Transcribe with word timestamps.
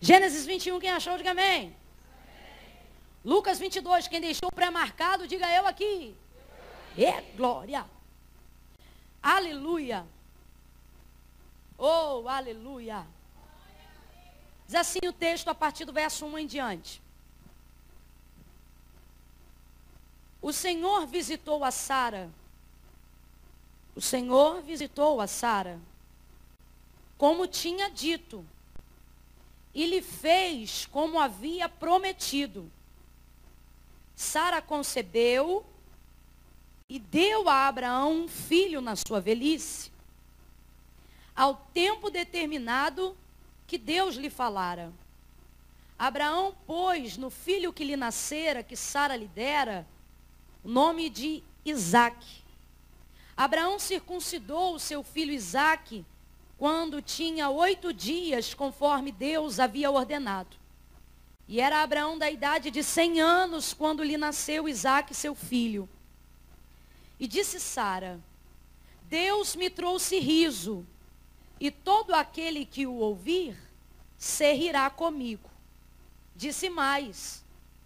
Gênesis 0.00 0.44
21, 0.44 0.78
quem 0.78 0.90
achou, 0.90 1.16
diga 1.16 1.30
amém. 1.30 1.46
amém. 1.46 1.76
Lucas 3.24 3.58
22, 3.58 4.08
quem 4.08 4.20
deixou 4.20 4.50
pré-marcado, 4.52 5.26
diga 5.26 5.50
eu 5.50 5.66
aqui. 5.66 6.14
É 6.96 7.20
glória. 7.36 7.84
Aleluia. 9.22 10.06
Oh, 11.78 12.28
aleluia. 12.28 13.06
Diz 14.66 14.74
assim 14.74 15.00
o 15.06 15.12
texto 15.12 15.48
a 15.48 15.54
partir 15.54 15.84
do 15.84 15.92
verso 15.92 16.26
1 16.26 16.38
em 16.38 16.46
diante. 16.46 17.02
O 20.40 20.52
Senhor 20.52 21.06
visitou 21.06 21.64
a 21.64 21.70
Sara. 21.70 22.30
O 23.94 24.00
Senhor 24.00 24.60
visitou 24.62 25.20
a 25.20 25.26
Sara, 25.26 25.80
como 27.16 27.46
tinha 27.46 27.90
dito, 27.90 28.46
e 29.76 29.84
lhe 29.84 30.00
fez 30.00 30.86
como 30.86 31.20
havia 31.20 31.68
prometido. 31.68 32.72
Sara 34.14 34.62
concebeu 34.62 35.66
e 36.88 36.98
deu 36.98 37.46
a 37.46 37.68
Abraão 37.68 38.22
um 38.22 38.26
filho 38.26 38.80
na 38.80 38.96
sua 38.96 39.20
velhice, 39.20 39.92
ao 41.34 41.56
tempo 41.74 42.08
determinado 42.08 43.14
que 43.66 43.76
Deus 43.76 44.14
lhe 44.14 44.30
falara. 44.30 44.90
Abraão 45.98 46.56
pôs 46.66 47.18
no 47.18 47.28
filho 47.28 47.70
que 47.70 47.84
lhe 47.84 47.98
nascera, 47.98 48.62
que 48.62 48.76
Sara 48.76 49.14
lhe 49.14 49.28
dera, 49.28 49.86
o 50.64 50.70
nome 50.70 51.10
de 51.10 51.42
Isaque. 51.66 52.42
Abraão 53.36 53.78
circuncidou 53.78 54.76
o 54.76 54.80
seu 54.80 55.02
filho 55.02 55.34
Isaque 55.34 56.02
quando 56.58 57.02
tinha 57.02 57.50
oito 57.50 57.92
dias, 57.92 58.54
conforme 58.54 59.12
Deus 59.12 59.60
havia 59.60 59.90
ordenado. 59.90 60.56
E 61.48 61.60
era 61.60 61.82
Abraão 61.82 62.18
da 62.18 62.30
idade 62.30 62.70
de 62.70 62.82
cem 62.82 63.20
anos 63.20 63.72
quando 63.72 64.02
lhe 64.02 64.16
nasceu 64.16 64.68
Isaque, 64.68 65.14
seu 65.14 65.34
filho. 65.34 65.88
E 67.20 67.28
disse 67.28 67.60
Sara: 67.60 68.20
Deus 69.02 69.54
me 69.54 69.70
trouxe 69.70 70.18
riso, 70.18 70.84
e 71.60 71.70
todo 71.70 72.14
aquele 72.14 72.64
que 72.64 72.86
o 72.86 72.94
ouvir 72.94 73.56
se 74.18 74.52
rirá 74.52 74.90
comigo. 74.90 75.48
Disse 76.34 76.68
mais: 76.68 77.44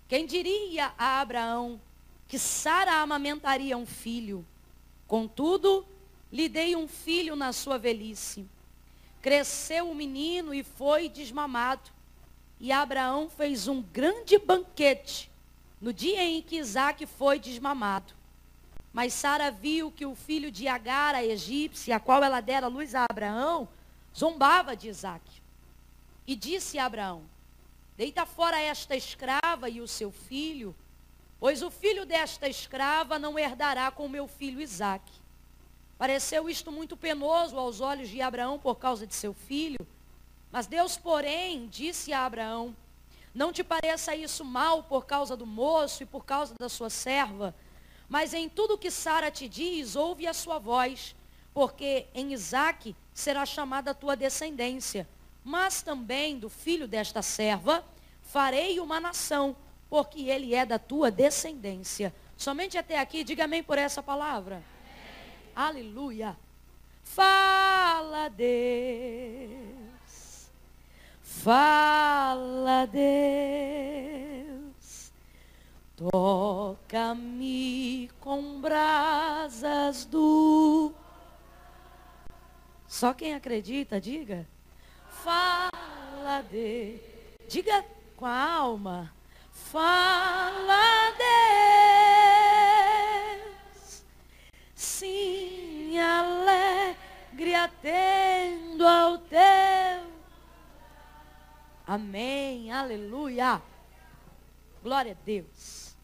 Quem 0.09 0.27
diria 0.27 0.93
a 0.97 1.21
Abraão 1.21 1.81
que 2.27 2.39
Sara 2.39 3.03
amamentaria 3.03 3.77
um 3.77 3.87
filho? 3.87 4.47
Contudo, 5.07 5.85
lhe 6.33 6.49
dei 6.49 6.77
um 6.77 6.89
filho 6.89 7.37
na 7.37 7.53
sua 7.53 7.77
velhice. 7.77 8.49
Cresceu 9.21 9.91
o 9.91 9.95
menino 9.95 10.55
e 10.55 10.63
foi 10.63 11.09
desmamado. 11.09 11.91
E 12.59 12.73
Abraão 12.73 13.29
fez 13.29 13.69
um 13.69 13.83
grande 13.83 14.39
banquete 14.39 15.31
no 15.81 15.93
dia 15.93 16.23
em 16.23 16.43
que 16.43 16.57
Isaac 16.57 17.07
foi 17.07 17.39
desmamado. 17.39 18.13
Mas 18.93 19.15
Sara 19.15 19.51
viu 19.51 19.91
que 19.91 20.05
o 20.05 20.15
filho 20.15 20.51
de 20.51 20.67
Agar, 20.67 21.15
a 21.15 21.25
egípcia, 21.25 21.97
a 21.97 22.01
qual 22.01 22.23
ela 22.23 22.41
dera 22.41 22.67
luz 22.67 22.95
a 22.95 23.07
Abraão, 23.09 23.69
zombava 24.17 24.77
de 24.77 24.89
Isaac. 24.89 25.25
E 26.27 26.35
disse 26.35 26.79
a 26.79 26.87
Abraão: 26.87 27.23
Deita 27.97 28.27
fora 28.27 28.61
esta 28.61 28.97
escrava 28.97 29.69
e 29.69 29.81
o 29.81 29.87
seu 29.87 30.11
filho, 30.11 30.75
pois 31.39 31.63
o 31.63 31.71
filho 31.71 32.05
desta 32.05 32.49
escrava 32.49 33.19
não 33.19 33.39
herdará 33.39 33.91
com 33.91 34.09
meu 34.09 34.27
filho 34.27 34.61
Isaac. 34.61 35.20
Pareceu 36.01 36.49
isto 36.49 36.73
muito 36.73 36.97
penoso 36.97 37.59
aos 37.59 37.83
olhos 37.83 38.09
de 38.09 38.23
Abraão 38.23 38.59
por 38.59 38.77
causa 38.77 39.07
de 39.07 39.15
seu 39.15 39.35
filho. 39.35 39.87
Mas 40.51 40.67
Deus, 40.67 40.97
porém, 40.97 41.67
disse 41.67 42.11
a 42.11 42.25
Abraão: 42.25 42.75
Não 43.35 43.53
te 43.53 43.63
pareça 43.63 44.17
isso 44.17 44.43
mal 44.43 44.83
por 44.83 45.05
causa 45.05 45.37
do 45.37 45.45
moço 45.45 46.03
e 46.03 46.07
por 46.07 46.25
causa 46.25 46.55
da 46.59 46.71
sua 46.71 46.89
serva, 46.89 47.55
mas 48.09 48.33
em 48.33 48.49
tudo 48.49 48.79
que 48.79 48.91
Sara 48.91 49.31
te 49.31 49.47
diz, 49.47 49.95
ouve 49.95 50.27
a 50.27 50.33
sua 50.33 50.59
voz, 50.59 51.15
porque 51.53 52.07
em 52.15 52.33
Isaque 52.33 52.97
será 53.13 53.45
chamada 53.45 53.91
a 53.91 53.95
tua 53.95 54.17
descendência. 54.17 55.07
Mas 55.45 55.83
também 55.83 56.39
do 56.39 56.49
filho 56.49 56.89
desta 56.89 57.21
serva 57.21 57.85
farei 58.23 58.81
uma 58.81 59.01
nação, 59.01 59.55
porque 59.91 60.31
ele 60.31 60.55
é 60.55 60.65
da 60.65 60.79
tua 60.79 61.11
descendência. 61.11 62.15
Somente 62.39 62.79
até 62.79 62.99
aqui, 62.99 63.23
diga 63.23 63.45
amém 63.45 63.63
por 63.63 63.77
essa 63.77 64.03
palavra. 64.03 64.63
Aleluia. 65.55 66.37
Fala, 67.03 68.29
Deus. 68.29 68.51
Fala, 71.23 72.87
Deus. 72.87 74.51
Toca-me 75.97 77.31
com 78.21 78.61
brasas 78.61 80.05
do. 80.05 80.93
Só 82.87 83.13
quem 83.13 83.35
acredita, 83.35 84.01
diga. 84.01 84.47
Fala 85.09 86.43
de. 86.51 86.99
Diga 87.49 87.85
com 88.17 88.27
a 88.27 88.53
alma. 88.55 89.13
Fala 89.51 91.11
Deus. 91.19 92.20
Sim, 94.81 95.99
alegre 95.99 97.55
atendo 97.55 98.87
ao 98.87 99.19
teu. 99.19 100.11
Amém. 101.87 102.73
Aleluia. 102.73 103.61
Glória 104.83 105.13
a 105.13 105.23
Deus. 105.23 105.95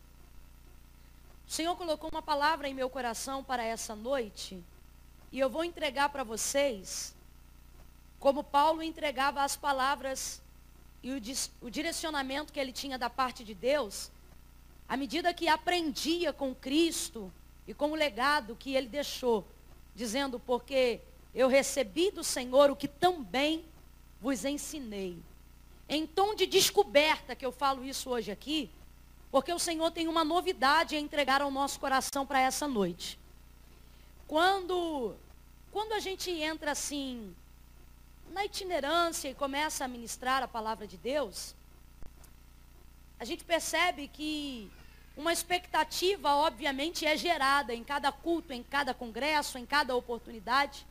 O 1.48 1.50
Senhor 1.50 1.74
colocou 1.74 2.10
uma 2.10 2.20
palavra 2.20 2.68
em 2.68 2.74
meu 2.74 2.90
coração 2.90 3.42
para 3.42 3.64
essa 3.64 3.96
noite, 3.96 4.62
e 5.32 5.40
eu 5.40 5.48
vou 5.48 5.64
entregar 5.64 6.10
para 6.10 6.22
vocês, 6.22 7.16
como 8.20 8.44
Paulo 8.44 8.82
entregava 8.82 9.42
as 9.42 9.56
palavras 9.56 10.42
e 11.02 11.12
o, 11.12 11.22
o 11.62 11.70
direcionamento 11.70 12.52
que 12.52 12.60
ele 12.60 12.72
tinha 12.72 12.98
da 12.98 13.08
parte 13.08 13.42
de 13.42 13.54
Deus, 13.54 14.10
à 14.86 14.98
medida 14.98 15.32
que 15.32 15.48
aprendia 15.48 16.30
com 16.30 16.54
Cristo 16.54 17.32
e 17.66 17.74
com 17.74 17.90
o 17.90 17.94
legado 17.94 18.56
que 18.56 18.74
ele 18.74 18.88
deixou, 18.88 19.46
dizendo, 19.94 20.38
porque 20.38 21.00
eu 21.34 21.48
recebi 21.48 22.10
do 22.10 22.22
Senhor 22.22 22.70
o 22.70 22.76
que 22.76 22.88
também 22.88 23.64
vos 24.20 24.44
ensinei. 24.44 25.18
Em 25.88 26.06
tom 26.06 26.34
de 26.34 26.46
descoberta 26.46 27.34
que 27.34 27.44
eu 27.44 27.52
falo 27.52 27.84
isso 27.84 28.10
hoje 28.10 28.30
aqui, 28.30 28.70
porque 29.30 29.52
o 29.52 29.58
Senhor 29.58 29.90
tem 29.90 30.08
uma 30.08 30.24
novidade 30.24 30.96
a 30.96 31.00
entregar 31.00 31.42
ao 31.42 31.50
nosso 31.50 31.78
coração 31.78 32.24
para 32.26 32.40
essa 32.40 32.66
noite. 32.66 33.18
Quando, 34.26 35.14
quando 35.70 35.92
a 35.92 36.00
gente 36.00 36.30
entra 36.30 36.72
assim 36.72 37.34
na 38.32 38.44
itinerância 38.44 39.28
e 39.28 39.34
começa 39.34 39.84
a 39.84 39.88
ministrar 39.88 40.42
a 40.42 40.48
palavra 40.48 40.86
de 40.86 40.96
Deus, 40.96 41.54
a 43.18 43.24
gente 43.24 43.44
percebe 43.44 44.08
que 44.08 44.70
uma 45.16 45.32
expectativa, 45.32 46.34
obviamente, 46.34 47.06
é 47.06 47.16
gerada 47.16 47.74
em 47.74 47.82
cada 47.82 48.12
culto, 48.12 48.52
em 48.52 48.62
cada 48.62 48.92
congresso, 48.92 49.56
em 49.56 49.64
cada 49.64 49.96
oportunidade. 49.96 50.86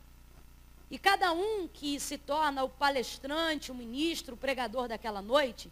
E 0.90 0.98
cada 0.98 1.32
um 1.32 1.68
que 1.68 2.00
se 2.00 2.18
torna 2.18 2.64
o 2.64 2.70
palestrante, 2.70 3.72
o 3.72 3.76
ministro, 3.76 4.34
o 4.34 4.38
pregador 4.38 4.88
daquela 4.88 5.22
noite, 5.22 5.72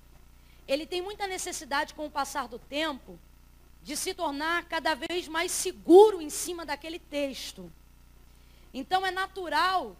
ele 0.67 0.85
tem 0.85 1.01
muita 1.01 1.25
necessidade, 1.25 1.93
com 1.93 2.05
o 2.05 2.11
passar 2.11 2.47
do 2.47 2.59
tempo, 2.59 3.19
de 3.83 3.97
se 3.97 4.13
tornar 4.13 4.65
cada 4.65 4.95
vez 4.95 5.27
mais 5.27 5.51
seguro 5.51 6.21
em 6.21 6.29
cima 6.29 6.65
daquele 6.65 6.99
texto. 6.99 7.71
Então 8.73 9.05
é 9.05 9.11
natural 9.11 9.95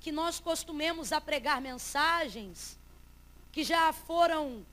que 0.00 0.10
nós 0.10 0.40
costumemos 0.40 1.12
a 1.12 1.20
pregar 1.20 1.60
mensagens 1.60 2.78
que 3.52 3.62
já 3.62 3.92
foram 3.92 4.64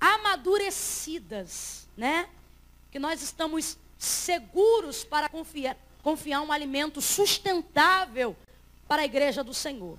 amadurecidas, 0.00 1.88
né? 1.96 2.28
Que 2.90 2.98
nós 2.98 3.22
estamos 3.22 3.78
seguros 3.98 5.04
para 5.04 5.28
confiar, 5.28 5.76
confiar 6.02 6.40
um 6.40 6.52
alimento 6.52 7.00
sustentável 7.00 8.36
para 8.86 9.02
a 9.02 9.04
igreja 9.04 9.42
do 9.42 9.52
Senhor. 9.52 9.98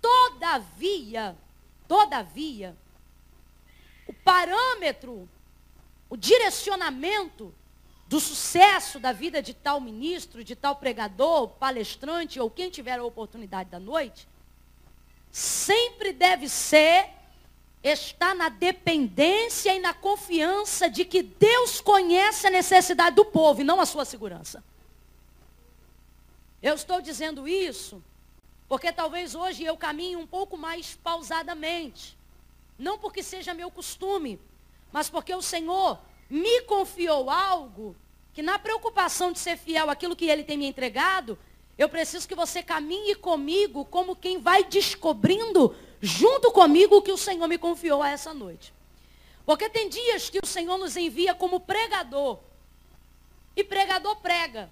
Todavia, 0.00 1.36
todavia, 1.86 2.76
o 4.06 4.12
parâmetro, 4.12 5.28
o 6.08 6.16
direcionamento 6.16 7.54
do 8.08 8.18
sucesso 8.18 8.98
da 8.98 9.12
vida 9.12 9.40
de 9.40 9.54
tal 9.54 9.80
ministro, 9.80 10.42
de 10.42 10.56
tal 10.56 10.74
pregador, 10.74 11.50
palestrante 11.50 12.40
ou 12.40 12.50
quem 12.50 12.68
tiver 12.68 12.98
a 12.98 13.04
oportunidade 13.04 13.70
da 13.70 13.78
noite, 13.78 14.26
sempre 15.30 16.12
deve 16.12 16.48
ser 16.48 17.08
estar 17.82 18.34
na 18.34 18.48
dependência 18.48 19.74
e 19.74 19.80
na 19.80 19.94
confiança 19.94 20.88
de 20.88 21.04
que 21.04 21.22
Deus 21.22 21.80
conhece 21.80 22.46
a 22.46 22.50
necessidade 22.50 23.16
do 23.16 23.24
povo 23.24 23.60
e 23.60 23.64
não 23.64 23.80
a 23.80 23.86
sua 23.86 24.04
segurança. 24.04 24.62
Eu 26.62 26.74
estou 26.74 27.00
dizendo 27.00 27.48
isso 27.48 28.02
Porque 28.70 28.92
talvez 28.92 29.34
hoje 29.34 29.64
eu 29.64 29.76
caminhe 29.76 30.14
um 30.14 30.24
pouco 30.28 30.56
mais 30.56 30.94
pausadamente. 30.94 32.16
Não 32.78 32.96
porque 32.96 33.20
seja 33.20 33.52
meu 33.52 33.68
costume, 33.68 34.38
mas 34.92 35.10
porque 35.10 35.34
o 35.34 35.42
Senhor 35.42 35.98
me 36.30 36.62
confiou 36.62 37.28
algo 37.28 37.96
que 38.32 38.42
na 38.42 38.60
preocupação 38.60 39.32
de 39.32 39.40
ser 39.40 39.56
fiel 39.56 39.90
àquilo 39.90 40.14
que 40.14 40.26
ele 40.26 40.44
tem 40.44 40.56
me 40.56 40.66
entregado, 40.66 41.36
eu 41.76 41.88
preciso 41.88 42.28
que 42.28 42.34
você 42.36 42.62
caminhe 42.62 43.16
comigo 43.16 43.84
como 43.84 44.14
quem 44.14 44.38
vai 44.38 44.62
descobrindo 44.62 45.74
junto 46.00 46.50
comigo 46.50 46.96
o 46.96 47.02
que 47.02 47.12
o 47.12 47.16
Senhor 47.16 47.46
me 47.46 47.58
confiou 47.58 48.02
a 48.02 48.10
essa 48.10 48.32
noite. 48.32 48.72
Porque 49.44 49.68
tem 49.68 49.88
dias 49.88 50.30
que 50.30 50.38
o 50.42 50.46
Senhor 50.46 50.78
nos 50.78 50.96
envia 50.96 51.34
como 51.34 51.60
pregador. 51.60 52.38
E 53.56 53.64
pregador 53.64 54.16
prega. 54.16 54.70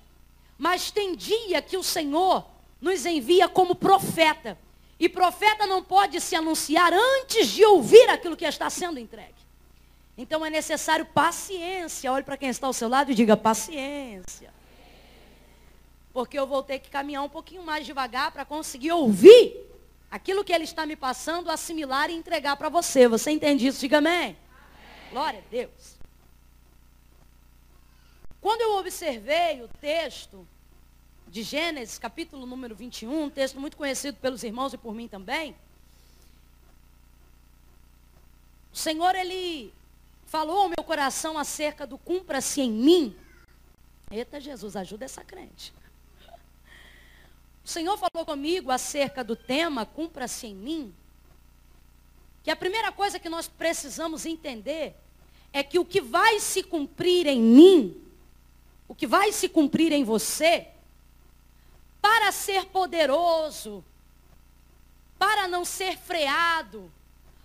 Mas 0.56 0.90
tem 0.90 1.14
dia 1.14 1.60
que 1.60 1.76
o 1.76 1.82
Senhor 1.82 2.44
nos 2.80 3.04
envia 3.04 3.48
como 3.48 3.74
profeta. 3.74 4.58
E 4.98 5.08
profeta 5.08 5.66
não 5.66 5.82
pode 5.82 6.20
se 6.20 6.34
anunciar 6.34 6.92
antes 6.92 7.48
de 7.48 7.64
ouvir 7.64 8.08
aquilo 8.08 8.36
que 8.36 8.44
está 8.44 8.68
sendo 8.68 8.98
entregue. 8.98 9.34
Então 10.16 10.44
é 10.44 10.50
necessário 10.50 11.06
paciência. 11.06 12.12
Olhe 12.12 12.24
para 12.24 12.36
quem 12.36 12.48
está 12.48 12.66
ao 12.66 12.72
seu 12.72 12.88
lado 12.88 13.12
e 13.12 13.14
diga 13.14 13.36
paciência. 13.36 14.52
Porque 16.12 16.36
eu 16.36 16.46
vou 16.46 16.62
ter 16.62 16.80
que 16.80 16.90
caminhar 16.90 17.22
um 17.22 17.28
pouquinho 17.28 17.62
mais 17.62 17.86
devagar 17.86 18.32
para 18.32 18.44
conseguir 18.44 18.90
ouvir 18.90 19.68
aquilo 20.10 20.44
que 20.44 20.52
ele 20.52 20.64
está 20.64 20.86
me 20.86 20.96
passando, 20.96 21.50
assimilar 21.50 22.10
e 22.10 22.14
entregar 22.14 22.56
para 22.56 22.68
você. 22.68 23.08
Você 23.08 23.30
entende 23.30 23.66
isso? 23.66 23.80
Diga 23.80 23.98
amém. 23.98 24.14
amém. 24.14 24.36
Glória 25.10 25.40
a 25.40 25.50
Deus. 25.50 25.98
Quando 28.40 28.60
eu 28.60 28.76
observei 28.76 29.62
o 29.62 29.68
texto 29.80 30.46
de 31.26 31.42
Gênesis, 31.42 31.98
capítulo 31.98 32.46
número 32.46 32.74
21, 32.74 33.24
um 33.24 33.30
texto 33.30 33.60
muito 33.60 33.76
conhecido 33.76 34.16
pelos 34.18 34.42
irmãos 34.42 34.72
e 34.72 34.78
por 34.78 34.94
mim 34.94 35.08
também, 35.08 35.54
o 38.72 38.76
Senhor, 38.76 39.14
ele 39.14 39.72
falou 40.24 40.60
ao 40.60 40.68
meu 40.68 40.84
coração 40.84 41.36
acerca 41.36 41.86
do 41.86 41.98
cumpra-se 41.98 42.60
em 42.60 42.70
mim. 42.70 43.16
Eita 44.10 44.40
Jesus, 44.40 44.76
ajuda 44.76 45.04
essa 45.04 45.24
crente. 45.24 45.72
O 47.68 47.70
Senhor 47.70 47.98
falou 47.98 48.24
comigo 48.24 48.70
acerca 48.70 49.22
do 49.22 49.36
tema 49.36 49.84
cumpra-se 49.84 50.46
em 50.46 50.54
mim. 50.54 50.94
Que 52.42 52.50
a 52.50 52.56
primeira 52.56 52.90
coisa 52.90 53.18
que 53.18 53.28
nós 53.28 53.46
precisamos 53.46 54.24
entender 54.24 54.96
é 55.52 55.62
que 55.62 55.78
o 55.78 55.84
que 55.84 56.00
vai 56.00 56.40
se 56.40 56.62
cumprir 56.62 57.26
em 57.26 57.38
mim, 57.38 58.02
o 58.88 58.94
que 58.94 59.06
vai 59.06 59.32
se 59.32 59.50
cumprir 59.50 59.92
em 59.92 60.02
você, 60.02 60.68
para 62.00 62.32
ser 62.32 62.64
poderoso, 62.68 63.84
para 65.18 65.46
não 65.46 65.62
ser 65.62 65.98
freado, 65.98 66.90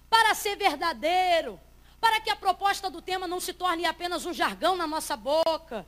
para 0.10 0.34
ser 0.34 0.56
verdadeiro, 0.56 1.60
para 2.00 2.22
que 2.22 2.30
a 2.30 2.36
proposta 2.38 2.90
do 2.90 3.02
tema 3.02 3.28
não 3.28 3.42
se 3.42 3.52
torne 3.52 3.84
apenas 3.84 4.26
um 4.26 4.31
jargão 4.31 4.78
na 4.78 4.88
nossa 4.88 5.18
boca, 5.18 5.86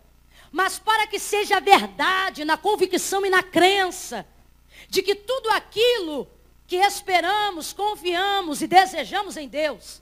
mas 0.56 0.80
para 0.80 1.06
que 1.06 1.19
seja 1.19 1.60
verdade 1.60 2.46
na 2.46 2.56
convicção 2.56 3.25
e 3.25 3.30
na 3.30 3.44
crença 3.44 4.25
de 4.88 5.02
que 5.02 5.13
tudo 5.13 5.50
aquilo 5.50 6.30
que 6.66 6.78
esperamos, 6.78 7.74
confiamos 7.74 8.62
e 8.62 8.68
desejamos 8.68 9.36
em 9.36 9.50
Deus 9.50 10.02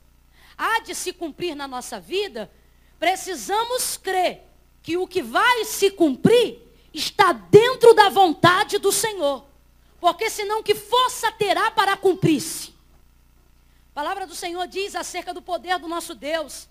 há 0.56 0.78
de 0.78 0.94
se 0.94 1.12
cumprir 1.12 1.56
na 1.56 1.66
nossa 1.66 1.98
vida, 1.98 2.48
precisamos 3.00 3.96
crer 3.96 4.44
que 4.80 4.96
o 4.96 5.08
que 5.08 5.20
vai 5.20 5.64
se 5.64 5.90
cumprir 5.90 6.62
está 6.92 7.32
dentro 7.32 7.92
da 7.92 8.08
vontade 8.08 8.78
do 8.78 8.92
Senhor. 8.92 9.44
Porque 9.98 10.30
senão 10.30 10.62
que 10.62 10.76
força 10.76 11.32
terá 11.32 11.68
para 11.72 11.96
cumprir-se? 11.96 12.72
A 13.90 13.92
palavra 13.92 14.24
do 14.24 14.36
Senhor 14.36 14.68
diz 14.68 14.94
acerca 14.94 15.34
do 15.34 15.42
poder 15.42 15.80
do 15.80 15.88
nosso 15.88 16.14
Deus. 16.14 16.68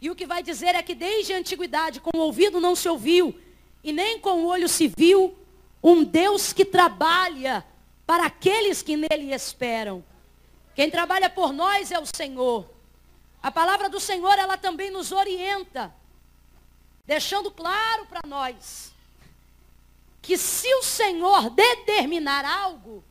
E 0.00 0.10
o 0.10 0.14
que 0.14 0.26
vai 0.26 0.42
dizer 0.42 0.74
é 0.74 0.82
que 0.82 0.94
desde 0.94 1.32
a 1.32 1.38
antiguidade, 1.38 2.00
com 2.00 2.10
o 2.14 2.20
ouvido 2.20 2.60
não 2.60 2.74
se 2.74 2.88
ouviu, 2.88 3.38
e 3.82 3.92
nem 3.92 4.18
com 4.18 4.42
o 4.42 4.46
olho 4.46 4.68
se 4.68 4.88
viu, 4.88 5.36
um 5.82 6.02
Deus 6.02 6.52
que 6.52 6.64
trabalha 6.64 7.64
para 8.06 8.26
aqueles 8.26 8.82
que 8.82 8.96
nele 8.96 9.32
esperam. 9.32 10.04
Quem 10.74 10.90
trabalha 10.90 11.30
por 11.30 11.52
nós 11.52 11.92
é 11.92 11.98
o 11.98 12.06
Senhor. 12.06 12.68
A 13.42 13.50
palavra 13.50 13.88
do 13.88 14.00
Senhor, 14.00 14.38
ela 14.38 14.56
também 14.56 14.90
nos 14.90 15.12
orienta, 15.12 15.94
deixando 17.06 17.50
claro 17.50 18.06
para 18.06 18.26
nós 18.26 18.92
que 20.22 20.38
se 20.38 20.74
o 20.76 20.82
Senhor 20.82 21.50
determinar 21.50 22.46
algo, 22.46 23.04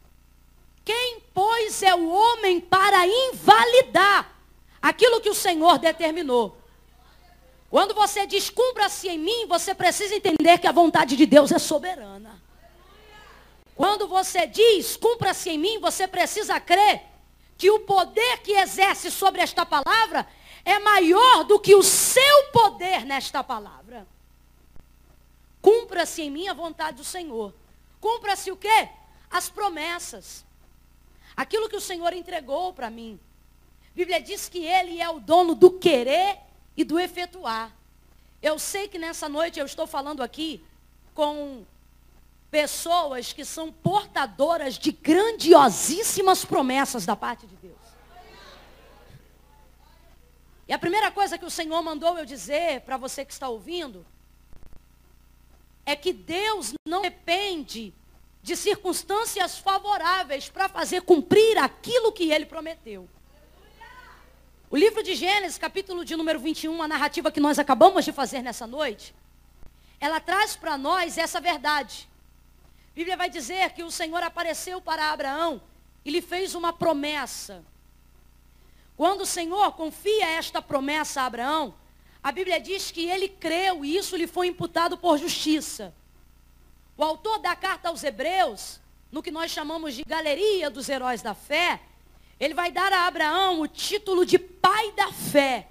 quem, 0.84 1.22
pois, 1.34 1.84
é 1.84 1.94
o 1.94 2.10
homem 2.10 2.60
para 2.60 3.06
invalidar 3.08 4.36
aquilo 4.82 5.22
que 5.22 5.30
o 5.30 5.36
Senhor 5.36 5.78
determinou? 5.78 6.58
Quando 7.74 7.96
você 7.96 8.28
diz 8.28 8.52
cumpra-se 8.52 9.10
em 9.10 9.18
mim, 9.18 9.48
você 9.48 9.74
precisa 9.74 10.14
entender 10.14 10.60
que 10.60 10.68
a 10.68 10.72
vontade 10.72 11.18
de 11.18 11.26
Deus 11.26 11.52
é 11.52 11.58
soberana. 11.58 12.40
Quando 13.76 14.08
você 14.08 14.46
diz 14.46 14.96
cumpra-se 14.96 15.50
em 15.50 15.58
mim, 15.58 15.80
você 15.80 16.08
precisa 16.08 16.60
crer 16.60 17.02
que 17.58 17.72
o 17.72 17.80
poder 17.80 18.44
que 18.44 18.52
exerce 18.52 19.10
sobre 19.10 19.42
esta 19.42 19.66
palavra 19.66 20.28
é 20.64 20.78
maior 20.78 21.46
do 21.46 21.60
que 21.60 21.74
o 21.74 21.82
seu 21.82 22.44
poder 22.52 23.06
nesta 23.06 23.44
palavra. 23.44 24.06
Cumpra-se 25.60 26.22
em 26.22 26.30
mim 26.30 26.48
a 26.48 26.54
vontade 26.54 26.98
do 26.98 27.04
Senhor. 27.04 27.56
Cumpra-se 28.00 28.52
o 28.52 28.56
quê? 28.56 28.88
As 29.32 29.50
promessas. 29.50 30.46
Aquilo 31.36 31.68
que 31.68 31.76
o 31.76 31.82
Senhor 31.82 32.14
entregou 32.14 32.72
para 32.72 32.92
mim. 32.92 33.20
A 33.88 33.96
Bíblia 33.96 34.22
diz 34.22 34.48
que 34.48 34.64
Ele 34.64 35.02
é 35.02 35.10
o 35.10 35.20
dono 35.20 35.56
do 35.56 35.72
querer 35.72 36.53
e 36.76 36.84
do 36.84 37.00
efetuar. 37.00 37.72
Eu 38.42 38.60
sei 38.60 38.88
que 38.88 39.00
nessa 39.00 39.30
noite 39.30 39.60
eu 39.60 39.66
estou 39.66 39.88
falando 39.88 40.22
aqui 40.22 40.64
com 41.14 41.66
pessoas 42.52 43.34
que 43.34 43.46
são 43.46 43.72
portadoras 43.72 44.78
de 44.78 44.92
grandiosíssimas 44.92 46.46
promessas 46.46 47.06
da 47.06 47.16
parte 47.16 47.48
de 47.48 47.56
Deus. 47.56 47.74
E 50.68 50.74
a 50.74 50.80
primeira 50.80 51.12
coisa 51.12 51.38
que 51.38 51.46
o 51.46 51.50
Senhor 51.50 51.82
mandou 51.82 52.18
eu 52.18 52.26
dizer 52.26 52.82
para 52.82 52.98
você 52.98 53.26
que 53.26 53.34
está 53.34 53.50
ouvindo 53.50 54.06
é 55.86 55.96
que 55.96 56.14
Deus 56.14 56.74
não 56.86 57.02
depende 57.02 57.94
de 58.42 58.56
circunstâncias 58.56 59.58
favoráveis 59.58 60.50
para 60.50 60.70
fazer 60.70 61.02
cumprir 61.02 61.58
aquilo 61.58 62.12
que 62.12 62.32
ele 62.32 62.46
prometeu. 62.46 63.10
O 64.74 64.76
livro 64.76 65.04
de 65.04 65.14
Gênesis, 65.14 65.60
capítulo 65.60 66.04
de 66.04 66.16
número 66.16 66.40
21, 66.40 66.82
a 66.82 66.88
narrativa 66.88 67.32
que 67.32 67.40
nós 67.40 67.60
acabamos 67.60 68.04
de 68.04 68.12
fazer 68.12 68.42
nessa 68.42 68.66
noite, 68.66 69.14
ela 70.00 70.20
traz 70.20 70.56
para 70.56 70.80
nós 70.80 71.16
essa 71.16 71.40
verdade. 71.40 72.10
A 72.90 72.96
Bíblia 72.96 73.16
vai 73.16 73.30
dizer 73.30 73.70
que 73.74 73.84
o 73.84 73.92
Senhor 73.92 74.24
apareceu 74.24 74.82
para 74.82 75.12
Abraão 75.12 75.62
e 76.04 76.10
lhe 76.10 76.24
fez 76.24 76.56
uma 76.56 76.74
promessa. 76.74 77.64
Quando 78.98 79.22
o 79.22 79.28
Senhor 79.28 79.74
confia 79.74 80.26
esta 80.26 80.60
promessa 80.60 81.22
a 81.22 81.26
Abraão, 81.28 81.76
a 82.24 82.32
Bíblia 82.32 82.60
diz 82.60 82.90
que 82.90 83.08
ele 83.08 83.30
creu 83.30 83.86
e 83.86 83.96
isso 83.96 84.18
lhe 84.18 84.26
foi 84.26 84.48
imputado 84.48 84.98
por 84.98 85.20
justiça. 85.20 85.94
O 86.98 87.04
autor 87.04 87.38
da 87.38 87.56
carta 87.56 87.90
aos 87.90 88.04
Hebreus, 88.04 88.80
no 89.12 89.22
que 89.22 89.30
nós 89.30 89.52
chamamos 89.52 89.94
de 89.94 90.04
galeria 90.04 90.68
dos 90.68 90.90
heróis 90.90 91.22
da 91.22 91.36
fé, 91.36 91.80
ele 92.44 92.54
vai 92.54 92.72
dar 92.72 92.92
a 92.92 93.08
Abraão 93.08 93.62
o 93.62 93.68
título 93.68 94.26
de 94.26 94.38
pai 94.38 94.92
da 94.92 95.12
fé. 95.14 95.70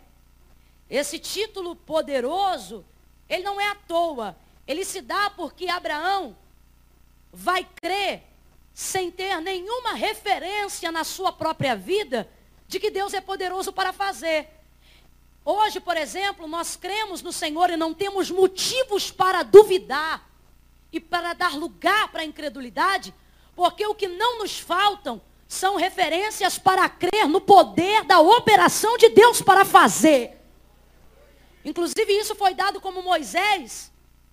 Esse 0.88 1.18
título 1.18 1.76
poderoso, 1.76 2.84
ele 3.28 3.42
não 3.42 3.60
é 3.60 3.68
à 3.68 3.74
toa. 3.74 4.36
Ele 4.66 4.84
se 4.84 5.02
dá 5.02 5.28
porque 5.28 5.68
Abraão 5.68 6.36
vai 7.30 7.68
crer 7.76 8.22
sem 8.72 9.10
ter 9.10 9.38
nenhuma 9.40 9.92
referência 9.92 10.90
na 10.90 11.04
sua 11.04 11.30
própria 11.30 11.76
vida 11.76 12.26
de 12.66 12.80
que 12.80 12.90
Deus 12.90 13.12
é 13.12 13.20
poderoso 13.20 13.70
para 13.70 13.92
fazer. 13.92 14.48
Hoje, 15.44 15.78
por 15.78 15.96
exemplo, 15.96 16.46
nós 16.46 16.74
cremos 16.74 17.20
no 17.20 17.32
Senhor 17.32 17.68
e 17.68 17.76
não 17.76 17.92
temos 17.92 18.30
motivos 18.30 19.10
para 19.10 19.42
duvidar 19.42 20.26
e 20.90 20.98
para 20.98 21.34
dar 21.34 21.54
lugar 21.54 22.08
para 22.08 22.22
a 22.22 22.24
incredulidade, 22.24 23.12
porque 23.54 23.84
o 23.86 23.94
que 23.94 24.08
não 24.08 24.38
nos 24.38 24.58
faltam 24.58 25.20
são 25.52 25.76
referências 25.76 26.58
para 26.58 26.88
crer 26.88 27.28
no 27.28 27.40
poder 27.40 28.04
da 28.04 28.18
operação 28.20 28.96
de 28.96 29.10
Deus 29.10 29.42
para 29.42 29.66
fazer. 29.66 30.40
Inclusive, 31.62 32.10
isso 32.10 32.34
foi 32.34 32.54
dado 32.54 32.80
como 32.80 33.02
Moisés, 33.02 33.92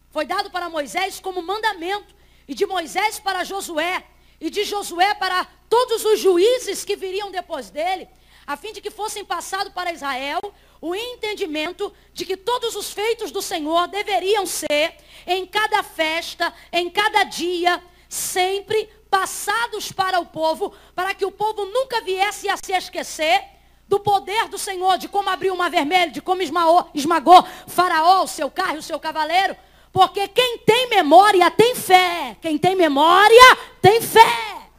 foi 0.09 0.25
dado 0.25 0.49
para 0.49 0.69
Moisés 0.69 1.19
como 1.19 1.41
mandamento, 1.41 2.15
e 2.47 2.55
de 2.55 2.65
Moisés 2.65 3.19
para 3.19 3.43
Josué, 3.43 4.03
e 4.39 4.49
de 4.49 4.63
Josué 4.63 5.13
para 5.13 5.45
todos 5.69 6.05
os 6.05 6.19
juízes 6.19 6.85
que 6.85 6.95
viriam 6.95 7.29
depois 7.29 7.69
dele, 7.69 8.07
a 8.47 8.55
fim 8.55 8.71
de 8.71 8.79
que 8.79 8.89
fossem 8.89 9.25
passados 9.25 9.73
para 9.73 9.91
Israel 9.91 10.39
o 10.81 10.95
entendimento 10.95 11.93
de 12.13 12.25
que 12.25 12.37
todos 12.37 12.75
os 12.77 12.91
feitos 12.91 13.29
do 13.29 13.41
Senhor 13.41 13.87
deveriam 13.89 14.45
ser, 14.45 14.95
em 15.27 15.45
cada 15.45 15.83
festa, 15.83 16.53
em 16.71 16.89
cada 16.89 17.25
dia, 17.25 17.83
sempre 18.07 18.89
passados 19.09 19.91
para 19.91 20.19
o 20.19 20.25
povo, 20.25 20.73
para 20.95 21.13
que 21.13 21.25
o 21.25 21.31
povo 21.31 21.65
nunca 21.65 22.01
viesse 22.01 22.47
a 22.47 22.57
se 22.57 22.71
esquecer 22.71 23.43
do 23.87 23.99
poder 23.99 24.47
do 24.47 24.57
Senhor, 24.57 24.97
de 24.99 25.09
como 25.09 25.29
abriu 25.29 25.53
o 25.53 25.57
mar 25.57 25.71
vermelho, 25.71 26.11
de 26.11 26.21
como 26.21 26.43
esmagou, 26.43 26.89
esmagou 26.93 27.43
Faraó, 27.67 28.23
o 28.23 28.27
seu 28.27 28.51
carro 28.51 28.75
e 28.75 28.79
o 28.79 28.83
seu 28.83 28.99
cavaleiro. 28.99 29.57
Porque 29.91 30.27
quem 30.27 30.59
tem 30.59 30.87
memória 30.87 31.49
tem 31.49 31.73
fé. 31.73 32.37
Quem 32.39 32.57
tem 32.59 32.75
memória 32.75 33.57
tem 33.81 33.99
fé. 33.99 34.69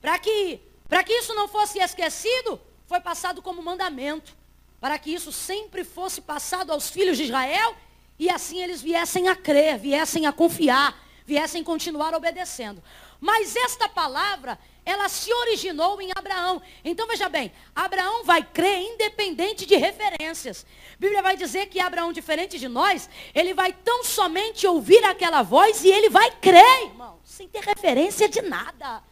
Para 0.00 0.18
que, 0.20 0.60
que 1.04 1.12
isso 1.12 1.34
não 1.34 1.48
fosse 1.48 1.80
esquecido, 1.80 2.60
foi 2.86 3.00
passado 3.00 3.42
como 3.42 3.60
mandamento. 3.60 4.36
Para 4.80 4.96
que 4.96 5.12
isso 5.12 5.32
sempre 5.32 5.82
fosse 5.82 6.20
passado 6.20 6.70
aos 6.70 6.90
filhos 6.90 7.16
de 7.16 7.24
Israel 7.24 7.74
e 8.18 8.30
assim 8.30 8.62
eles 8.62 8.80
viessem 8.80 9.28
a 9.28 9.34
crer, 9.34 9.78
viessem 9.78 10.26
a 10.26 10.32
confiar, 10.32 10.96
viessem 11.26 11.62
continuar 11.62 12.14
obedecendo. 12.14 12.82
Mas 13.20 13.54
esta 13.54 13.88
palavra, 13.88 14.58
ela 14.84 15.08
se 15.08 15.32
originou 15.32 16.00
em 16.00 16.10
Abraão. 16.14 16.60
Então 16.84 17.06
veja 17.06 17.28
bem, 17.28 17.52
Abraão 17.74 18.24
vai 18.24 18.42
crer 18.42 18.82
independente 18.82 19.64
de 19.64 19.76
referências. 19.76 20.66
A 20.94 20.96
Bíblia 20.98 21.22
vai 21.22 21.36
dizer 21.36 21.66
que 21.66 21.78
Abraão, 21.78 22.12
diferente 22.12 22.58
de 22.58 22.68
nós, 22.68 23.08
ele 23.34 23.54
vai 23.54 23.72
tão 23.72 24.02
somente 24.02 24.66
ouvir 24.66 25.04
aquela 25.04 25.42
voz 25.42 25.84
e 25.84 25.88
ele 25.88 26.10
vai 26.10 26.30
crer, 26.32 26.82
irmão, 26.84 27.20
sem 27.24 27.48
ter 27.48 27.62
referência 27.62 28.28
de 28.28 28.42
nada. 28.42 29.02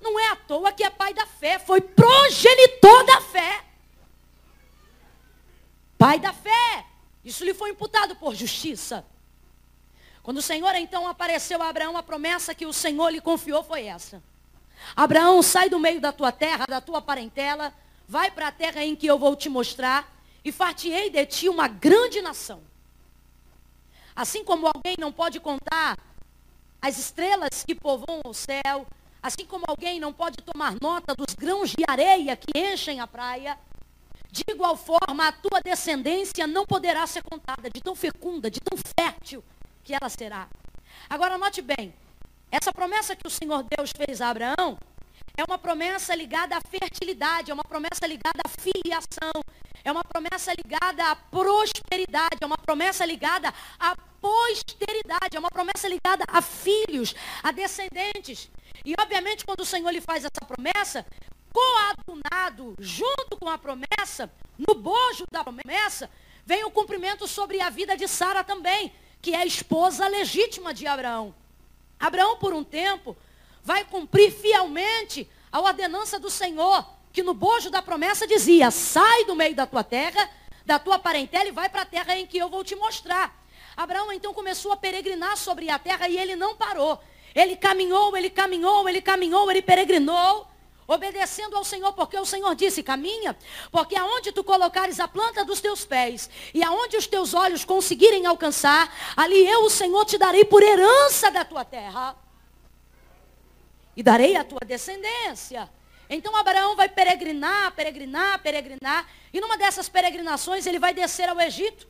Não 0.00 0.20
é 0.20 0.28
à 0.28 0.36
toa 0.36 0.70
que 0.70 0.84
é 0.84 0.90
pai 0.90 1.14
da 1.14 1.26
fé, 1.26 1.58
foi 1.58 1.80
progenitor 1.80 3.04
da 3.06 3.20
fé. 3.22 3.64
Pai 5.98 6.18
da 6.18 6.32
fé. 6.32 6.86
Isso 7.24 7.44
lhe 7.44 7.54
foi 7.54 7.70
imputado 7.70 8.14
por 8.16 8.34
justiça. 8.34 9.04
Quando 10.24 10.38
o 10.38 10.42
Senhor 10.42 10.74
então 10.74 11.06
apareceu 11.06 11.62
a 11.62 11.68
Abraão, 11.68 11.98
a 11.98 12.02
promessa 12.02 12.54
que 12.54 12.64
o 12.64 12.72
Senhor 12.72 13.10
lhe 13.10 13.20
confiou 13.20 13.62
foi 13.62 13.84
essa. 13.84 14.22
Abraão, 14.96 15.42
sai 15.42 15.68
do 15.68 15.78
meio 15.78 16.00
da 16.00 16.12
tua 16.12 16.32
terra, 16.32 16.64
da 16.66 16.80
tua 16.80 17.02
parentela, 17.02 17.74
vai 18.08 18.30
para 18.30 18.48
a 18.48 18.52
terra 18.52 18.82
em 18.82 18.96
que 18.96 19.06
eu 19.06 19.18
vou 19.18 19.36
te 19.36 19.50
mostrar, 19.50 20.10
e 20.42 20.50
fartei 20.50 21.10
de 21.10 21.26
ti 21.26 21.46
uma 21.46 21.68
grande 21.68 22.22
nação. 22.22 22.62
Assim 24.16 24.42
como 24.42 24.66
alguém 24.66 24.96
não 24.98 25.12
pode 25.12 25.38
contar 25.40 25.98
as 26.80 26.98
estrelas 26.98 27.62
que 27.62 27.74
povoam 27.74 28.22
o 28.24 28.32
céu, 28.32 28.86
assim 29.22 29.44
como 29.44 29.66
alguém 29.68 30.00
não 30.00 30.12
pode 30.12 30.38
tomar 30.38 30.74
nota 30.80 31.14
dos 31.14 31.34
grãos 31.34 31.68
de 31.68 31.84
areia 31.86 32.34
que 32.34 32.58
enchem 32.58 32.98
a 32.98 33.06
praia, 33.06 33.58
de 34.32 34.42
igual 34.48 34.74
forma 34.74 35.28
a 35.28 35.32
tua 35.32 35.60
descendência 35.60 36.46
não 36.46 36.64
poderá 36.64 37.06
ser 37.06 37.22
contada, 37.22 37.68
de 37.68 37.82
tão 37.82 37.94
fecunda, 37.94 38.50
de 38.50 38.58
tão 38.58 38.78
fértil 38.98 39.44
que 39.84 39.94
ela 39.94 40.08
será. 40.08 40.48
Agora 41.08 41.36
note 41.38 41.60
bem, 41.60 41.94
essa 42.50 42.72
promessa 42.72 43.14
que 43.14 43.26
o 43.26 43.30
Senhor 43.30 43.64
Deus 43.76 43.92
fez 43.94 44.20
a 44.20 44.30
Abraão 44.30 44.78
é 45.36 45.44
uma 45.44 45.58
promessa 45.58 46.14
ligada 46.14 46.56
à 46.56 46.60
fertilidade, 46.60 47.50
é 47.50 47.54
uma 47.54 47.64
promessa 47.64 48.06
ligada 48.06 48.40
à 48.44 48.48
filiação, 48.48 49.32
é 49.84 49.92
uma 49.92 50.04
promessa 50.04 50.52
ligada 50.54 51.04
à 51.10 51.16
prosperidade, 51.16 52.38
é 52.40 52.46
uma 52.46 52.56
promessa 52.56 53.04
ligada 53.04 53.52
à 53.78 53.96
posteridade, 54.20 55.36
é 55.36 55.38
uma 55.38 55.50
promessa 55.50 55.88
ligada 55.88 56.24
a 56.28 56.40
filhos, 56.40 57.14
a 57.42 57.50
descendentes. 57.50 58.48
E 58.84 58.94
obviamente 58.98 59.44
quando 59.44 59.60
o 59.60 59.66
Senhor 59.66 59.90
lhe 59.90 60.00
faz 60.00 60.24
essa 60.24 60.46
promessa, 60.46 61.04
coadunado 61.52 62.74
junto 62.78 63.36
com 63.36 63.48
a 63.48 63.58
promessa, 63.58 64.32
no 64.56 64.74
bojo 64.74 65.24
da 65.30 65.44
promessa, 65.44 66.08
vem 66.46 66.64
o 66.64 66.70
cumprimento 66.70 67.26
sobre 67.26 67.60
a 67.60 67.70
vida 67.70 67.96
de 67.96 68.06
Sara 68.06 68.44
também, 68.44 68.92
que 69.24 69.32
é 69.32 69.38
a 69.38 69.46
esposa 69.46 70.06
legítima 70.06 70.74
de 70.74 70.86
Abraão. 70.86 71.34
Abraão, 71.98 72.36
por 72.36 72.52
um 72.52 72.62
tempo, 72.62 73.16
vai 73.62 73.82
cumprir 73.82 74.30
fielmente 74.30 75.26
a 75.50 75.62
ordenança 75.62 76.20
do 76.20 76.28
Senhor, 76.28 76.86
que 77.10 77.22
no 77.22 77.32
bojo 77.32 77.70
da 77.70 77.80
promessa 77.80 78.26
dizia: 78.26 78.70
sai 78.70 79.24
do 79.24 79.34
meio 79.34 79.54
da 79.54 79.66
tua 79.66 79.82
terra, 79.82 80.28
da 80.66 80.78
tua 80.78 80.98
parentela 80.98 81.48
e 81.48 81.52
vai 81.52 81.70
para 81.70 81.80
a 81.82 81.86
terra 81.86 82.18
em 82.18 82.26
que 82.26 82.36
eu 82.36 82.50
vou 82.50 82.62
te 82.62 82.76
mostrar. 82.76 83.34
Abraão 83.74 84.12
então 84.12 84.34
começou 84.34 84.72
a 84.72 84.76
peregrinar 84.76 85.38
sobre 85.38 85.70
a 85.70 85.78
terra 85.78 86.06
e 86.06 86.18
ele 86.18 86.36
não 86.36 86.54
parou. 86.54 87.02
Ele 87.34 87.56
caminhou, 87.56 88.14
ele 88.14 88.28
caminhou, 88.28 88.86
ele 88.86 89.00
caminhou, 89.00 89.50
ele 89.50 89.62
peregrinou, 89.62 90.46
obedecendo 90.86 91.56
ao 91.56 91.64
Senhor, 91.64 91.92
porque 91.92 92.18
o 92.18 92.24
Senhor 92.24 92.54
disse: 92.54 92.82
caminha, 92.82 93.36
porque 93.70 93.96
aonde 93.96 94.32
tu 94.32 94.44
colocares 94.44 95.00
a 95.00 95.08
planta 95.08 95.44
dos 95.44 95.60
teus 95.60 95.84
pés 95.84 96.28
e 96.52 96.62
aonde 96.62 96.96
os 96.96 97.06
teus 97.06 97.34
olhos 97.34 97.64
conseguirem 97.64 98.26
alcançar, 98.26 98.92
ali 99.16 99.46
eu, 99.46 99.64
o 99.64 99.70
Senhor, 99.70 100.04
te 100.04 100.18
darei 100.18 100.44
por 100.44 100.62
herança 100.62 101.30
da 101.30 101.44
tua 101.44 101.64
terra 101.64 102.16
e 103.96 104.02
darei 104.02 104.36
a 104.36 104.44
tua 104.44 104.60
descendência. 104.66 105.68
Então 106.08 106.36
Abraão 106.36 106.76
vai 106.76 106.88
peregrinar, 106.88 107.72
peregrinar, 107.72 108.38
peregrinar, 108.40 109.08
e 109.32 109.40
numa 109.40 109.56
dessas 109.56 109.88
peregrinações 109.88 110.66
ele 110.66 110.78
vai 110.78 110.92
descer 110.92 111.28
ao 111.28 111.40
Egito. 111.40 111.88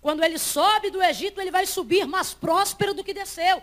Quando 0.00 0.24
ele 0.24 0.36
sobe 0.36 0.90
do 0.90 1.00
Egito, 1.00 1.40
ele 1.40 1.52
vai 1.52 1.64
subir 1.64 2.06
mais 2.06 2.34
próspero 2.34 2.92
do 2.92 3.04
que 3.04 3.14
desceu. 3.14 3.62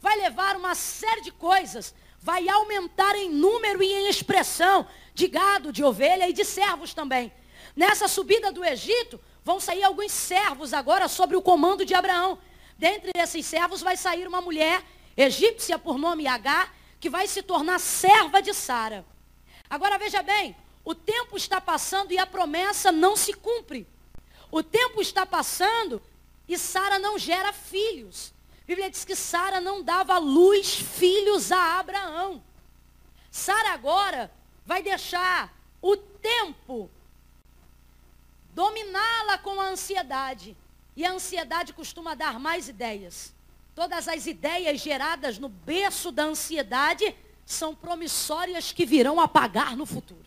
Vai 0.00 0.16
levar 0.16 0.56
uma 0.56 0.74
série 0.74 1.20
de 1.20 1.30
coisas 1.30 1.94
vai 2.24 2.48
aumentar 2.48 3.14
em 3.16 3.28
número 3.28 3.82
e 3.82 3.92
em 3.92 4.08
expressão 4.08 4.86
de 5.12 5.28
gado, 5.28 5.70
de 5.70 5.84
ovelha 5.84 6.26
e 6.26 6.32
de 6.32 6.42
servos 6.42 6.94
também. 6.94 7.30
Nessa 7.76 8.08
subida 8.08 8.50
do 8.50 8.64
Egito, 8.64 9.20
vão 9.44 9.60
sair 9.60 9.84
alguns 9.84 10.10
servos 10.10 10.72
agora 10.72 11.06
sobre 11.06 11.36
o 11.36 11.42
comando 11.42 11.84
de 11.84 11.94
Abraão. 11.94 12.38
Dentre 12.78 13.12
esses 13.14 13.44
servos 13.44 13.82
vai 13.82 13.94
sair 13.98 14.26
uma 14.26 14.40
mulher 14.40 14.82
egípcia 15.14 15.78
por 15.78 15.98
nome 15.98 16.26
H, 16.26 16.70
que 16.98 17.10
vai 17.10 17.26
se 17.26 17.42
tornar 17.42 17.78
serva 17.78 18.40
de 18.40 18.54
Sara. 18.54 19.04
Agora 19.68 19.98
veja 19.98 20.22
bem, 20.22 20.56
o 20.82 20.94
tempo 20.94 21.36
está 21.36 21.60
passando 21.60 22.10
e 22.10 22.18
a 22.18 22.26
promessa 22.26 22.90
não 22.90 23.16
se 23.16 23.34
cumpre. 23.34 23.86
O 24.50 24.62
tempo 24.62 25.02
está 25.02 25.26
passando 25.26 26.00
e 26.48 26.56
Sara 26.56 26.98
não 26.98 27.18
gera 27.18 27.52
filhos. 27.52 28.33
A 28.64 28.66
Bíblia 28.66 28.90
diz 28.90 29.04
que 29.04 29.14
Sara 29.14 29.60
não 29.60 29.82
dava 29.82 30.16
luz 30.16 30.74
filhos 30.74 31.52
a 31.52 31.78
Abraão. 31.78 32.42
Sara 33.30 33.74
agora 33.74 34.32
vai 34.64 34.82
deixar 34.82 35.54
o 35.82 35.94
tempo 35.98 36.90
dominá-la 38.54 39.36
com 39.36 39.60
a 39.60 39.68
ansiedade. 39.68 40.56
E 40.96 41.04
a 41.04 41.12
ansiedade 41.12 41.74
costuma 41.74 42.14
dar 42.14 42.40
mais 42.40 42.66
ideias. 42.66 43.34
Todas 43.74 44.08
as 44.08 44.26
ideias 44.26 44.80
geradas 44.80 45.38
no 45.38 45.50
berço 45.50 46.10
da 46.10 46.22
ansiedade 46.22 47.14
são 47.44 47.74
promissórias 47.74 48.72
que 48.72 48.86
virão 48.86 49.20
apagar 49.20 49.76
no 49.76 49.84
futuro. 49.84 50.24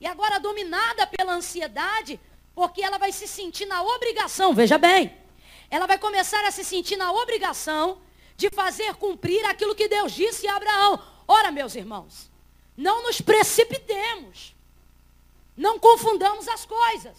E 0.00 0.06
agora, 0.06 0.38
dominada 0.38 1.04
pela 1.04 1.32
ansiedade, 1.32 2.20
porque 2.54 2.80
ela 2.80 2.96
vai 2.96 3.10
se 3.10 3.26
sentir 3.26 3.66
na 3.66 3.82
obrigação, 3.82 4.54
veja 4.54 4.78
bem, 4.78 5.16
ela 5.70 5.86
vai 5.86 5.98
começar 5.98 6.44
a 6.44 6.50
se 6.50 6.64
sentir 6.64 6.96
na 6.96 7.12
obrigação 7.12 8.00
de 8.36 8.48
fazer 8.50 8.94
cumprir 8.94 9.44
aquilo 9.44 9.74
que 9.74 9.88
Deus 9.88 10.12
disse 10.12 10.46
a 10.46 10.56
Abraão. 10.56 11.02
Ora, 11.26 11.50
meus 11.50 11.74
irmãos, 11.74 12.30
não 12.76 13.02
nos 13.02 13.20
precipitemos. 13.20 14.54
Não 15.56 15.78
confundamos 15.78 16.46
as 16.48 16.64
coisas. 16.64 17.16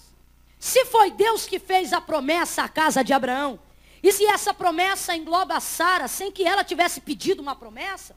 Se 0.58 0.86
foi 0.86 1.12
Deus 1.12 1.46
que 1.46 1.60
fez 1.60 1.94
a 1.94 2.02
promessa 2.02 2.64
à 2.64 2.70
casa 2.70 3.04
de 3.04 3.14
Abraão, 3.14 3.60
e 4.02 4.12
se 4.12 4.26
essa 4.26 4.54
promessa 4.54 5.16
engloba 5.16 5.60
Sara 5.60 6.08
sem 6.08 6.32
que 6.32 6.44
ela 6.44 6.64
tivesse 6.64 7.02
pedido 7.02 7.42
uma 7.42 7.56
promessa, 7.56 8.16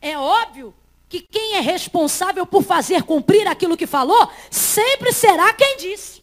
é 0.00 0.16
óbvio 0.16 0.74
que 1.08 1.20
quem 1.20 1.56
é 1.56 1.60
responsável 1.60 2.46
por 2.46 2.62
fazer 2.62 3.02
cumprir 3.02 3.46
aquilo 3.46 3.76
que 3.76 3.86
falou, 3.86 4.30
sempre 4.50 5.12
será 5.12 5.52
quem 5.52 5.76
disse. 5.76 6.21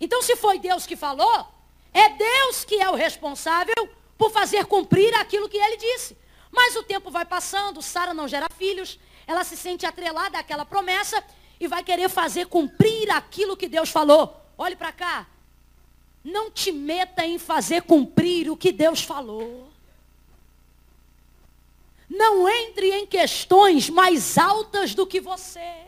Então, 0.00 0.22
se 0.22 0.36
foi 0.36 0.58
Deus 0.58 0.86
que 0.86 0.96
falou, 0.96 1.48
é 1.92 2.10
Deus 2.10 2.64
que 2.64 2.76
é 2.76 2.90
o 2.90 2.94
responsável 2.94 3.88
por 4.18 4.30
fazer 4.30 4.66
cumprir 4.66 5.14
aquilo 5.14 5.48
que 5.48 5.56
ele 5.56 5.76
disse. 5.76 6.16
Mas 6.50 6.76
o 6.76 6.82
tempo 6.82 7.10
vai 7.10 7.24
passando, 7.24 7.82
Sara 7.82 8.14
não 8.14 8.28
gera 8.28 8.48
filhos, 8.56 8.98
ela 9.26 9.44
se 9.44 9.56
sente 9.56 9.84
atrelada 9.86 10.38
àquela 10.38 10.64
promessa 10.64 11.22
e 11.58 11.66
vai 11.66 11.82
querer 11.82 12.08
fazer 12.08 12.46
cumprir 12.46 13.10
aquilo 13.10 13.56
que 13.56 13.68
Deus 13.68 13.90
falou. 13.90 14.40
Olhe 14.56 14.76
para 14.76 14.92
cá. 14.92 15.26
Não 16.22 16.50
te 16.50 16.72
meta 16.72 17.24
em 17.24 17.38
fazer 17.38 17.82
cumprir 17.82 18.50
o 18.50 18.56
que 18.56 18.72
Deus 18.72 19.02
falou. 19.02 19.70
Não 22.08 22.48
entre 22.48 22.90
em 22.92 23.06
questões 23.06 23.90
mais 23.90 24.38
altas 24.38 24.94
do 24.94 25.06
que 25.06 25.20
você. 25.20 25.85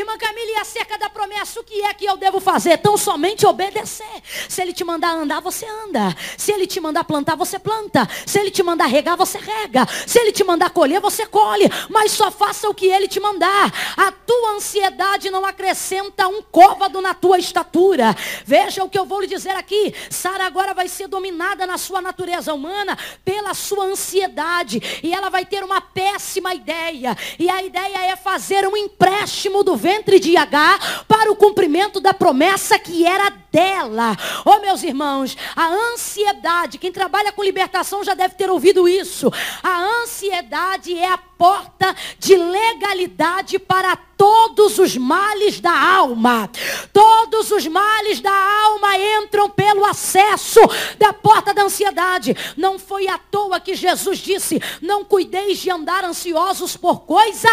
Irmã 0.00 0.18
Camila, 0.18 0.50
e 0.50 0.56
acerca 0.56 0.98
da 0.98 1.08
promessa, 1.08 1.58
o 1.60 1.64
que 1.64 1.82
é 1.82 1.94
que 1.94 2.04
eu 2.04 2.16
devo 2.16 2.38
fazer? 2.38 2.76
Tão 2.78 2.96
somente 2.96 3.46
obedecer. 3.46 4.22
Se 4.48 4.60
ele 4.60 4.72
te 4.72 4.84
mandar 4.84 5.10
andar, 5.10 5.40
você 5.40 5.66
anda. 5.66 6.14
Se 6.36 6.52
ele 6.52 6.66
te 6.66 6.78
mandar 6.80 7.04
plantar, 7.04 7.34
você 7.34 7.58
planta. 7.58 8.06
Se 8.26 8.38
ele 8.38 8.50
te 8.50 8.62
mandar 8.62 8.86
regar, 8.86 9.16
você 9.16 9.38
rega. 9.38 9.86
Se 10.06 10.18
ele 10.18 10.32
te 10.32 10.44
mandar 10.44 10.70
colher, 10.70 11.00
você 11.00 11.24
colhe. 11.26 11.70
Mas 11.88 12.12
só 12.12 12.30
faça 12.30 12.68
o 12.68 12.74
que 12.74 12.86
ele 12.86 13.08
te 13.08 13.18
mandar. 13.20 13.72
A 13.96 14.12
tua 14.12 14.50
ansiedade 14.50 15.30
não 15.30 15.46
acrescenta 15.46 16.28
um 16.28 16.42
côvado 16.42 17.00
na 17.00 17.14
tua 17.14 17.38
estatura. 17.38 18.14
Veja 18.44 18.84
o 18.84 18.90
que 18.90 18.98
eu 18.98 19.06
vou 19.06 19.20
lhe 19.20 19.26
dizer 19.26 19.56
aqui. 19.56 19.94
Sara 20.10 20.46
agora 20.46 20.74
vai 20.74 20.88
ser 20.88 21.08
dominada 21.08 21.66
na 21.66 21.78
sua 21.78 22.02
natureza 22.02 22.52
humana 22.52 22.98
pela 23.24 23.54
sua 23.54 23.84
ansiedade. 23.84 25.00
E 25.02 25.14
ela 25.14 25.30
vai 25.30 25.46
ter 25.46 25.64
uma 25.64 25.80
péssima 25.80 26.54
ideia. 26.54 27.16
E 27.38 27.48
a 27.48 27.62
ideia 27.62 28.12
é 28.12 28.16
fazer 28.16 28.66
um 28.66 28.76
empréstimo 28.76 29.62
do 29.62 29.76
ventre 29.86 30.18
de 30.18 30.36
H 30.36 31.04
para 31.06 31.30
o 31.30 31.36
cumprimento 31.36 32.00
da 32.00 32.12
promessa 32.12 32.76
que 32.76 33.06
era 33.06 33.30
dela. 33.52 34.16
Oh, 34.44 34.58
meus 34.58 34.82
irmãos, 34.82 35.36
a 35.54 35.68
ansiedade, 35.68 36.76
quem 36.76 36.90
trabalha 36.90 37.30
com 37.30 37.44
libertação 37.44 38.02
já 38.02 38.12
deve 38.12 38.34
ter 38.34 38.50
ouvido 38.50 38.88
isso. 38.88 39.32
A 39.62 40.02
ansiedade 40.02 40.98
é 40.98 41.08
a 41.08 41.16
porta 41.16 41.94
de 42.18 42.34
legalidade 42.34 43.60
para 43.60 43.94
todos 43.94 44.76
os 44.80 44.96
males 44.96 45.60
da 45.60 45.70
alma. 45.70 46.50
Todos 46.92 47.52
os 47.52 47.64
males 47.68 48.18
da 48.18 48.34
alma 48.64 48.98
entram 49.22 49.48
pelo 49.48 49.84
acesso 49.84 50.58
da 50.98 51.12
porta 51.12 51.54
da 51.54 51.62
ansiedade. 51.62 52.36
Não 52.56 52.76
foi 52.76 53.06
à 53.06 53.18
toa 53.18 53.60
que 53.60 53.76
Jesus 53.76 54.18
disse: 54.18 54.60
Não 54.82 55.04
cuideis 55.04 55.58
de 55.58 55.70
andar 55.70 56.04
ansiosos 56.04 56.76
por 56.76 57.02
coisa 57.02 57.48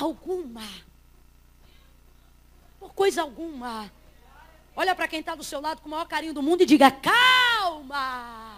alguma. 0.00 0.85
Coisa 2.96 3.20
alguma. 3.20 3.92
Olha 4.74 4.94
para 4.94 5.06
quem 5.06 5.20
está 5.20 5.34
do 5.34 5.44
seu 5.44 5.60
lado 5.60 5.82
com 5.82 5.88
o 5.88 5.90
maior 5.90 6.06
carinho 6.06 6.32
do 6.32 6.42
mundo 6.42 6.62
e 6.62 6.66
diga: 6.66 6.90
Calma. 6.90 8.56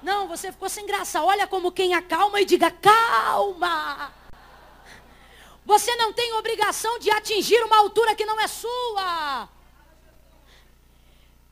Não, 0.00 0.28
você 0.28 0.52
ficou 0.52 0.68
sem 0.68 0.86
graça. 0.86 1.20
Olha 1.20 1.44
como 1.48 1.72
quem 1.72 1.92
acalma 1.92 2.40
e 2.40 2.44
diga: 2.44 2.70
Calma. 2.70 4.14
Você 5.66 5.94
não 5.96 6.12
tem 6.12 6.32
obrigação 6.34 7.00
de 7.00 7.10
atingir 7.10 7.60
uma 7.64 7.78
altura 7.78 8.14
que 8.14 8.24
não 8.24 8.40
é 8.40 8.46
sua. 8.46 9.48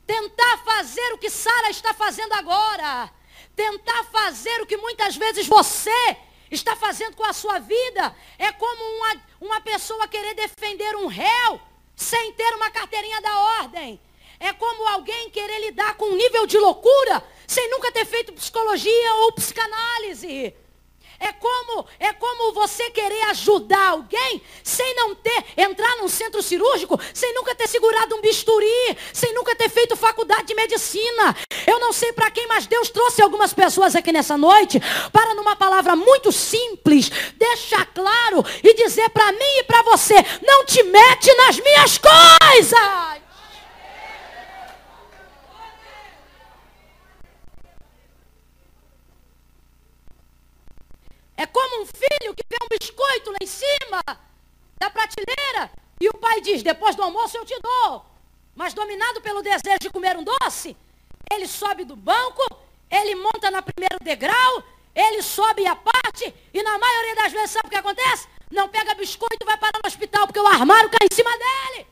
Tentar 0.06 0.58
fazer 0.58 1.12
o 1.14 1.18
que 1.18 1.28
Sara 1.28 1.70
está 1.70 1.92
fazendo 1.92 2.34
agora. 2.34 3.12
Tentar 3.56 4.04
fazer 4.04 4.62
o 4.62 4.66
que 4.66 4.76
muitas 4.76 5.16
vezes 5.16 5.44
você 5.48 6.16
está 6.52 6.76
fazendo 6.76 7.16
com 7.16 7.24
a 7.24 7.32
sua 7.32 7.58
vida. 7.58 8.14
É 8.38 8.52
como 8.52 8.82
uma, 8.96 9.22
uma 9.40 9.60
pessoa 9.60 10.06
querer 10.06 10.34
defender 10.34 10.94
um 10.94 11.08
réu 11.08 11.60
sem 12.00 12.32
ter 12.32 12.54
uma 12.54 12.70
carteirinha 12.70 13.20
da 13.20 13.38
ordem. 13.60 14.00
É 14.38 14.52
como 14.54 14.88
alguém 14.88 15.28
querer 15.28 15.60
lidar 15.60 15.96
com 15.96 16.06
um 16.06 16.16
nível 16.16 16.46
de 16.46 16.58
loucura 16.58 17.22
sem 17.46 17.68
nunca 17.68 17.92
ter 17.92 18.06
feito 18.06 18.32
psicologia 18.32 19.14
ou 19.16 19.32
psicanálise. 19.32 20.54
É 21.20 21.32
como, 21.34 21.84
é 21.98 22.14
como 22.14 22.54
você 22.54 22.90
querer 22.90 23.22
ajudar 23.24 23.88
alguém 23.90 24.42
sem 24.64 24.94
não 24.94 25.14
ter, 25.14 25.44
entrar 25.54 25.96
num 25.98 26.08
centro 26.08 26.42
cirúrgico, 26.42 26.98
sem 27.12 27.34
nunca 27.34 27.54
ter 27.54 27.68
segurado 27.68 28.16
um 28.16 28.22
bisturi, 28.22 28.96
sem 29.12 29.34
nunca 29.34 29.54
ter 29.54 29.68
feito 29.68 29.94
faculdade 29.96 30.44
de 30.44 30.54
medicina. 30.54 31.36
Eu 31.66 31.78
não 31.78 31.92
sei 31.92 32.10
para 32.14 32.30
quem, 32.30 32.46
mas 32.46 32.66
Deus 32.66 32.88
trouxe 32.88 33.20
algumas 33.20 33.52
pessoas 33.52 33.94
aqui 33.94 34.10
nessa 34.10 34.38
noite 34.38 34.80
para, 35.12 35.34
numa 35.34 35.54
palavra 35.54 35.94
muito 35.94 36.32
simples, 36.32 37.10
deixar 37.36 37.84
claro 37.86 38.42
e 38.64 38.72
dizer 38.72 39.10
para 39.10 39.30
mim 39.30 39.58
e 39.58 39.64
para 39.64 39.82
você: 39.82 40.14
não 40.42 40.64
te 40.64 40.82
mete 40.84 41.34
nas 41.34 41.60
minhas 41.60 41.98
coisas. 41.98 43.29
É 51.42 51.46
como 51.46 51.82
um 51.82 51.86
filho 51.86 52.34
que 52.34 52.44
vê 52.50 52.56
um 52.62 52.68
biscoito 52.68 53.30
lá 53.30 53.38
em 53.40 53.46
cima 53.46 54.02
da 54.78 54.90
prateleira 54.90 55.70
e 55.98 56.06
o 56.06 56.12
pai 56.12 56.42
diz: 56.42 56.62
depois 56.62 56.94
do 56.94 57.02
almoço 57.02 57.34
eu 57.38 57.46
te 57.46 57.58
dou. 57.62 58.04
Mas 58.54 58.74
dominado 58.74 59.22
pelo 59.22 59.40
desejo 59.40 59.78
de 59.80 59.88
comer 59.88 60.18
um 60.18 60.22
doce, 60.22 60.76
ele 61.32 61.48
sobe 61.48 61.82
do 61.84 61.96
banco, 61.96 62.44
ele 62.90 63.14
monta 63.14 63.50
na 63.50 63.62
primeiro 63.62 63.96
degrau, 64.02 64.62
ele 64.94 65.22
sobe 65.22 65.66
a 65.66 65.74
parte 65.74 66.34
e 66.52 66.62
na 66.62 66.76
maioria 66.78 67.14
das 67.14 67.32
vezes 67.32 67.52
sabe 67.52 67.68
o 67.68 67.70
que 67.70 67.76
acontece? 67.76 68.28
Não 68.50 68.68
pega 68.68 68.94
biscoito 68.94 69.38
e 69.40 69.46
vai 69.46 69.56
parar 69.56 69.80
no 69.82 69.88
hospital 69.88 70.26
porque 70.26 70.40
o 70.40 70.46
armário 70.46 70.90
cai 70.90 71.08
em 71.10 71.14
cima 71.14 71.30
dele. 71.38 71.86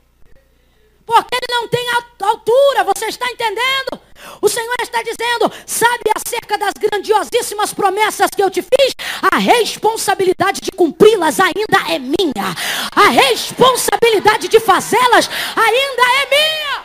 Porque 1.07 1.35
ele 1.35 1.55
não 1.55 1.67
tem 1.69 1.89
altura, 2.21 2.85
você 2.85 3.07
está 3.07 3.31
entendendo? 3.31 3.99
O 4.41 4.49
Senhor 4.49 4.77
está 4.83 5.03
dizendo: 5.03 5.53
sabe 5.67 6.11
acerca 6.17 6.59
das 6.59 6.73
grandiosíssimas 6.79 7.73
promessas 7.73 8.31
que 8.35 8.43
eu 8.43 8.51
te 8.51 8.63
fiz? 8.63 8.95
A 9.33 9.39
responsabilidade 9.39 10.61
de 10.61 10.71
cumpri-las 10.71 11.39
ainda 11.41 11.93
é 11.93 11.99
minha. 11.99 12.55
A 12.95 13.09
responsabilidade 13.09 14.49
de 14.49 14.61
fazê-las 14.61 15.29
ainda 15.57 16.03
é 16.23 16.31
minha. 16.31 16.83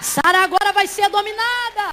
Sara 0.00 0.38
agora 0.44 0.72
vai 0.72 0.86
ser 0.86 1.08
dominada. 1.08 1.92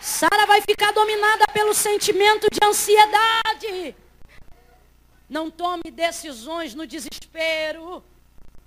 Sara 0.00 0.44
vai 0.46 0.60
ficar 0.60 0.92
dominada 0.92 1.46
pelo 1.52 1.72
sentimento 1.72 2.46
de 2.52 2.58
ansiedade. 2.62 3.96
Não 5.28 5.50
tome 5.50 5.90
decisões 5.90 6.74
no 6.74 6.86
desespero. 6.86 8.04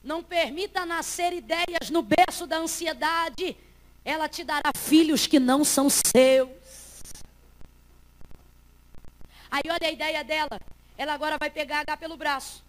Não 0.08 0.24
permita 0.24 0.86
nascer 0.86 1.34
ideias 1.34 1.90
no 1.92 2.02
berço 2.02 2.48
da 2.48 2.60
ansiedade. 2.60 3.58
Ela 4.06 4.30
te 4.30 4.42
dará 4.42 4.72
filhos 4.74 5.28
que 5.28 5.38
não 5.38 5.66
são 5.66 5.90
seus. 5.90 6.50
Aí 9.52 9.64
olha 9.70 9.90
a 9.90 9.92
ideia 9.92 10.24
dela. 10.24 10.62
Ela 10.98 11.14
agora 11.14 11.38
vai 11.38 11.50
pegar 11.50 11.82
H 11.82 11.98
pelo 11.98 12.16
braço. 12.16 12.64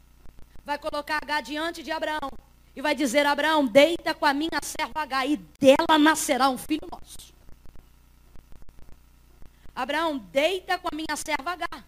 Vai 0.64 0.78
colocar 0.78 1.20
H 1.22 1.42
diante 1.42 1.80
de 1.80 1.92
Abraão. 1.92 2.28
E 2.74 2.82
vai 2.82 2.92
dizer, 2.92 3.24
Abraão, 3.24 3.64
deita 3.64 4.12
com 4.14 4.26
a 4.26 4.34
minha 4.34 4.58
serva 4.60 5.02
H. 5.02 5.26
E 5.26 5.36
dela 5.36 5.96
nascerá 5.96 6.48
um 6.48 6.58
filho 6.58 6.88
nosso. 6.90 7.32
Abraão, 9.76 10.18
deita 10.18 10.76
com 10.76 10.88
a 10.90 10.96
minha 10.96 11.16
serva 11.16 11.52
H. 11.52 11.84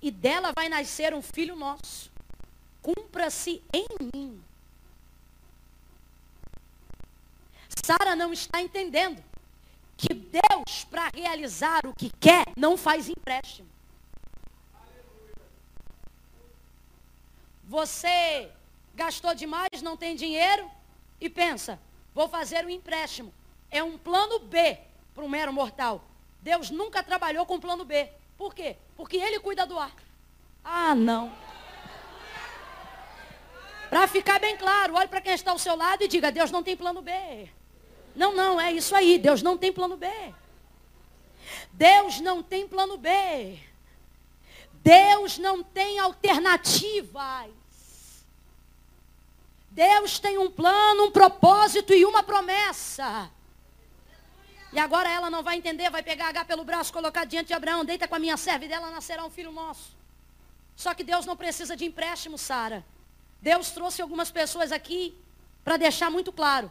E 0.00 0.08
dela 0.08 0.52
vai 0.54 0.68
nascer 0.68 1.12
um 1.12 1.20
filho 1.20 1.56
nosso 1.56 2.14
cumpra-se 2.86 3.60
em 3.72 3.86
mim. 4.14 4.35
Sara 7.86 8.16
não 8.16 8.32
está 8.32 8.60
entendendo 8.60 9.22
que 9.96 10.12
Deus, 10.12 10.84
para 10.90 11.08
realizar 11.14 11.86
o 11.86 11.94
que 11.94 12.10
quer, 12.18 12.44
não 12.56 12.76
faz 12.76 13.08
empréstimo. 13.08 13.68
Você 17.62 18.50
gastou 18.92 19.32
demais, 19.36 19.82
não 19.82 19.96
tem 19.96 20.16
dinheiro 20.16 20.68
e 21.20 21.30
pensa, 21.30 21.78
vou 22.12 22.28
fazer 22.28 22.66
um 22.66 22.70
empréstimo. 22.70 23.32
É 23.70 23.84
um 23.84 23.96
plano 23.96 24.40
B 24.40 24.78
para 25.14 25.22
um 25.22 25.28
mero 25.28 25.52
mortal. 25.52 26.02
Deus 26.42 26.70
nunca 26.70 27.04
trabalhou 27.04 27.46
com 27.46 27.60
plano 27.60 27.84
B. 27.84 28.10
Por 28.36 28.52
quê? 28.52 28.76
Porque 28.96 29.16
ele 29.16 29.38
cuida 29.38 29.64
do 29.64 29.78
ar. 29.78 29.94
Ah, 30.64 30.92
não. 30.92 31.32
Para 33.88 34.08
ficar 34.08 34.40
bem 34.40 34.56
claro, 34.56 34.94
olhe 34.96 35.06
para 35.06 35.20
quem 35.20 35.34
está 35.34 35.52
ao 35.52 35.58
seu 35.58 35.76
lado 35.76 36.02
e 36.02 36.08
diga: 36.08 36.32
Deus 36.32 36.50
não 36.50 36.64
tem 36.64 36.76
plano 36.76 37.00
B. 37.00 37.48
Não, 38.16 38.34
não, 38.34 38.58
é 38.58 38.72
isso 38.72 38.96
aí. 38.96 39.18
Deus 39.18 39.42
não 39.42 39.58
tem 39.58 39.70
plano 39.70 39.96
B. 39.96 40.08
Deus 41.72 42.18
não 42.20 42.42
tem 42.42 42.66
plano 42.66 42.96
B. 42.96 43.58
Deus 44.82 45.36
não 45.36 45.62
tem 45.62 45.98
alternativas. 45.98 47.50
Deus 49.70 50.18
tem 50.18 50.38
um 50.38 50.50
plano, 50.50 51.04
um 51.04 51.10
propósito 51.10 51.92
e 51.92 52.06
uma 52.06 52.22
promessa. 52.22 53.30
E 54.72 54.78
agora 54.78 55.10
ela 55.10 55.28
não 55.28 55.42
vai 55.42 55.58
entender, 55.58 55.90
vai 55.90 56.02
pegar 56.02 56.28
H 56.28 56.46
pelo 56.46 56.64
braço, 56.64 56.92
colocar 56.92 57.24
diante 57.26 57.48
de 57.48 57.54
Abraão, 57.54 57.84
deita 57.84 58.08
com 58.08 58.14
a 58.14 58.18
minha 58.18 58.38
serva 58.38 58.64
e 58.64 58.68
dela 58.68 58.90
nascerá 58.90 59.24
um 59.24 59.30
filho 59.30 59.52
nosso. 59.52 59.94
Só 60.74 60.94
que 60.94 61.04
Deus 61.04 61.26
não 61.26 61.36
precisa 61.36 61.76
de 61.76 61.84
empréstimo, 61.84 62.38
Sara. 62.38 62.84
Deus 63.42 63.70
trouxe 63.70 64.00
algumas 64.00 64.30
pessoas 64.30 64.72
aqui 64.72 65.14
para 65.62 65.76
deixar 65.76 66.10
muito 66.10 66.32
claro 66.32 66.70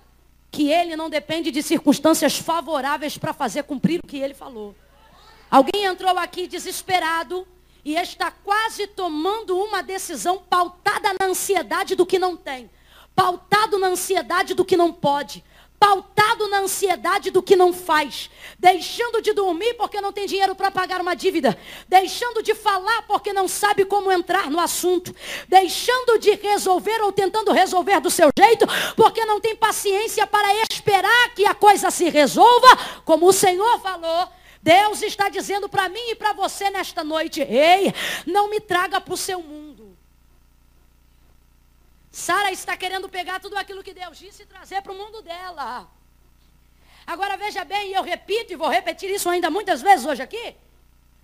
que 0.56 0.72
ele 0.72 0.96
não 0.96 1.10
depende 1.10 1.52
de 1.52 1.62
circunstâncias 1.62 2.38
favoráveis 2.38 3.18
para 3.18 3.34
fazer 3.34 3.64
cumprir 3.64 4.00
o 4.02 4.08
que 4.08 4.18
ele 4.18 4.34
falou. 4.34 4.74
Alguém 5.52 5.84
entrou 5.84 6.18
aqui 6.18 6.48
desesperado 6.48 7.46
e 7.84 7.96
está 7.96 8.32
quase 8.32 8.88
tomando 8.88 9.58
uma 9.58 9.84
decisão 9.84 10.38
pautada 10.38 11.10
na 11.20 11.26
ansiedade 11.26 11.94
do 11.94 12.06
que 12.06 12.18
não 12.18 12.38
tem, 12.38 12.70
pautado 13.14 13.78
na 13.78 13.88
ansiedade 13.88 14.54
do 14.54 14.64
que 14.64 14.78
não 14.78 14.94
pode, 14.94 15.44
pautado 15.86 16.48
na 16.48 16.62
ansiedade 16.62 17.30
do 17.30 17.44
que 17.44 17.56
não 17.56 17.72
faz, 17.72 18.28
deixando 18.58 19.22
de 19.22 19.34
dormir 19.34 19.76
porque 19.76 20.02
não 20.02 20.12
tem 20.12 20.26
dinheiro 20.26 20.56
para 20.56 20.72
pagar 20.72 21.00
uma 21.00 21.16
dívida, 21.16 21.56
deixando 21.88 22.42
de 22.42 22.56
falar 22.56 23.04
porque 23.04 23.32
não 23.32 23.48
sabe 23.48 23.86
como 23.86 24.12
entrar 24.12 24.50
no 24.50 24.60
assunto, 24.60 25.16
deixando 25.48 26.18
de 26.18 26.32
resolver 26.32 27.04
ou 27.04 27.12
tentando 27.12 27.52
resolver 27.52 28.00
do 28.00 28.10
seu 28.10 28.32
jeito 28.36 28.66
porque 28.96 29.24
não 29.26 29.40
tem 29.40 29.56
paciência 29.56 30.26
para 30.26 30.48
esperar 30.64 31.36
que 31.36 31.46
a 31.46 31.54
coisa 31.54 31.92
se 31.92 32.10
resolva, 32.10 32.68
como 33.06 33.28
o 33.28 33.34
Senhor 33.34 33.80
falou. 33.80 34.28
Deus 34.64 35.04
está 35.04 35.30
dizendo 35.30 35.70
para 35.70 35.88
mim 35.88 36.10
e 36.10 36.16
para 36.16 36.34
você 36.34 36.72
nesta 36.72 37.04
noite: 37.04 37.42
ei, 37.42 37.94
não 38.26 38.50
me 38.50 38.60
traga 38.60 39.00
para 39.00 39.14
o 39.14 39.18
seu 39.18 39.40
mundo. 39.40 39.75
Sara 42.16 42.50
está 42.50 42.78
querendo 42.78 43.10
pegar 43.10 43.42
tudo 43.42 43.58
aquilo 43.58 43.84
que 43.84 43.94
Deus 43.94 44.18
disse 44.18 44.44
e 44.44 44.46
trazer 44.46 44.82
para 44.82 44.94
o 44.94 44.96
mundo 44.96 45.22
dela. 45.22 45.86
Agora 47.06 47.36
veja 47.36 47.66
bem, 47.66 47.90
e 47.90 47.94
eu 47.94 48.02
repito 48.02 48.54
e 48.54 48.56
vou 48.56 48.70
repetir 48.70 49.10
isso 49.10 49.30
ainda 49.30 49.50
muitas 49.50 49.82
vezes 49.82 50.06
hoje 50.06 50.24
aqui. 50.24 50.56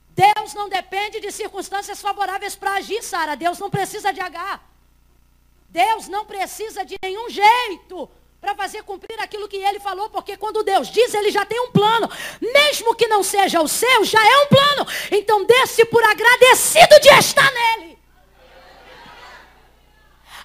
Deus 0.09 0.53
não 0.53 0.67
depende 0.67 1.21
de 1.21 1.31
circunstâncias 1.31 2.01
favoráveis 2.01 2.57
para 2.57 2.73
agir, 2.73 3.01
Sara. 3.03 3.37
Deus 3.37 3.57
não 3.57 3.69
precisa 3.69 4.11
de 4.11 4.19
H. 4.19 4.59
Deus 5.69 6.09
não 6.09 6.25
precisa 6.25 6.83
de 6.83 6.97
nenhum 7.01 7.29
jeito 7.29 8.09
para 8.41 8.53
fazer 8.53 8.83
cumprir 8.83 9.17
aquilo 9.21 9.47
que 9.47 9.55
ele 9.55 9.79
falou, 9.79 10.09
porque 10.09 10.35
quando 10.35 10.61
Deus 10.61 10.89
diz, 10.89 11.13
ele 11.13 11.31
já 11.31 11.45
tem 11.45 11.59
um 11.61 11.71
plano. 11.71 12.09
Mesmo 12.41 12.95
que 12.95 13.07
não 13.07 13.23
seja 13.23 13.61
o 13.61 13.67
seu, 13.67 14.03
já 14.03 14.21
é 14.21 14.37
um 14.43 14.47
plano. 14.47 14.85
Então 15.09 15.45
desce 15.45 15.85
por 15.85 16.03
agradecido 16.03 16.99
de 16.99 17.09
estar 17.13 17.49
nele. 17.53 17.90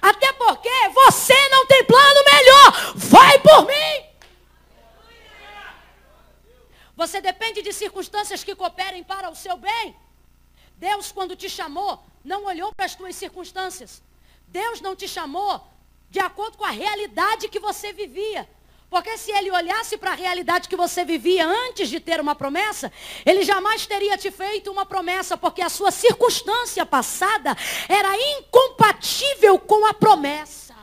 Até 0.01 0.31
porque 0.33 0.89
você 0.89 1.49
não 1.49 1.65
tem 1.65 1.83
plano 1.83 2.19
melhor. 2.31 2.93
Vai 2.95 3.39
por 3.39 3.65
mim. 3.65 4.07
Você 6.95 7.21
depende 7.21 7.61
de 7.61 7.71
circunstâncias 7.71 8.43
que 8.43 8.55
cooperem 8.55 9.03
para 9.03 9.29
o 9.29 9.35
seu 9.35 9.55
bem. 9.55 9.95
Deus, 10.77 11.11
quando 11.11 11.35
te 11.35 11.49
chamou, 11.49 12.03
não 12.23 12.45
olhou 12.45 12.73
para 12.73 12.85
as 12.85 12.95
tuas 12.95 13.15
circunstâncias. 13.15 14.01
Deus 14.47 14.81
não 14.81 14.95
te 14.95 15.07
chamou 15.07 15.65
de 16.09 16.19
acordo 16.19 16.57
com 16.57 16.65
a 16.65 16.71
realidade 16.71 17.49
que 17.49 17.59
você 17.59 17.93
vivia. 17.93 18.49
Porque 18.89 19.17
se 19.17 19.31
ele 19.31 19.51
olhasse 19.51 19.97
para 19.97 20.11
a 20.11 20.15
realidade 20.15 20.69
que 20.69 20.75
você 20.75 21.03
vivia 21.03 21.45
antes 21.45 21.89
de 21.89 21.99
ter 21.99 22.21
uma 22.21 22.33
promessa, 22.33 22.91
ele 23.25 23.43
jamais 23.43 23.85
teria 23.85 24.17
te 24.17 24.31
feito 24.31 24.71
uma 24.71 24.85
promessa, 24.85 25.35
porque 25.35 25.61
a 25.61 25.69
sua 25.69 25.91
circunstância 25.91 26.85
passada 26.85 27.55
era 27.89 28.15
incompatível 28.39 29.59
com 29.59 29.85
a 29.85 29.93
promessa. 29.93 30.73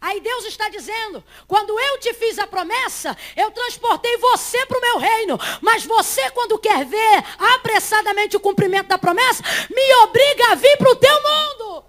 Aí 0.00 0.20
Deus 0.20 0.46
está 0.46 0.70
dizendo: 0.70 1.22
quando 1.46 1.78
eu 1.78 1.98
te 1.98 2.14
fiz 2.14 2.38
a 2.38 2.46
promessa, 2.46 3.16
eu 3.36 3.50
transportei 3.50 4.16
você 4.16 4.64
para 4.64 4.78
o 4.78 4.80
meu 4.80 4.98
reino. 4.98 5.38
Mas 5.60 5.84
você, 5.84 6.30
quando 6.30 6.58
quer 6.58 6.84
ver 6.86 7.24
apressadamente 7.54 8.36
o 8.36 8.40
cumprimento 8.40 8.88
da 8.88 8.98
promessa, 8.98 9.44
me 9.70 9.94
obriga 10.02 10.52
a 10.52 10.54
vir 10.54 10.78
para 10.78 10.90
o 10.90 10.96
teu 10.96 11.14
mundo. 11.22 11.84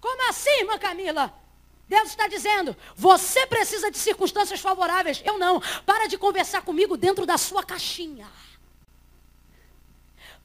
Como 0.00 0.28
assim, 0.28 0.60
irmã 0.60 0.78
Camila? 0.78 1.45
Deus 1.88 2.08
está 2.08 2.26
dizendo, 2.26 2.76
você 2.96 3.46
precisa 3.46 3.90
de 3.90 3.98
circunstâncias 3.98 4.60
favoráveis. 4.60 5.22
Eu 5.24 5.38
não. 5.38 5.60
Para 5.84 6.08
de 6.08 6.18
conversar 6.18 6.62
comigo 6.62 6.96
dentro 6.96 7.24
da 7.24 7.38
sua 7.38 7.62
caixinha. 7.62 8.28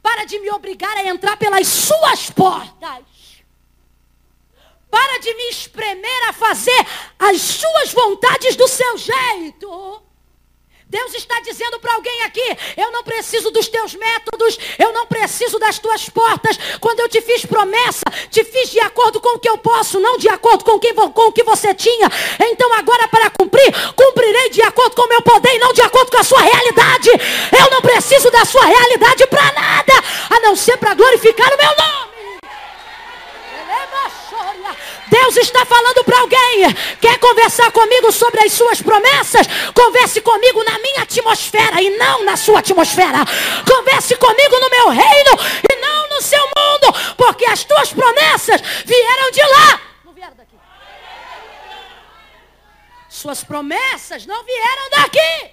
Para 0.02 0.26
de 0.26 0.40
me 0.40 0.52
obrigar 0.52 0.96
a 0.98 1.06
entrar 1.06 1.38
pelas 1.38 1.68
suas 1.68 2.30
portas. 2.30 3.06
Para 4.90 5.20
de 5.20 5.34
me 5.34 5.50
espremer 5.50 6.30
a 6.30 6.34
fazer 6.34 6.86
as 7.18 7.42
suas 7.42 7.94
vontades 7.94 8.56
do 8.56 8.68
seu 8.68 8.98
jeito. 8.98 10.11
Deus 10.92 11.14
está 11.14 11.40
dizendo 11.40 11.80
para 11.80 11.94
alguém 11.94 12.24
aqui: 12.24 12.58
eu 12.76 12.92
não 12.92 13.02
preciso 13.02 13.50
dos 13.50 13.70
teus 13.70 13.96
métodos, 13.96 14.60
eu 14.78 14.92
não 14.92 15.08
preciso 15.08 15.58
das 15.58 15.80
tuas 15.80 16.10
portas. 16.10 16.60
Quando 16.82 17.00
eu 17.00 17.08
te 17.08 17.22
fiz 17.22 17.46
promessa, 17.46 18.04
te 18.30 18.44
fiz 18.44 18.70
de 18.70 18.80
acordo 18.82 19.22
com 19.22 19.38
o 19.38 19.40
que 19.40 19.48
eu 19.48 19.58
posso, 19.58 20.02
não 20.02 20.18
de 20.18 20.28
acordo 20.28 20.66
com, 20.66 20.78
quem, 20.78 20.94
com 20.94 21.30
o 21.30 21.32
que 21.32 21.44
você 21.44 21.74
tinha. 21.74 22.10
Então 22.42 22.74
agora 22.74 23.08
para 23.08 23.30
cumprir, 23.30 23.72
cumprirei 23.96 24.50
de 24.50 24.62
acordo 24.64 24.94
com 24.94 25.04
o 25.04 25.08
meu 25.08 25.22
poder 25.22 25.56
e 25.56 25.60
não 25.60 25.72
de 25.72 25.82
acordo 25.82 26.12
com 26.12 26.18
a 26.18 26.26
sua 26.26 26.42
realidade. 26.42 27.10
Eu 27.58 27.72
não 27.72 27.82
preciso 27.82 28.30
da 28.30 28.44
sua 28.44 28.66
realidade 28.66 29.26
para 29.28 29.50
nada, 29.54 29.94
a 30.30 30.40
não 30.42 30.58
ser 30.58 30.76
para 30.76 30.94
glorificar 30.94 31.54
o 31.54 31.58
meu 31.58 31.70
nome. 31.70 32.11
Deus 35.12 35.36
está 35.36 35.66
falando 35.66 36.06
para 36.06 36.22
alguém. 36.22 36.74
Quer 37.02 37.20
conversar 37.20 37.70
comigo 37.74 38.14
sobre 38.14 38.40
as 38.46 38.54
suas 38.54 38.82
promessas? 38.82 39.46
Converse 39.76 40.22
comigo 40.22 40.64
na 40.64 40.80
minha 40.80 41.02
atmosfera 41.02 41.82
e 41.82 41.90
não 41.98 42.24
na 42.24 42.38
sua 42.38 42.60
atmosfera. 42.60 43.20
Converse 43.68 44.16
comigo 44.16 44.60
no 44.62 44.70
meu 44.70 44.90
reino 44.90 45.32
e 45.70 45.76
não 45.82 46.10
no 46.12 46.22
seu 46.22 46.42
mundo, 46.58 47.16
porque 47.18 47.46
as 47.46 47.66
tuas 47.66 47.92
promessas 47.92 48.62
vieram 48.86 49.32
de 49.32 49.42
lá. 49.42 49.82
Não 50.06 50.14
vieram 50.14 50.36
daqui. 50.38 50.56
Suas 53.10 53.44
promessas 53.44 54.26
não 54.26 54.42
vieram 54.46 54.90
daqui. 54.92 55.52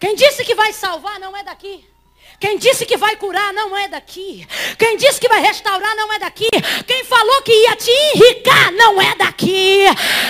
Quem 0.00 0.16
disse 0.16 0.44
que 0.44 0.56
vai 0.56 0.72
salvar 0.72 1.20
não 1.20 1.36
é 1.36 1.44
daqui. 1.44 1.93
Quem 2.38 2.58
disse 2.58 2.84
que 2.84 2.96
vai 2.96 3.16
curar 3.16 3.52
não 3.52 3.76
é 3.76 3.88
daqui. 3.88 4.46
Quem 4.78 4.96
disse 4.96 5.20
que 5.20 5.28
vai 5.28 5.40
restaurar 5.40 5.94
não 5.96 6.12
é 6.12 6.18
daqui. 6.18 6.48
Quem 6.86 7.04
falou 7.04 7.42
que 7.42 7.52
ia 7.52 7.76
te 7.76 7.90
enricar 7.90 8.72
não 8.72 9.00
é 9.00 9.14
daqui. 9.14 9.84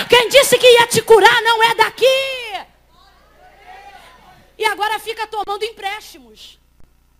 Quem 0.09 0.29
disse 0.29 0.57
que 0.57 0.67
ia 0.67 0.87
te 0.87 1.01
curar 1.01 1.41
não 1.41 1.63
é 1.63 1.75
daqui. 1.75 2.05
E 4.57 4.65
agora 4.65 4.99
fica 4.99 5.27
tomando 5.27 5.63
empréstimos 5.63 6.59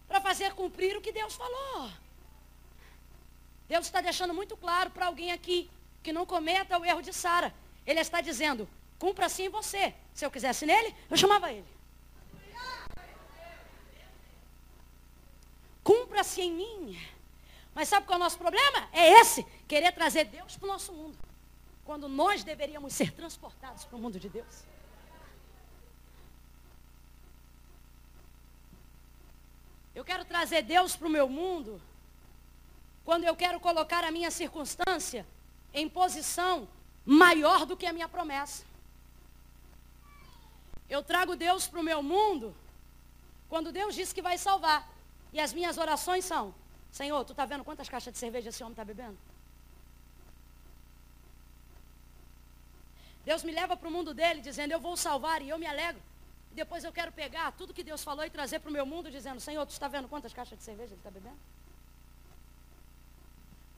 para 0.08 0.22
fazer 0.22 0.54
cumprir 0.54 0.96
o 0.96 1.02
que 1.02 1.12
Deus 1.12 1.36
falou. 1.36 1.90
Deus 3.68 3.86
está 3.86 4.00
deixando 4.00 4.34
muito 4.34 4.56
claro 4.56 4.90
para 4.92 5.08
alguém 5.08 5.32
aqui 5.32 5.70
que 6.02 6.14
não 6.14 6.26
cometa 6.26 6.78
o 6.78 6.86
erro 6.86 7.02
de 7.02 7.12
Sara. 7.12 7.54
Ele 7.86 8.00
está 8.00 8.22
dizendo: 8.22 8.70
cumpra 8.98 9.26
assim 9.26 9.50
você. 9.50 9.94
Se 10.14 10.26
eu 10.26 10.32
quisesse 10.32 10.66
nele, 10.66 10.96
eu 11.10 11.18
chamava 11.18 11.52
ele. 11.52 11.75
Cumpra-se 15.86 16.42
em 16.42 16.52
mim. 16.52 17.00
Mas 17.76 17.88
sabe 17.88 18.08
qual 18.08 18.18
é 18.18 18.22
o 18.22 18.24
nosso 18.24 18.40
problema? 18.40 18.90
É 18.92 19.22
esse, 19.22 19.44
querer 19.68 19.92
trazer 19.92 20.26
Deus 20.26 20.58
para 20.58 20.66
o 20.66 20.72
nosso 20.72 20.92
mundo. 20.92 21.18
Quando 21.86 22.10
nós 22.10 22.44
deveríamos 22.44 22.94
ser 22.94 23.12
transportados 23.12 23.86
para 23.86 23.96
o 23.96 24.00
mundo 24.00 24.20
de 24.20 24.28
Deus. 24.28 24.64
Eu 29.94 30.04
quero 30.04 30.26
trazer 30.26 30.64
Deus 30.64 30.96
para 30.96 31.08
o 31.08 31.12
meu 31.12 31.30
mundo 31.30 31.80
quando 33.06 33.24
eu 33.24 33.36
quero 33.36 33.60
colocar 33.60 34.04
a 34.04 34.12
minha 34.12 34.32
circunstância 34.32 35.26
em 35.72 35.88
posição 35.88 36.68
maior 37.06 37.66
do 37.66 37.78
que 37.78 37.86
a 37.86 37.94
minha 37.94 38.10
promessa. 38.10 38.66
Eu 40.90 41.04
trago 41.04 41.36
Deus 41.36 41.68
para 41.68 41.80
o 41.80 41.84
meu 41.84 42.02
mundo 42.02 42.56
quando 43.48 43.72
Deus 43.72 43.94
diz 43.94 44.12
que 44.12 44.24
vai 44.24 44.38
salvar. 44.38 44.95
E 45.36 45.40
as 45.46 45.52
minhas 45.58 45.78
orações 45.86 46.24
são: 46.32 46.44
Senhor, 47.00 47.22
tu 47.30 47.34
está 47.34 47.46
vendo 47.52 47.64
quantas 47.70 47.90
caixas 47.94 48.14
de 48.16 48.20
cerveja 48.24 48.50
esse 48.52 48.64
homem 48.64 48.76
está 48.78 48.86
bebendo? 48.92 49.18
Deus 53.30 53.44
me 53.48 53.52
leva 53.60 53.76
para 53.80 53.90
o 53.90 53.96
mundo 53.96 54.14
dele, 54.20 54.40
dizendo: 54.50 54.72
Eu 54.72 54.80
vou 54.88 54.96
salvar 54.96 55.42
e 55.42 55.50
eu 55.50 55.58
me 55.64 55.68
alegro. 55.74 56.02
E 56.54 56.56
depois 56.62 56.86
eu 56.86 56.94
quero 56.98 57.12
pegar 57.12 57.52
tudo 57.60 57.74
que 57.74 57.84
Deus 57.92 58.02
falou 58.10 58.24
e 58.26 58.30
trazer 58.38 58.60
para 58.60 58.70
o 58.70 58.78
meu 58.78 58.86
mundo, 58.94 59.12
dizendo: 59.18 59.42
Senhor, 59.42 59.66
tu 59.66 59.76
está 59.78 59.90
vendo 59.90 60.08
quantas 60.08 60.34
caixas 60.40 60.58
de 60.58 60.64
cerveja 60.64 60.94
ele 60.94 61.02
está 61.02 61.12
bebendo? 61.12 61.42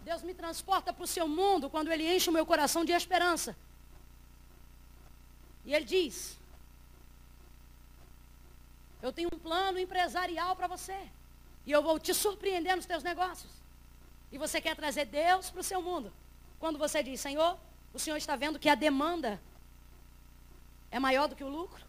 Deus 0.10 0.22
me 0.22 0.36
transporta 0.36 0.94
para 0.94 1.06
o 1.08 1.14
seu 1.18 1.28
mundo 1.28 1.72
quando 1.72 1.92
ele 1.92 2.08
enche 2.16 2.30
o 2.30 2.38
meu 2.40 2.46
coração 2.46 2.86
de 2.86 2.92
esperança. 3.02 3.58
E 5.66 5.74
ele 5.74 5.86
diz: 5.86 6.38
Eu 9.02 9.12
tenho 9.12 9.32
um 9.34 9.40
plano 9.40 9.80
empresarial 9.80 10.56
para 10.56 10.68
você. 10.68 11.00
E 11.68 11.72
eu 11.72 11.84
vou 11.84 12.00
te 12.00 12.14
surpreender 12.14 12.78
nos 12.78 12.86
teus 12.86 13.04
negócios. 13.04 13.52
E 14.32 14.38
você 14.38 14.62
quer 14.62 14.74
trazer 14.74 15.04
Deus 15.04 15.50
para 15.50 15.60
o 15.60 15.64
seu 15.64 15.82
mundo. 15.82 16.14
Quando 16.60 16.80
você 16.80 17.04
diz, 17.04 17.20
Senhor, 17.20 17.60
o 17.94 18.00
Senhor 18.00 18.16
está 18.16 18.38
vendo 18.38 18.58
que 18.58 18.70
a 18.70 18.76
demanda 18.76 19.40
é 20.90 20.98
maior 20.98 21.28
do 21.28 21.36
que 21.36 21.44
o 21.44 21.50
lucro? 21.50 21.84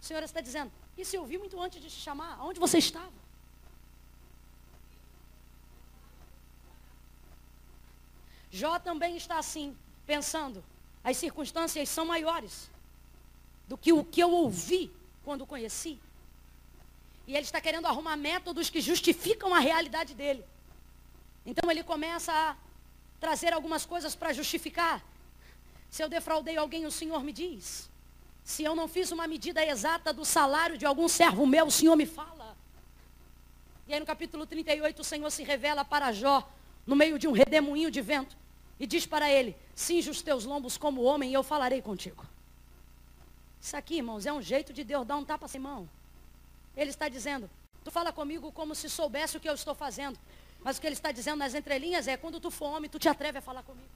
O 0.00 0.04
Senhor 0.04 0.22
está 0.22 0.40
dizendo, 0.40 0.72
se 1.04 1.16
eu 1.16 1.26
vi 1.26 1.36
muito 1.36 1.60
antes 1.60 1.82
de 1.82 1.90
te 1.90 2.00
chamar, 2.00 2.42
onde 2.42 2.58
você 2.58 2.78
estava? 2.78 3.12
Jó 8.50 8.78
também 8.78 9.18
está 9.18 9.38
assim, 9.38 9.76
pensando, 10.06 10.64
as 11.04 11.18
circunstâncias 11.18 11.90
são 11.90 12.06
maiores 12.06 12.70
do 13.68 13.76
que 13.76 13.92
o 13.92 14.02
que 14.02 14.22
eu 14.22 14.30
ouvi 14.30 14.90
quando 15.22 15.46
conheci. 15.46 16.00
E 17.28 17.36
ele 17.36 17.44
está 17.44 17.60
querendo 17.60 17.86
arrumar 17.86 18.16
métodos 18.16 18.70
que 18.70 18.80
justificam 18.80 19.54
a 19.54 19.58
realidade 19.58 20.14
dele. 20.14 20.42
Então 21.44 21.70
ele 21.70 21.82
começa 21.82 22.32
a 22.32 22.56
trazer 23.20 23.52
algumas 23.52 23.84
coisas 23.84 24.16
para 24.16 24.32
justificar. 24.32 25.04
Se 25.90 26.02
eu 26.02 26.08
defraudei 26.08 26.56
alguém, 26.56 26.86
o 26.86 26.90
Senhor 26.90 27.22
me 27.22 27.30
diz. 27.30 27.90
Se 28.42 28.64
eu 28.64 28.74
não 28.74 28.88
fiz 28.88 29.12
uma 29.12 29.26
medida 29.26 29.62
exata 29.62 30.10
do 30.10 30.24
salário 30.24 30.78
de 30.78 30.86
algum 30.86 31.06
servo 31.06 31.46
meu, 31.46 31.66
o 31.66 31.70
Senhor 31.70 31.96
me 31.96 32.06
fala. 32.06 32.56
E 33.86 33.92
aí 33.92 34.00
no 34.00 34.06
capítulo 34.06 34.46
38, 34.46 34.98
o 34.98 35.04
Senhor 35.04 35.30
se 35.30 35.42
revela 35.42 35.84
para 35.84 36.10
Jó, 36.12 36.50
no 36.86 36.96
meio 36.96 37.18
de 37.18 37.28
um 37.28 37.32
redemoinho 37.32 37.90
de 37.90 38.00
vento, 38.00 38.38
e 38.80 38.86
diz 38.86 39.04
para 39.04 39.30
ele: 39.30 39.54
Cinge 39.74 40.08
os 40.08 40.22
teus 40.22 40.46
lombos 40.46 40.78
como 40.78 41.02
homem, 41.02 41.30
e 41.30 41.34
eu 41.34 41.42
falarei 41.42 41.82
contigo. 41.82 42.26
Isso 43.60 43.76
aqui, 43.76 43.96
irmãos, 43.96 44.24
é 44.24 44.32
um 44.32 44.40
jeito 44.40 44.72
de 44.72 44.82
Deus 44.82 45.06
dar 45.06 45.18
um 45.18 45.24
tapa 45.26 45.46
sem 45.46 45.60
mão. 45.60 45.86
Ele 46.78 46.90
está 46.90 47.08
dizendo: 47.08 47.50
Tu 47.82 47.90
fala 47.90 48.12
comigo 48.12 48.52
como 48.52 48.72
se 48.80 48.88
soubesse 48.88 49.36
o 49.36 49.40
que 49.40 49.48
eu 49.48 49.54
estou 49.54 49.74
fazendo. 49.74 50.18
Mas 50.60 50.76
o 50.76 50.80
que 50.80 50.86
ele 50.86 50.94
está 50.94 51.10
dizendo 51.10 51.38
nas 51.38 51.54
entrelinhas 51.60 52.06
é: 52.06 52.16
quando 52.16 52.38
tu 52.38 52.50
for 52.50 52.68
homem, 52.74 52.88
tu 52.88 53.00
te 53.00 53.08
atreve 53.08 53.38
a 53.38 53.42
falar 53.42 53.64
comigo. 53.64 53.88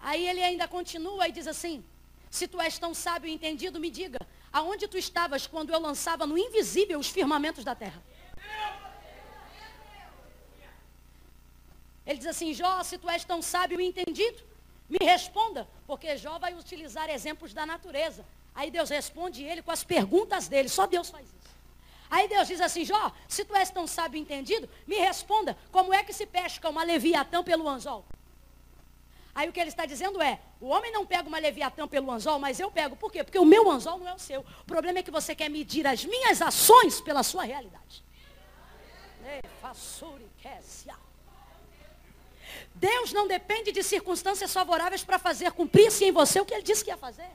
Aí 0.00 0.26
ele 0.28 0.42
ainda 0.42 0.68
continua 0.68 1.26
e 1.28 1.32
diz 1.32 1.48
assim: 1.48 1.84
Se 2.30 2.46
tu 2.46 2.60
és 2.60 2.78
tão 2.78 2.94
sábio 2.94 3.28
e 3.28 3.34
entendido, 3.34 3.80
me 3.80 3.90
diga, 3.90 4.20
aonde 4.52 4.86
tu 4.86 4.96
estavas 4.96 5.46
quando 5.48 5.70
eu 5.70 5.80
lançava 5.80 6.24
no 6.24 6.38
invisível 6.38 7.00
os 7.00 7.08
firmamentos 7.08 7.64
da 7.64 7.74
terra? 7.74 8.00
Ele 12.06 12.18
diz 12.18 12.28
assim: 12.28 12.54
Jó, 12.54 12.80
se 12.84 12.96
tu 12.96 13.10
és 13.10 13.24
tão 13.24 13.42
sábio 13.42 13.80
e 13.80 13.84
entendido, 13.84 14.40
me 14.88 14.98
responda, 15.00 15.68
porque 15.84 16.16
Jó 16.16 16.38
vai 16.38 16.54
utilizar 16.54 17.10
exemplos 17.10 17.52
da 17.52 17.66
natureza. 17.66 18.24
Aí 18.54 18.70
Deus 18.70 18.90
responde 18.90 19.42
ele 19.42 19.62
com 19.62 19.70
as 19.70 19.82
perguntas 19.82 20.48
dele, 20.48 20.68
só 20.68 20.86
Deus 20.86 21.08
faz 21.10 21.26
isso. 21.26 21.52
Aí 22.10 22.28
Deus 22.28 22.46
diz 22.46 22.60
assim: 22.60 22.84
Jó, 22.84 23.10
se 23.26 23.44
tu 23.44 23.56
és 23.56 23.70
tão 23.70 23.86
sábio 23.86 24.18
e 24.18 24.20
entendido, 24.20 24.68
me 24.86 24.96
responda, 24.96 25.56
como 25.70 25.94
é 25.94 26.04
que 26.04 26.12
se 26.12 26.26
pesca 26.26 26.68
uma 26.68 26.84
leviatã 26.84 27.42
pelo 27.42 27.66
anzol? 27.68 28.04
Aí 29.34 29.48
o 29.48 29.52
que 29.52 29.58
ele 29.58 29.70
está 29.70 29.86
dizendo 29.86 30.20
é: 30.20 30.38
o 30.60 30.68
homem 30.68 30.92
não 30.92 31.06
pega 31.06 31.26
uma 31.26 31.38
leviatã 31.38 31.88
pelo 31.88 32.10
anzol, 32.10 32.38
mas 32.38 32.60
eu 32.60 32.70
pego. 32.70 32.96
Por 32.96 33.10
quê? 33.10 33.24
Porque 33.24 33.38
o 33.38 33.46
meu 33.46 33.70
anzol 33.70 33.98
não 33.98 34.06
é 34.06 34.14
o 34.14 34.18
seu. 34.18 34.40
O 34.40 34.64
problema 34.66 34.98
é 34.98 35.02
que 35.02 35.10
você 35.10 35.34
quer 35.34 35.48
medir 35.48 35.86
as 35.86 36.04
minhas 36.04 36.42
ações 36.42 37.00
pela 37.00 37.22
sua 37.22 37.44
realidade. 37.44 38.04
Deus 42.74 43.12
não 43.12 43.26
depende 43.26 43.72
de 43.72 43.82
circunstâncias 43.82 44.52
favoráveis 44.52 45.02
para 45.02 45.18
fazer 45.18 45.52
cumprir-se 45.52 46.04
em 46.04 46.12
você 46.12 46.40
o 46.40 46.44
que 46.44 46.52
ele 46.52 46.62
disse 46.62 46.84
que 46.84 46.90
ia 46.90 46.96
fazer. 46.98 47.30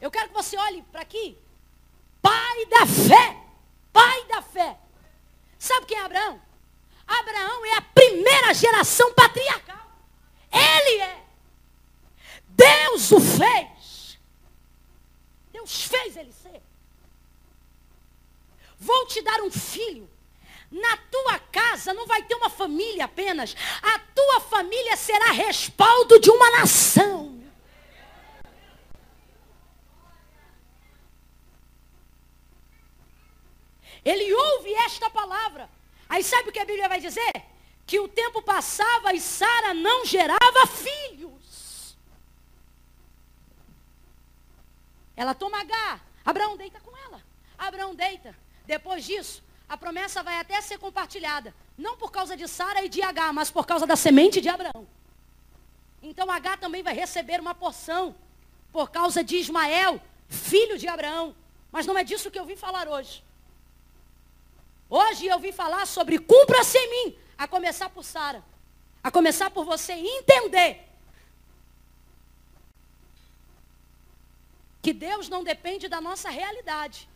Eu 0.00 0.10
quero 0.10 0.28
que 0.28 0.34
você 0.34 0.56
olhe 0.56 0.82
para 0.92 1.02
aqui. 1.02 1.36
Pai 2.20 2.66
da 2.66 2.86
fé. 2.86 3.36
Pai 3.92 4.24
da 4.26 4.42
fé. 4.42 4.76
Sabe 5.58 5.86
quem 5.86 5.98
é 5.98 6.02
Abraão? 6.02 6.40
Abraão 7.06 7.64
é 7.66 7.74
a 7.74 7.82
primeira 7.82 8.52
geração 8.52 9.12
patriarcal. 9.14 9.90
Ele 10.52 11.00
é. 11.02 11.24
Deus 12.48 13.12
o 13.12 13.20
fez. 13.20 14.18
Deus 15.52 15.82
fez 15.82 16.16
ele 16.16 16.32
ser. 16.32 16.62
Vou 18.78 19.06
te 19.06 19.22
dar 19.22 19.40
um 19.40 19.50
filho. 19.50 20.10
Na 20.70 20.96
tua 20.96 21.38
casa 21.38 21.94
não 21.94 22.06
vai 22.06 22.22
ter 22.22 22.34
uma 22.34 22.50
família 22.50 23.04
apenas. 23.04 23.54
A 23.82 23.98
tua 23.98 24.40
família 24.40 24.96
será 24.96 25.30
respaldo 25.30 26.18
de 26.18 26.30
uma 26.30 26.50
nação. 26.58 27.35
Ele 34.06 34.32
ouve 34.32 34.72
esta 34.72 35.10
palavra. 35.10 35.68
Aí 36.08 36.22
sabe 36.22 36.48
o 36.48 36.52
que 36.52 36.60
a 36.60 36.64
Bíblia 36.64 36.88
vai 36.88 37.00
dizer? 37.00 37.32
Que 37.84 37.98
o 37.98 38.06
tempo 38.06 38.40
passava 38.40 39.12
e 39.12 39.20
Sara 39.20 39.74
não 39.74 40.06
gerava 40.06 40.64
filhos. 40.68 41.96
Ela 45.16 45.34
toma 45.34 45.60
H. 45.60 46.00
Abraão 46.24 46.56
deita 46.56 46.78
com 46.78 46.96
ela. 46.96 47.20
Abraão 47.58 47.96
deita. 47.96 48.32
Depois 48.64 49.04
disso, 49.04 49.42
a 49.68 49.76
promessa 49.76 50.22
vai 50.22 50.38
até 50.38 50.60
ser 50.60 50.78
compartilhada. 50.78 51.52
Não 51.76 51.96
por 51.96 52.12
causa 52.12 52.36
de 52.36 52.46
Sara 52.46 52.84
e 52.84 52.88
de 52.88 53.02
H, 53.02 53.32
mas 53.32 53.50
por 53.50 53.66
causa 53.66 53.88
da 53.88 53.96
semente 53.96 54.40
de 54.40 54.48
Abraão. 54.48 54.86
Então 56.00 56.30
H 56.30 56.58
também 56.58 56.80
vai 56.80 56.94
receber 56.94 57.40
uma 57.40 57.56
porção 57.56 58.14
por 58.70 58.88
causa 58.88 59.24
de 59.24 59.36
Ismael, 59.36 60.00
filho 60.28 60.78
de 60.78 60.86
Abraão. 60.86 61.34
Mas 61.72 61.86
não 61.86 61.98
é 61.98 62.04
disso 62.04 62.30
que 62.30 62.38
eu 62.38 62.44
vim 62.44 62.54
falar 62.54 62.86
hoje. 62.86 63.25
Hoje 64.88 65.26
eu 65.26 65.38
vim 65.38 65.52
falar 65.52 65.86
sobre 65.86 66.18
cumpra-se 66.18 66.78
em 66.78 66.90
mim, 66.90 67.18
a 67.36 67.48
começar 67.48 67.88
por 67.88 68.04
Sara, 68.04 68.44
a 69.02 69.10
começar 69.10 69.50
por 69.50 69.64
você 69.64 69.92
entender 69.92 70.82
que 74.80 74.92
Deus 74.92 75.28
não 75.28 75.42
depende 75.42 75.88
da 75.88 76.00
nossa 76.00 76.30
realidade 76.30 77.08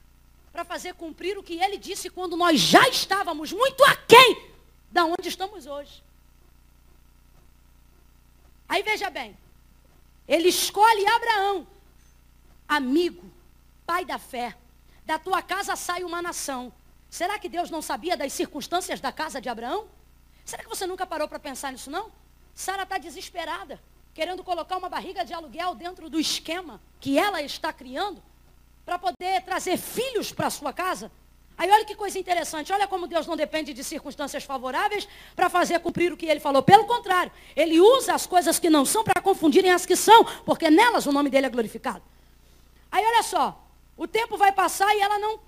para 0.52 0.64
fazer 0.64 0.94
cumprir 0.94 1.38
o 1.38 1.42
que 1.42 1.62
ele 1.62 1.78
disse 1.78 2.11
quando 2.11 2.37
nós 2.37 2.59
já 2.59 2.88
estávamos 2.88 3.52
muito 3.52 3.85
aquém 3.85 4.50
da 4.90 5.04
onde 5.04 5.28
estamos 5.28 5.66
hoje. 5.66 6.02
Aí 8.68 8.83
veja 8.83 9.09
bem, 9.09 9.38
ele 10.26 10.48
escolhe 10.48 11.06
Abraão, 11.06 11.66
amigo, 12.68 13.30
pai 13.87 14.04
da 14.04 14.18
fé. 14.18 14.56
Da 15.04 15.18
tua 15.18 15.42
casa 15.42 15.74
sai 15.74 16.04
uma 16.04 16.20
nação. 16.22 16.72
Será 17.11 17.38
que 17.38 17.49
Deus 17.49 17.70
não 17.70 17.83
sabia 17.83 18.16
das 18.16 18.33
circunstâncias 18.33 19.01
da 19.01 19.11
casa 19.11 19.40
de 19.40 19.49
Abraão? 19.49 19.88
Será 20.44 20.62
que 20.62 20.68
você 20.68 20.87
nunca 20.87 21.05
parou 21.05 21.27
para 21.27 21.40
pensar 21.40 21.73
nisso, 21.73 21.90
não? 21.90 22.11
Sara 22.55 22.85
está 22.85 22.99
desesperada, 22.99 23.81
querendo 24.14 24.44
colocar 24.44 24.77
uma 24.77 24.88
barriga 24.88 25.25
de 25.25 25.35
aluguel 25.35 25.75
dentro 25.75 26.09
do 26.09 26.20
esquema 26.20 26.81
que 27.01 27.18
ela 27.18 27.42
está 27.42 27.73
criando 27.73 28.23
para 28.85 28.99
poder 28.99 29.42
trazer 29.42 29.77
filhos 29.77 30.33
para 30.33 30.51
sua 30.51 30.73
casa. 30.73 31.11
Aí 31.59 31.70
olha 31.70 31.85
que 31.85 31.94
coisa 31.94 32.18
interessante, 32.18 32.73
olha 32.73 32.87
como 32.87 33.07
Deus 33.07 33.27
não 33.27 33.37
depende 33.37 33.75
de 33.75 33.85
circunstâncias 33.85 34.44
favoráveis 34.44 35.07
para 35.37 35.51
fazer 35.51 35.79
cumprir 35.81 36.12
o 36.12 36.16
que 36.16 36.27
ele 36.27 36.40
falou. 36.40 36.62
Pelo 36.62 36.87
contrário, 36.87 37.31
ele 37.55 37.79
usa 37.81 38.14
as 38.14 38.27
coisas 38.27 38.59
que 38.59 38.70
não 38.70 38.87
são 38.87 39.05
para 39.05 39.20
confundirem 39.20 39.70
as 39.70 39.85
que 39.85 39.94
são, 39.94 40.25
porque 40.44 40.70
nelas 40.70 41.07
o 41.07 41.12
nome 41.12 41.29
dele 41.29 41.46
é 41.46 41.51
glorificado. 41.51 42.03
Aí 42.90 43.05
olha 43.05 43.23
só, 43.23 43.62
o 43.96 44.09
tempo 44.09 44.38
vai 44.38 44.53
passar 44.53 44.94
e 44.96 45.01
ela 45.01 45.18
não, 45.18 45.38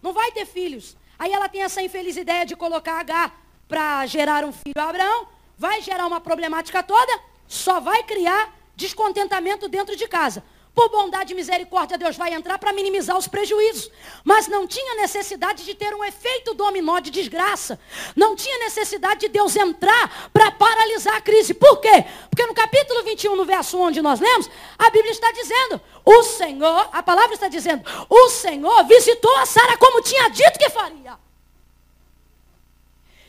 não 0.00 0.12
vai 0.14 0.32
ter 0.32 0.46
filhos. 0.46 0.96
Aí 1.20 1.34
ela 1.34 1.50
tem 1.50 1.62
essa 1.62 1.82
infeliz 1.82 2.16
ideia 2.16 2.46
de 2.46 2.56
colocar 2.56 2.98
H 2.98 3.30
para 3.68 4.06
gerar 4.06 4.42
um 4.42 4.52
filho 4.52 4.72
a 4.78 4.88
Abraão, 4.88 5.28
vai 5.54 5.82
gerar 5.82 6.06
uma 6.06 6.18
problemática 6.18 6.82
toda, 6.82 7.12
só 7.46 7.78
vai 7.78 8.02
criar 8.04 8.56
descontentamento 8.74 9.68
dentro 9.68 9.94
de 9.94 10.08
casa. 10.08 10.42
Por 10.74 10.88
bondade 10.88 11.32
e 11.32 11.36
misericórdia, 11.36 11.98
Deus 11.98 12.16
vai 12.16 12.32
entrar 12.32 12.56
para 12.56 12.72
minimizar 12.72 13.18
os 13.18 13.26
prejuízos. 13.26 13.90
Mas 14.22 14.46
não 14.46 14.66
tinha 14.66 14.94
necessidade 14.94 15.64
de 15.64 15.74
ter 15.74 15.92
um 15.94 16.04
efeito 16.04 16.54
dominó 16.54 17.00
de 17.00 17.10
desgraça. 17.10 17.78
Não 18.14 18.36
tinha 18.36 18.56
necessidade 18.60 19.20
de 19.20 19.28
Deus 19.28 19.56
entrar 19.56 20.30
para 20.32 20.50
paralisar 20.52 21.16
a 21.16 21.20
crise. 21.20 21.54
Por 21.54 21.78
quê? 21.78 22.04
Porque 22.30 22.46
no 22.46 22.54
capítulo 22.54 23.02
21, 23.02 23.34
no 23.34 23.44
verso 23.44 23.78
onde 23.78 24.00
nós 24.00 24.20
lemos, 24.20 24.48
a 24.78 24.88
Bíblia 24.90 25.10
está 25.10 25.32
dizendo: 25.32 25.80
o 26.04 26.22
Senhor, 26.22 26.88
a 26.92 27.02
palavra 27.02 27.34
está 27.34 27.48
dizendo, 27.48 27.84
o 28.08 28.28
Senhor 28.28 28.84
visitou 28.84 29.36
a 29.38 29.46
Sara 29.46 29.76
como 29.76 30.00
tinha 30.02 30.28
dito 30.30 30.58
que 30.58 30.70
faria. 30.70 31.18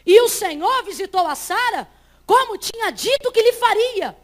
E 0.06 0.22
o 0.22 0.30
Senhor 0.30 0.84
visitou 0.84 1.26
a 1.26 1.36
Sara 1.36 1.88
como 2.26 2.58
tinha 2.58 2.92
dito 2.92 3.32
que 3.32 3.42
lhe 3.42 3.54
faria 3.54 4.16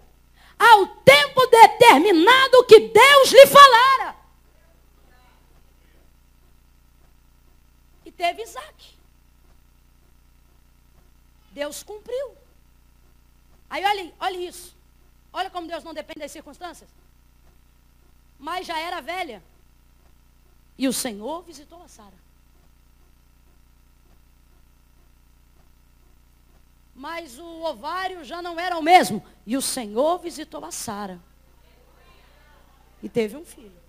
ao 0.57 0.87
tempo 0.87 1.45
determinado 1.47 2.65
que 2.65 2.79
Deus 2.79 3.29
lhe 3.29 3.47
falara. 3.47 4.15
E 8.05 8.11
teve 8.11 8.43
Isaac. 8.43 8.97
Deus 11.51 11.83
cumpriu. 11.83 12.35
Aí 13.69 13.83
olha, 13.83 14.13
olha 14.19 14.37
isso. 14.37 14.75
Olha 15.33 15.49
como 15.49 15.67
Deus 15.67 15.83
não 15.83 15.93
depende 15.93 16.21
das 16.21 16.31
circunstâncias. 16.31 16.89
Mas 18.39 18.65
já 18.65 18.79
era 18.79 19.01
velha. 19.01 19.43
E 20.77 20.87
o 20.87 20.93
Senhor 20.93 21.41
visitou 21.43 21.81
a 21.83 21.87
Sara. 21.87 22.27
mas 26.97 27.37
o 27.37 27.61
ovário 27.63 28.25
já 28.25 28.41
não 28.41 28.59
era 28.59 28.75
o 28.75 28.81
mesmo. 28.81 29.23
E 29.47 29.55
o 29.55 29.61
Senhor 29.61 30.19
visitou 30.19 30.65
a 30.65 30.73
Sara. 30.73 31.21
E 33.01 33.07
teve 33.07 33.37
um 33.37 33.45
filho. 33.45 33.79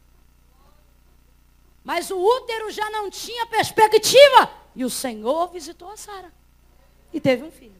Mas 1.82 2.12
o 2.12 2.16
útero 2.16 2.70
já 2.70 2.88
não 2.90 3.10
tinha 3.10 3.44
perspectiva. 3.44 4.52
E 4.76 4.84
o 4.84 4.90
Senhor 4.90 5.48
visitou 5.48 5.90
a 5.90 5.96
Sara. 5.96 6.32
E 7.12 7.20
teve 7.20 7.42
um 7.42 7.50
filho. 7.50 7.74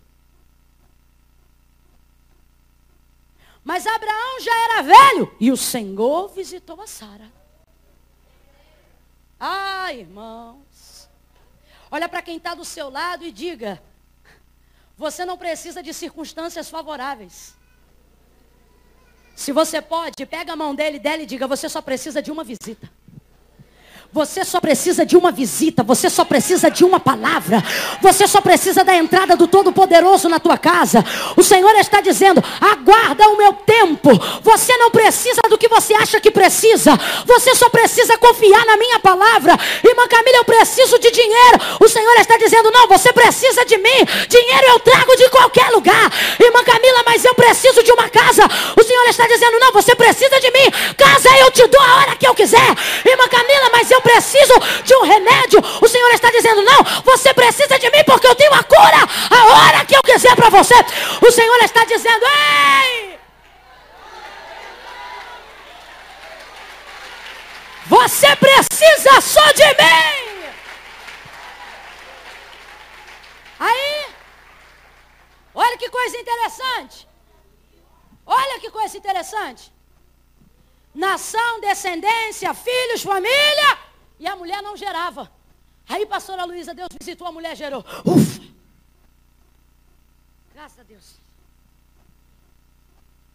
Mas 3.62 3.86
Abraão 3.86 4.40
já 4.40 4.56
era 4.64 4.82
velho. 4.82 5.36
E 5.38 5.52
o 5.52 5.56
Senhor 5.56 6.30
visitou 6.30 6.80
a 6.80 6.86
Sara. 6.88 7.30
Ah, 9.38 9.92
irmãos. 9.92 11.08
Olha 11.92 12.08
para 12.08 12.22
quem 12.22 12.38
está 12.38 12.56
do 12.56 12.64
seu 12.64 12.90
lado 12.90 13.24
e 13.24 13.30
diga: 13.30 13.80
Você 14.96 15.24
não 15.24 15.38
precisa 15.38 15.80
de 15.80 15.94
circunstâncias 15.94 16.68
favoráveis. 16.68 17.56
Se 19.38 19.52
você 19.52 19.80
pode, 19.80 20.26
pega 20.26 20.52
a 20.52 20.56
mão 20.56 20.74
dele, 20.74 20.98
dele 20.98 21.22
e 21.22 21.26
diga: 21.26 21.46
Você 21.46 21.68
só 21.68 21.80
precisa 21.80 22.20
de 22.20 22.28
uma 22.28 22.42
visita. 22.42 22.90
Você 24.10 24.42
só 24.42 24.58
precisa 24.58 25.04
de 25.04 25.18
uma 25.18 25.30
visita, 25.30 25.82
você 25.82 26.08
só 26.08 26.24
precisa 26.24 26.70
de 26.70 26.82
uma 26.82 26.98
palavra, 26.98 27.62
você 28.00 28.26
só 28.26 28.40
precisa 28.40 28.82
da 28.82 28.96
entrada 28.96 29.36
do 29.36 29.46
Todo-Poderoso 29.46 30.30
na 30.30 30.40
tua 30.40 30.56
casa. 30.56 31.04
O 31.36 31.42
Senhor 31.42 31.74
está 31.76 32.00
dizendo: 32.00 32.42
aguarda 32.58 33.28
o 33.28 33.36
meu 33.36 33.52
tempo. 33.52 34.08
Você 34.42 34.74
não 34.78 34.90
precisa 34.90 35.42
do 35.50 35.58
que 35.58 35.68
você 35.68 35.92
acha 35.92 36.18
que 36.22 36.30
precisa, 36.30 36.98
você 37.26 37.54
só 37.54 37.68
precisa 37.68 38.16
confiar 38.16 38.64
na 38.64 38.78
minha 38.78 38.98
palavra. 38.98 39.54
Irmã 39.84 40.08
Camila, 40.08 40.38
eu 40.38 40.44
preciso 40.44 40.98
de 40.98 41.10
dinheiro. 41.10 41.58
O 41.78 41.86
Senhor 41.86 42.14
está 42.16 42.38
dizendo: 42.38 42.70
não, 42.70 42.88
você 42.88 43.12
precisa 43.12 43.62
de 43.66 43.76
mim. 43.76 44.06
Dinheiro 44.26 44.68
eu 44.68 44.80
trago 44.80 45.16
de 45.16 45.28
qualquer 45.28 45.68
lugar. 45.70 46.10
Irmã 46.40 46.64
Camila, 46.64 47.02
mas 47.04 47.26
eu 47.26 47.34
preciso 47.34 47.82
de 47.82 47.92
uma 47.92 48.08
casa. 48.08 48.42
O 48.74 48.82
Senhor 48.82 49.04
está 49.10 49.26
dizendo: 49.26 49.58
não, 49.58 49.70
você 49.70 49.94
precisa 49.94 50.40
de 50.40 50.50
mim. 50.50 50.94
Casa 50.96 51.28
eu 51.40 51.50
te 51.50 51.66
dou 51.66 51.82
a 51.82 51.96
hora 51.96 52.16
que 52.16 52.26
eu 52.26 52.34
quiser. 52.34 52.74
Irmã 53.04 53.28
Camila, 53.28 53.68
mas 53.70 53.90
eu 53.90 53.97
eu 53.98 54.02
preciso 54.02 54.54
de 54.84 54.94
um 54.94 55.02
remédio. 55.02 55.60
O 55.82 55.88
Senhor 55.88 56.10
está 56.12 56.30
dizendo: 56.30 56.62
não, 56.62 56.84
você 57.04 57.34
precisa 57.34 57.78
de 57.78 57.90
mim 57.90 58.04
porque 58.06 58.26
eu 58.26 58.34
tenho 58.34 58.54
a 58.54 58.62
cura 58.62 59.00
a 59.30 59.44
hora 59.54 59.84
que 59.84 59.96
eu 59.96 60.02
quiser 60.02 60.34
para 60.36 60.48
você. 60.48 60.74
O 61.20 61.30
Senhor 61.30 61.58
está 61.64 61.84
dizendo: 61.84 62.24
ei! 62.24 63.18
Você 67.86 68.36
precisa 68.36 69.20
só 69.20 69.52
de 69.52 69.64
mim. 69.64 70.28
Aí, 73.60 74.06
olha 75.54 75.76
que 75.76 75.90
coisa 75.90 76.16
interessante. 76.18 77.08
Olha 78.24 78.60
que 78.60 78.70
coisa 78.70 78.96
interessante. 78.96 79.72
Nação, 80.94 81.60
descendência, 81.60 82.52
filhos, 82.54 83.02
família. 83.02 83.87
E 84.18 84.26
a 84.26 84.36
mulher 84.36 84.62
não 84.62 84.76
gerava. 84.76 85.30
Aí, 85.88 86.04
pastora 86.04 86.44
Luísa, 86.44 86.74
Deus 86.74 86.88
visitou, 86.98 87.26
a 87.26 87.32
mulher 87.32 87.56
gerou. 87.56 87.84
Ufa! 88.04 88.42
Graças 90.52 90.78
a 90.80 90.82
Deus. 90.82 91.14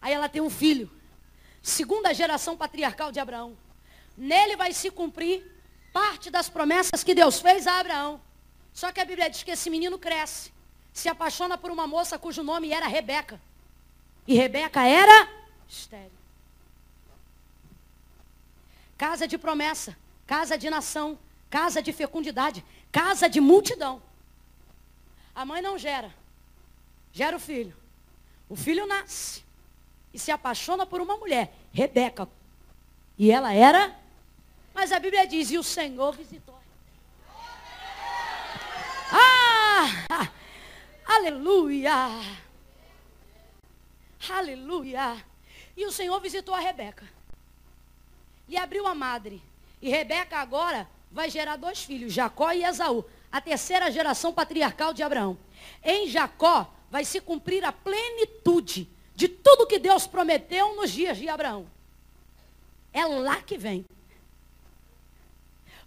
Aí 0.00 0.12
ela 0.12 0.28
tem 0.28 0.42
um 0.42 0.50
filho. 0.50 0.90
Segunda 1.62 2.12
geração 2.12 2.56
patriarcal 2.56 3.10
de 3.10 3.18
Abraão. 3.18 3.56
Nele 4.16 4.56
vai 4.56 4.72
se 4.72 4.90
cumprir 4.90 5.50
parte 5.92 6.30
das 6.30 6.48
promessas 6.48 7.02
que 7.02 7.14
Deus 7.14 7.40
fez 7.40 7.66
a 7.66 7.80
Abraão. 7.80 8.20
Só 8.72 8.92
que 8.92 9.00
a 9.00 9.04
Bíblia 9.04 9.30
diz 9.30 9.42
que 9.42 9.50
esse 9.50 9.70
menino 9.70 9.98
cresce. 9.98 10.52
Se 10.92 11.08
apaixona 11.08 11.56
por 11.56 11.70
uma 11.70 11.86
moça 11.86 12.18
cujo 12.18 12.42
nome 12.42 12.72
era 12.72 12.86
Rebeca. 12.86 13.40
E 14.26 14.34
Rebeca 14.34 14.86
era 14.86 15.28
estéreo. 15.66 16.12
Casa 18.96 19.26
de 19.26 19.38
promessa 19.38 19.96
casa 20.26 20.56
de 20.56 20.68
nação, 20.70 21.18
casa 21.50 21.82
de 21.82 21.92
fecundidade, 21.92 22.64
casa 22.90 23.28
de 23.28 23.40
multidão. 23.40 24.02
A 25.34 25.44
mãe 25.44 25.60
não 25.60 25.78
gera, 25.78 26.14
gera 27.12 27.36
o 27.36 27.40
filho. 27.40 27.76
O 28.48 28.56
filho 28.56 28.86
nasce 28.86 29.42
e 30.12 30.18
se 30.18 30.30
apaixona 30.30 30.86
por 30.86 31.00
uma 31.00 31.16
mulher, 31.16 31.52
Rebeca. 31.72 32.28
E 33.18 33.30
ela 33.30 33.52
era, 33.52 33.96
mas 34.72 34.92
a 34.92 34.98
Bíblia 34.98 35.26
diz: 35.26 35.50
e 35.50 35.58
o 35.58 35.62
Senhor 35.62 36.12
visitou. 36.16 36.58
Ah! 39.10 40.30
Aleluia! 41.06 41.92
Aleluia! 44.28 45.24
E 45.76 45.86
o 45.86 45.92
Senhor 45.92 46.20
visitou 46.20 46.54
a 46.54 46.60
Rebeca. 46.60 47.08
E 48.48 48.56
abriu 48.56 48.86
a 48.86 48.94
madre. 48.94 49.42
E 49.84 49.90
Rebeca 49.90 50.38
agora 50.38 50.88
vai 51.10 51.28
gerar 51.28 51.56
dois 51.56 51.84
filhos, 51.84 52.10
Jacó 52.10 52.50
e 52.52 52.64
Esaú, 52.64 53.04
a 53.30 53.38
terceira 53.38 53.90
geração 53.90 54.32
patriarcal 54.32 54.94
de 54.94 55.02
Abraão. 55.02 55.36
Em 55.84 56.08
Jacó 56.08 56.72
vai 56.90 57.04
se 57.04 57.20
cumprir 57.20 57.62
a 57.66 57.70
plenitude 57.70 58.88
de 59.14 59.28
tudo 59.28 59.66
que 59.66 59.78
Deus 59.78 60.06
prometeu 60.06 60.74
nos 60.74 60.90
dias 60.90 61.18
de 61.18 61.28
Abraão. 61.28 61.70
É 62.94 63.04
lá 63.04 63.42
que 63.42 63.58
vem. 63.58 63.84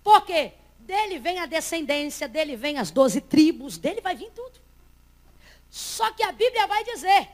Porque 0.03 0.53
dele 0.77 1.17
vem 1.17 1.39
a 1.39 1.47
descendência, 1.47 2.27
dele 2.27 2.55
vem 2.55 2.77
as 2.77 2.91
doze 2.91 3.19
tribos, 3.19 3.79
dele 3.79 3.99
vai 3.99 4.15
vir 4.15 4.29
tudo. 4.29 4.59
Só 5.71 6.11
que 6.11 6.21
a 6.21 6.31
Bíblia 6.31 6.67
vai 6.67 6.83
dizer 6.83 7.29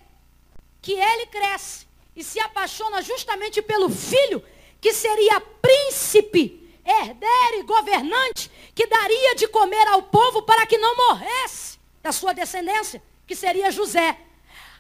que 0.82 0.94
ele 0.94 1.26
cresce 1.26 1.86
e 2.16 2.24
se 2.24 2.40
apaixona 2.40 3.02
justamente 3.02 3.62
pelo 3.62 3.90
filho 3.90 4.42
que 4.84 4.94
seria 4.94 5.40
príncipe, 5.40 6.78
herdeiro 6.86 7.60
e 7.60 7.64
governante, 7.64 8.52
que 8.76 8.86
daria 8.86 9.34
de 9.34 9.48
comer 9.48 9.88
ao 9.88 10.04
povo 10.04 10.42
para 10.42 10.66
que 10.66 10.78
não 10.78 10.98
morresse 10.98 11.80
da 12.02 12.12
sua 12.12 12.34
descendência, 12.34 13.02
que 13.26 13.34
seria 13.34 13.72
José. 13.72 14.20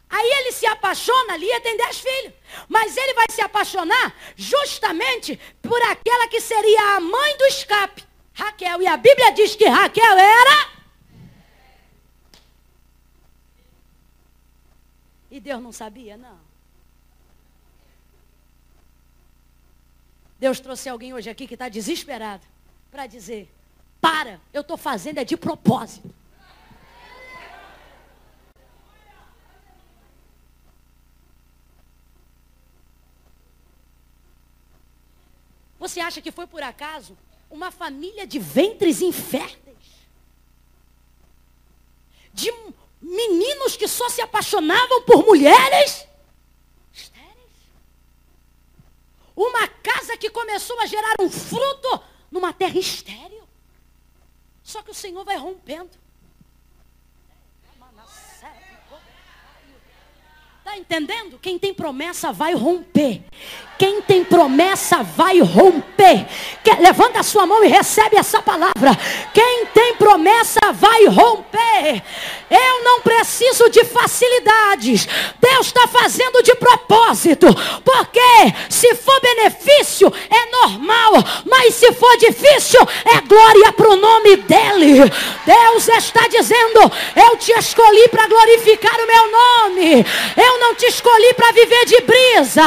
Aí 0.10 0.30
ele 0.39 0.52
se 0.52 0.66
apaixona, 0.66 1.36
ali 1.36 1.48
tem 1.62 1.78
dez 1.78 2.02
filhos. 2.02 2.34
Mas 2.68 2.98
ele 2.98 3.13
vai 3.13 3.28
se 3.32 3.42
apaixonar 3.42 4.13
justamente 4.36 5.39
por 5.62 5.82
aquela 5.84 6.28
que 6.28 6.42
seria 6.42 6.98
a 6.98 7.00
mãe 7.00 7.38
do 7.38 7.46
escape, 7.46 8.06
Raquel. 8.34 8.82
E 8.82 8.88
a 8.88 8.98
Bíblia 8.98 9.32
diz 9.32 9.56
que 9.56 9.66
Raquel 9.66 10.18
era. 10.18 10.70
E 15.32 15.39
Deus 15.39 15.63
não 15.63 15.72
sabia, 15.72 16.18
não. 16.18 16.42
Deus 20.43 20.60
trouxe 20.60 20.89
alguém 20.89 21.13
hoje 21.13 21.29
aqui 21.29 21.47
que 21.47 21.53
está 21.53 21.69
desesperado 21.69 22.45
para 22.91 23.08
dizer: 23.08 23.49
para, 24.01 24.41
eu 24.51 24.60
estou 24.60 24.75
fazendo 24.75 25.19
é 25.19 25.23
de 25.23 25.38
propósito. 25.38 26.13
Você 35.79 36.01
acha 36.01 36.21
que 36.21 36.29
foi 36.29 36.45
por 36.45 36.62
acaso 36.62 37.17
uma 37.49 37.71
família 37.71 38.27
de 38.27 38.38
ventres 38.38 39.01
inférteis? 39.01 39.77
De 42.34 42.51
meninos 43.01 43.77
que 43.77 43.88
só 43.88 44.10
se 44.10 44.19
apaixonavam 44.19 45.03
por 45.03 45.25
mulheres? 45.25 46.06
Uma 49.36 49.67
casa 49.67 50.17
que 50.17 50.30
começou 50.30 50.80
a 50.80 50.86
gerar 50.86 51.15
um 51.19 51.30
fruto 51.30 52.04
numa 52.32 52.54
terra 52.54 52.78
estéril. 52.78 53.43
Só 54.62 54.82
que 54.82 54.91
o 54.91 54.96
Senhor 54.96 55.24
vai 55.26 55.38
rompendo. 55.38 55.91
Está 60.65 60.78
entendendo? 60.78 61.38
Quem 61.41 61.60
tem 61.60 61.73
promessa 61.73 62.32
vai 62.32 62.54
romper. 62.54 63.21
Quem 63.78 64.02
tem 64.02 64.23
promessa 64.23 65.04
vai 65.04 65.41
romper. 65.41 66.26
levanta 66.80 67.19
a 67.19 67.23
sua 67.23 67.45
mão 67.45 67.62
e 67.65 67.67
recebe 67.67 68.15
essa 68.15 68.41
palavra. 68.41 68.97
Quem 69.34 69.65
tem 69.73 69.95
promessa 69.95 70.71
vai 70.71 71.06
romper. 71.08 72.02
Eu 72.49 72.84
não 72.84 73.02
preciso 73.02 73.69
de 73.69 73.84
facilidades. 73.84 75.06
Deus 75.39 75.67
está 75.67 75.86
fazendo 75.88 76.41
de 76.43 76.56
propósito. 76.56 77.47
Porque 77.84 78.54
se 78.69 78.95
for 78.95 79.19
benefício, 79.19 80.13
é 80.30 80.45
normal. 80.52 81.13
Mas 81.45 81.73
se 81.76 81.91
for 81.93 82.15
difícil, 82.17 82.80
é 83.06 83.19
glória 83.21 83.73
para 83.73 83.89
o 83.89 83.97
nome 83.97 84.38
dele. 84.38 85.12
Deus 85.45 85.88
está 85.89 86.28
dizendo: 86.28 86.91
Eu 87.15 87.36
te 87.38 87.52
escolhi 87.52 88.08
para 88.08 88.28
glorificar 88.28 88.95
o 88.95 89.08
meu 89.08 89.32
nome. 89.32 90.06
Eu 90.38 90.53
não 90.60 90.76
te 90.76 90.86
escolhi 90.86 91.34
para 91.34 91.52
viver 91.52 91.86
de 91.86 92.02
brisa. 92.02 92.63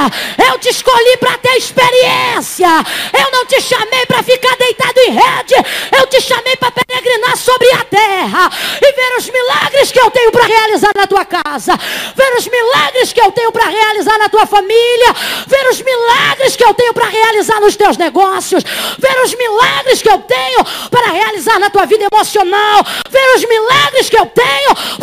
Eu 0.50 0.58
te 0.58 0.68
escolhi 0.68 1.16
para 1.18 1.38
ter 1.38 1.56
experiência. 1.56 2.68
Eu 3.12 3.30
não 3.30 3.46
te 3.46 3.60
chamei 3.60 4.06
para 4.06 4.22
ficar 4.22 4.56
deitado 4.56 4.98
em 5.00 5.10
rede. 5.10 5.54
Eu 5.98 6.06
te 6.06 6.20
chamei 6.20 6.56
para 6.56 6.70
peregrinar 6.70 7.36
sobre 7.36 7.70
a 7.72 7.84
terra 7.84 8.50
e 8.80 8.92
ver 8.92 9.16
os 9.18 9.28
milagres 9.28 9.92
que 9.92 10.00
eu 10.00 10.10
tenho 10.10 10.30
para 10.32 10.46
realizar 10.46 10.92
na 10.94 11.06
tua 11.06 11.24
casa, 11.24 11.76
ver 12.14 12.36
os 12.36 12.46
milagres 12.46 13.12
que 13.12 13.20
eu 13.20 13.30
tenho 13.32 13.52
para 13.52 13.68
realizar 13.68 14.18
na 14.18 14.28
tua 14.28 14.46
família, 14.46 15.14
ver 15.46 15.68
os 15.70 15.80
milagres 15.80 16.56
que 16.56 16.64
eu 16.64 16.74
tenho 16.74 16.92
para 16.92 17.08
realizar 17.08 17.60
nos 17.60 17.76
teus 17.76 17.96
negócios, 17.96 18.62
ver 18.98 19.22
os 19.24 19.34
milagres 19.34 20.02
que 20.02 20.10
eu 20.10 20.18
tenho 20.18 20.64
para 20.90 21.12
realizar 21.12 21.58
na 21.58 21.70
tua 21.70 21.86
vida 21.86 22.06
emocional, 22.12 22.84
ver 23.10 23.36
os 23.36 23.44
milagres 23.44 24.10
que 24.10 24.18
eu 24.18 24.26
tenho 24.26 24.55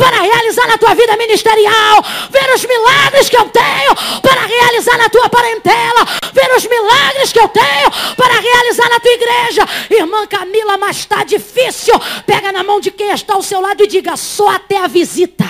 para 0.04 0.22
realizar 0.22 0.68
na 0.68 0.78
tua 0.78 0.93
vida 0.93 1.16
ministerial, 1.18 1.95
ver 2.30 2.54
os 2.54 2.66
milagres 2.66 3.30
que 3.30 3.38
eu 3.38 3.45
tenho 3.49 3.93
para 4.22 4.45
realizar 4.45 4.97
na 4.97 5.10
tua 5.10 5.30
parentela, 5.30 6.01
ver 6.34 6.43
inúmeros 6.54 6.66
milagres 6.66 7.34
que 7.34 7.39
eu 7.39 7.47
tenho 7.47 7.91
para 8.16 8.39
realizar 8.39 8.89
na 8.89 8.99
tua 8.99 9.12
igreja. 9.12 9.68
Irmã 9.89 10.26
Camila, 10.28 10.78
mas 10.78 10.97
está 10.97 11.24
difícil. 11.24 11.93
Pega 12.26 12.51
na 12.51 12.64
mão 12.64 12.80
de 12.80 12.91
quem 12.91 13.12
está 13.12 13.34
ao 13.34 13.41
seu 13.41 13.60
lado 13.60 13.84
e 13.84 13.88
diga: 13.88 14.16
só 14.16 14.49
até 14.49 14.78
a 14.78 14.88
visita. 14.88 15.45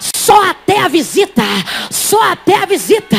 Só 0.00 0.42
até 0.50 0.80
a 0.80 0.88
visita. 0.88 1.42
Só 1.90 2.20
até 2.32 2.56
a 2.56 2.66
visita. 2.66 3.16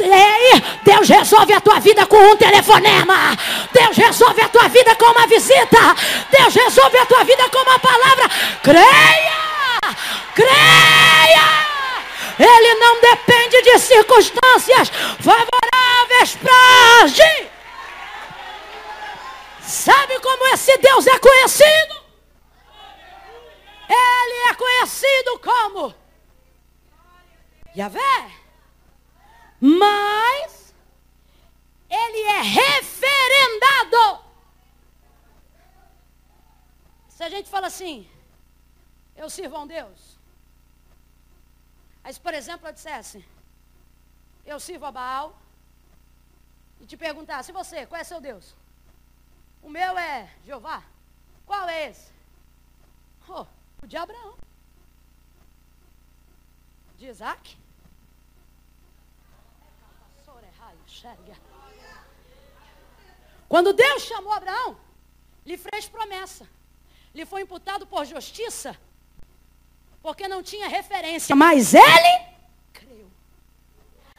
Ei, 0.00 0.62
Deus 0.84 1.08
resolve 1.08 1.52
a 1.52 1.60
tua 1.60 1.80
vida 1.80 2.06
com 2.06 2.18
um 2.18 2.36
telefonema. 2.36 3.36
Deus 3.72 3.96
resolve 3.96 4.40
a 4.42 4.48
tua 4.48 4.68
vida 4.68 4.94
com 4.94 5.10
uma 5.10 5.26
visita. 5.26 5.96
Deus 6.30 6.54
resolve 6.54 6.98
a 6.98 7.06
tua 7.06 7.24
vida 7.24 7.48
com 7.48 7.58
uma 7.58 7.78
palavra. 7.78 8.28
Creia! 8.62 9.59
Creia! 10.34 11.70
Ele 12.38 12.74
não 12.74 13.00
depende 13.00 13.62
de 13.62 13.78
circunstâncias 13.78 14.88
favoráveis 15.20 16.36
para 16.36 17.02
agir. 17.04 17.50
Sabe 19.60 20.18
como 20.20 20.46
esse 20.54 20.76
Deus 20.78 21.06
é 21.06 21.18
conhecido? 21.18 22.00
Ele 23.88 24.50
é 24.50 24.54
conhecido 24.54 25.38
como 25.38 25.94
Yahvé. 27.76 28.30
Mas 29.60 30.74
ele 31.90 32.20
é 32.22 32.40
referendado. 32.40 34.24
Se 37.08 37.22
a 37.22 37.28
gente 37.28 37.50
fala 37.50 37.66
assim, 37.66 38.08
eu 39.20 39.28
sirvo 39.28 39.56
a 39.56 39.60
um 39.60 39.66
Deus. 39.66 40.00
Aí, 42.02 42.12
se, 42.14 42.20
por 42.26 42.34
exemplo, 42.40 42.66
eu 42.66 42.72
dissesse, 42.72 43.18
eu 44.46 44.58
sirvo 44.58 44.86
a 44.86 44.92
Baal, 44.98 45.38
e 46.80 46.86
te 46.86 46.96
perguntasse, 46.96 47.52
você, 47.52 47.84
qual 47.84 48.00
é 48.00 48.04
seu 48.04 48.20
Deus? 48.20 48.54
O 49.62 49.68
meu 49.68 49.98
é 49.98 50.34
Jeová. 50.46 50.82
Qual 51.44 51.68
é 51.68 51.90
esse? 51.90 52.10
Oh, 53.28 53.44
o 53.82 53.86
de 53.86 53.96
Abraão. 53.98 54.34
De 56.96 57.06
Isaac. 57.06 57.58
Quando 63.48 63.72
Deus 63.72 64.02
chamou 64.02 64.32
Abraão, 64.32 64.78
lhe 65.44 65.58
fez 65.58 65.88
promessa. 65.88 66.48
Lhe 67.12 67.26
foi 67.26 67.42
imputado 67.42 67.86
por 67.86 68.04
justiça 68.06 68.78
porque 70.02 70.26
não 70.28 70.42
tinha 70.42 70.68
referência. 70.68 71.34
Mas 71.36 71.74
ele 71.74 72.14
creu. 72.72 73.10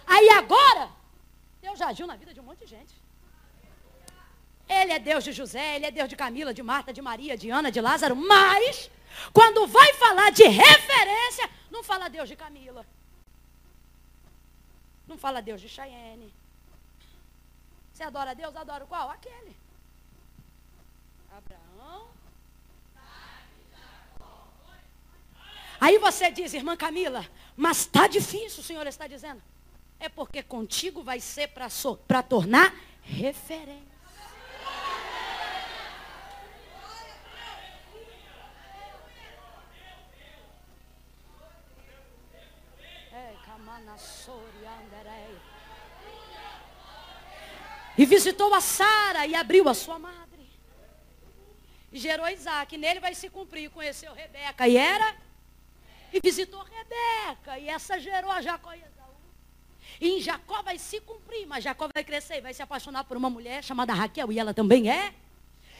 Aí 0.05 0.29
agora, 0.29 0.89
Deus 1.61 1.77
já 1.79 1.87
agiu 1.87 2.07
na 2.07 2.15
vida 2.15 2.33
de 2.33 2.39
um 2.39 2.43
monte 2.43 2.59
de 2.59 2.67
gente. 2.67 2.93
Ele 4.67 4.93
é 4.93 4.99
Deus 4.99 5.23
de 5.23 5.33
José, 5.33 5.75
ele 5.75 5.85
é 5.85 5.91
Deus 5.91 6.07
de 6.07 6.15
Camila, 6.15 6.53
de 6.53 6.63
Marta, 6.63 6.93
de 6.93 7.01
Maria, 7.01 7.35
de 7.37 7.49
Ana, 7.49 7.71
de 7.71 7.81
Lázaro, 7.81 8.15
mas 8.15 8.89
quando 9.33 9.67
vai 9.67 9.93
falar 9.93 10.31
de 10.31 10.43
referência, 10.43 11.49
não 11.69 11.83
fala 11.83 12.09
Deus 12.09 12.29
de 12.29 12.35
Camila. 12.35 12.85
Não 15.07 15.17
fala 15.17 15.41
Deus 15.41 15.59
de 15.59 15.67
Cheyenne. 15.67 16.33
Você 17.91 18.03
adora 18.03 18.33
Deus? 18.33 18.55
Adora 18.55 18.85
qual? 18.85 19.09
Aquele. 19.09 19.55
Abraão, 21.37 22.07
Aí 25.91 25.97
você 25.97 26.31
diz, 26.31 26.53
irmã 26.53 26.77
Camila, 26.77 27.29
mas 27.53 27.79
está 27.79 28.07
difícil, 28.07 28.61
o 28.61 28.63
Senhor 28.63 28.87
está 28.87 29.07
dizendo. 29.07 29.43
É 29.99 30.07
porque 30.07 30.41
contigo 30.41 31.03
vai 31.03 31.19
ser 31.19 31.49
para 31.49 31.67
so, 31.69 31.99
tornar 32.29 32.73
referência. 33.01 33.91
E 47.97 48.05
visitou 48.05 48.53
a 48.53 48.61
Sara 48.61 49.27
e 49.27 49.35
abriu 49.35 49.67
a 49.67 49.73
sua 49.73 49.99
madre. 49.99 50.49
E 51.91 51.99
gerou 51.99 52.29
Isaac. 52.29 52.77
Nele 52.77 53.01
vai 53.01 53.13
se 53.13 53.29
cumprir. 53.29 53.69
Conheceu 53.69 54.13
Rebeca. 54.13 54.65
E 54.65 54.77
era 54.77 55.13
e 56.13 56.19
visitou 56.19 56.63
Rebeca. 56.63 57.57
E 57.59 57.69
essa 57.69 57.99
gerou 57.99 58.31
a 58.31 58.41
Jacó 58.41 58.73
e 58.73 58.79
Esaú. 58.79 59.15
E 59.99 60.09
em 60.09 60.21
Jacó 60.21 60.61
vai 60.61 60.77
se 60.77 60.99
cumprir, 61.01 61.45
mas 61.45 61.63
Jacó 61.63 61.89
vai 61.93 62.03
crescer 62.03 62.37
e 62.37 62.41
vai 62.41 62.53
se 62.53 62.61
apaixonar 62.61 63.03
por 63.03 63.17
uma 63.17 63.29
mulher 63.29 63.63
chamada 63.63 63.93
Raquel, 63.93 64.31
e 64.31 64.39
ela 64.39 64.53
também 64.53 64.89
é. 64.89 65.13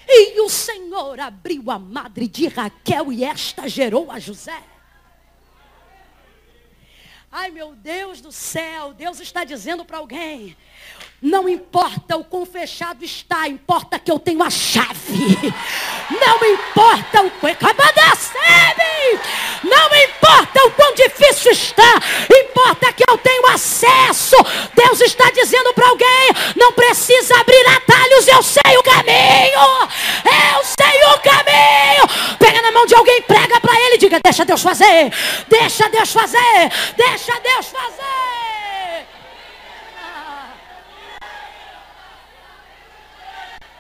E 0.08 0.40
o 0.42 0.50
Senhor 0.50 1.20
abriu 1.20 1.70
a 1.70 1.80
madre 1.80 2.28
de 2.28 2.48
Raquel, 2.48 3.12
e 3.12 3.24
esta 3.24 3.68
gerou 3.68 4.12
a 4.12 4.20
José. 4.20 4.64
Ai 7.32 7.50
meu 7.50 7.74
Deus 7.76 8.20
do 8.20 8.32
céu, 8.32 8.94
Deus 8.94 9.20
está 9.22 9.46
dizendo 9.46 9.86
para 9.86 10.00
alguém: 10.00 10.58
não 11.22 11.48
importa 11.48 12.18
o 12.18 12.24
quão 12.24 12.48
fechado 12.48 13.06
está, 13.06 13.48
importa 13.48 14.00
que 14.00 14.12
eu 14.12 14.18
tenho 14.18 14.42
a 14.42 14.50
chave. 14.50 15.54
Não 16.10 16.54
importa 16.54 17.22
o 17.22 17.32
quão. 17.32 17.52
Não 19.64 19.96
importa 19.96 20.66
o 20.66 20.72
quão 20.72 20.94
difícil 20.96 21.52
está, 21.52 22.00
importa 22.44 22.92
que 22.92 23.04
eu 23.08 23.18
tenho 23.20 23.46
acesso. 23.48 24.36
Deus 24.74 25.02
está 25.02 25.30
dizendo 25.32 25.74
para 25.74 25.88
alguém: 25.90 26.30
não 26.56 26.74
precisa 26.74 27.40
abrir 27.40 27.68
atalhos, 27.68 28.28
eu 28.28 28.42
sei 28.42 28.78
o 28.78 28.84
caminho. 28.84 29.90
Eu 30.26 30.64
sei 30.64 31.04
o 31.14 31.20
caminho. 31.20 32.38
Pega 32.40 32.62
na 32.62 32.72
mão 32.72 32.86
de 32.86 32.96
alguém, 32.96 33.22
prega 33.22 33.60
para 33.60 33.80
ele, 33.80 33.98
diga: 33.98 34.20
deixa 34.24 34.44
Deus 34.44 34.62
fazer, 34.62 35.12
deixa 35.48 35.88
Deus 35.90 36.12
fazer, 36.12 36.72
deixa 36.98 37.40
Deus 37.40 37.68
fazer. 37.68 38.51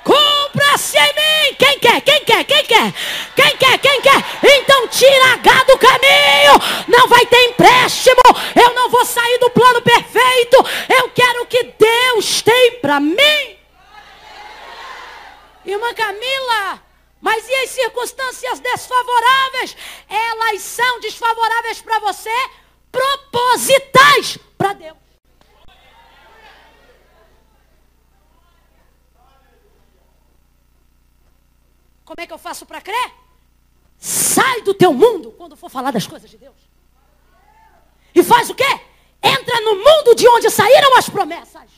Cumpra-se 0.03 0.97
em 0.97 1.13
mim. 1.13 1.55
Quem 1.57 1.79
quer? 1.79 2.01
Quem 2.01 2.23
quer? 2.23 2.43
Quem 2.43 2.65
quer? 2.65 2.93
Quem 3.35 3.57
quer? 3.57 3.77
Quem 3.77 4.01
quer? 4.01 4.23
Então 4.43 4.87
tira 4.87 5.33
H 5.33 5.63
do 5.63 5.77
caminho. 5.77 6.87
Não 6.87 7.07
vai 7.07 7.25
ter 7.25 7.49
empréstimo. 7.49 8.21
Eu 8.55 8.73
não 8.73 8.89
vou 8.89 9.05
sair 9.05 9.37
do 9.39 9.49
plano 9.51 9.81
perfeito. 9.81 10.57
Eu 10.89 11.09
quero 11.09 11.43
o 11.43 11.45
que 11.47 11.63
Deus 11.77 12.41
tem 12.41 12.79
para 12.79 12.99
mim. 12.99 13.57
Irmã 15.63 15.93
Camila, 15.93 16.81
mas 17.19 17.47
e 17.47 17.53
as 17.53 17.69
circunstâncias 17.69 18.59
desfavoráveis? 18.59 19.77
Elas 20.09 20.61
são 20.61 20.99
desfavoráveis 20.99 21.81
para 21.81 21.99
você, 21.99 22.49
propositais 22.91 24.39
para 24.57 24.73
Deus. 24.73 24.97
Como 32.11 32.21
é 32.21 32.27
que 32.27 32.33
eu 32.33 32.37
faço 32.37 32.65
para 32.65 32.81
crer? 32.81 33.13
Sai 33.97 34.63
do 34.63 34.73
teu 34.73 34.93
mundo 34.93 35.33
quando 35.37 35.55
for 35.55 35.69
falar 35.69 35.91
das 35.91 36.05
coisas 36.05 36.29
de 36.29 36.37
Deus. 36.37 36.57
E 38.13 38.21
faz 38.21 38.49
o 38.49 38.53
quê? 38.53 38.81
Entra 39.23 39.61
no 39.61 39.75
mundo 39.75 40.13
de 40.13 40.27
onde 40.27 40.49
saíram 40.49 40.97
as 40.97 41.07
promessas. 41.07 41.69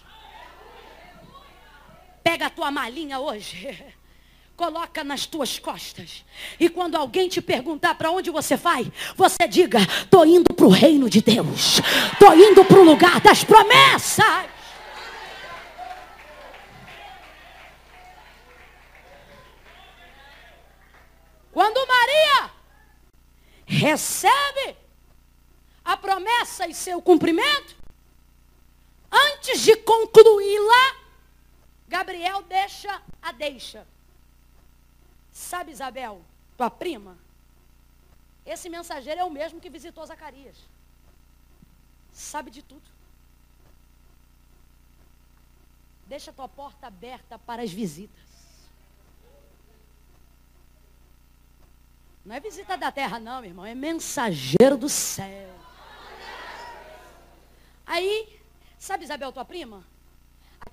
Pega 2.23 2.47
a 2.47 2.49
tua 2.49 2.71
malinha 2.71 3.19
hoje. 3.19 3.77
Coloca 4.57 5.03
nas 5.03 5.27
tuas 5.27 5.59
costas. 5.59 6.25
E 6.59 6.67
quando 6.67 6.95
alguém 6.95 7.29
te 7.29 7.39
perguntar 7.39 7.93
para 7.93 8.09
onde 8.09 8.31
você 8.31 8.55
vai, 8.55 8.91
você 9.15 9.47
diga: 9.47 9.81
estou 9.81 10.25
indo 10.25 10.51
para 10.51 10.65
o 10.65 10.69
reino 10.69 11.11
de 11.11 11.21
Deus. 11.21 11.79
Estou 12.11 12.35
indo 12.35 12.65
para 12.65 12.79
o 12.79 12.83
lugar 12.83 13.21
das 13.21 13.43
promessas. 13.43 14.49
Quando 21.63 21.87
Maria 21.87 22.51
recebe 23.65 24.75
a 25.81 25.95
promessa 25.95 26.67
e 26.67 26.73
seu 26.73 27.01
cumprimento, 27.01 27.77
antes 29.09 29.61
de 29.61 29.77
concluí-la, 29.77 30.97
Gabriel 31.87 32.41
deixa 32.41 33.01
a 33.21 33.31
deixa. 33.31 33.87
Sabe, 35.31 35.71
Isabel, 35.71 36.21
tua 36.57 36.69
prima? 36.69 37.17
Esse 38.45 38.67
mensageiro 38.67 39.21
é 39.21 39.23
o 39.23 39.29
mesmo 39.29 39.61
que 39.61 39.69
visitou 39.69 40.05
Zacarias. 40.05 40.57
Sabe 42.11 42.51
de 42.51 42.61
tudo. 42.61 42.89
Deixa 46.07 46.33
tua 46.33 46.49
porta 46.49 46.87
aberta 46.87 47.39
para 47.39 47.61
as 47.61 47.71
visitas. 47.71 48.22
Não 52.25 52.35
é 52.35 52.39
visita 52.39 52.77
da 52.77 52.91
terra, 52.91 53.19
não, 53.19 53.41
meu 53.41 53.49
irmão. 53.49 53.65
É 53.65 53.75
mensageiro 53.75 54.77
do 54.77 54.89
céu. 54.89 55.53
Aí, 57.85 58.39
sabe 58.79 59.03
Isabel, 59.03 59.31
tua 59.31 59.43
prima? 59.43 59.83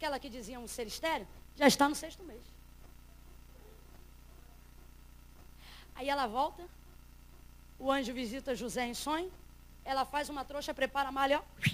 aquela 0.00 0.18
que 0.18 0.30
diziam 0.30 0.66
ser 0.66 0.86
estéreo, 0.86 1.26
já 1.56 1.66
está 1.66 1.88
no 1.88 1.94
sexto 1.94 2.22
mês. 2.24 2.42
Aí 5.94 6.08
ela 6.08 6.26
volta, 6.26 6.66
o 7.78 7.90
anjo 7.92 8.12
visita 8.14 8.54
José 8.54 8.86
em 8.86 8.94
sonho, 8.94 9.30
ela 9.84 10.04
faz 10.04 10.28
uma 10.28 10.44
trouxa, 10.44 10.72
prepara 10.72 11.10
a 11.10 11.12
malha, 11.12 11.40
ó. 11.40 11.70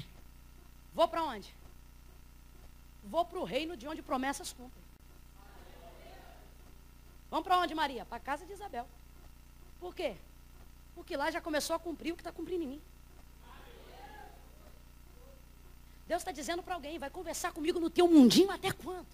Vou 0.92 1.06
para 1.06 1.22
onde? 1.22 1.54
Vou 3.04 3.24
para 3.24 3.38
o 3.38 3.44
reino 3.44 3.76
de 3.76 3.86
onde 3.86 4.02
promessas 4.02 4.52
cumprem. 4.52 4.84
Vamos 7.30 7.44
para 7.44 7.58
onde, 7.58 7.74
Maria? 7.74 8.04
Para 8.04 8.16
a 8.16 8.20
casa 8.20 8.46
de 8.46 8.52
Isabel. 8.52 8.88
Por 9.80 9.94
quê? 9.94 10.16
Porque 10.94 11.16
lá 11.16 11.30
já 11.30 11.40
começou 11.40 11.76
a 11.76 11.78
cumprir 11.78 12.12
o 12.12 12.16
que 12.16 12.22
está 12.22 12.32
cumprindo 12.32 12.64
em 12.64 12.68
mim. 12.68 12.82
Deus 16.06 16.22
está 16.22 16.30
dizendo 16.30 16.62
para 16.62 16.74
alguém, 16.74 16.98
vai 16.98 17.10
conversar 17.10 17.52
comigo 17.52 17.80
no 17.80 17.90
teu 17.90 18.06
mundinho 18.06 18.50
até 18.50 18.70
quando? 18.70 19.06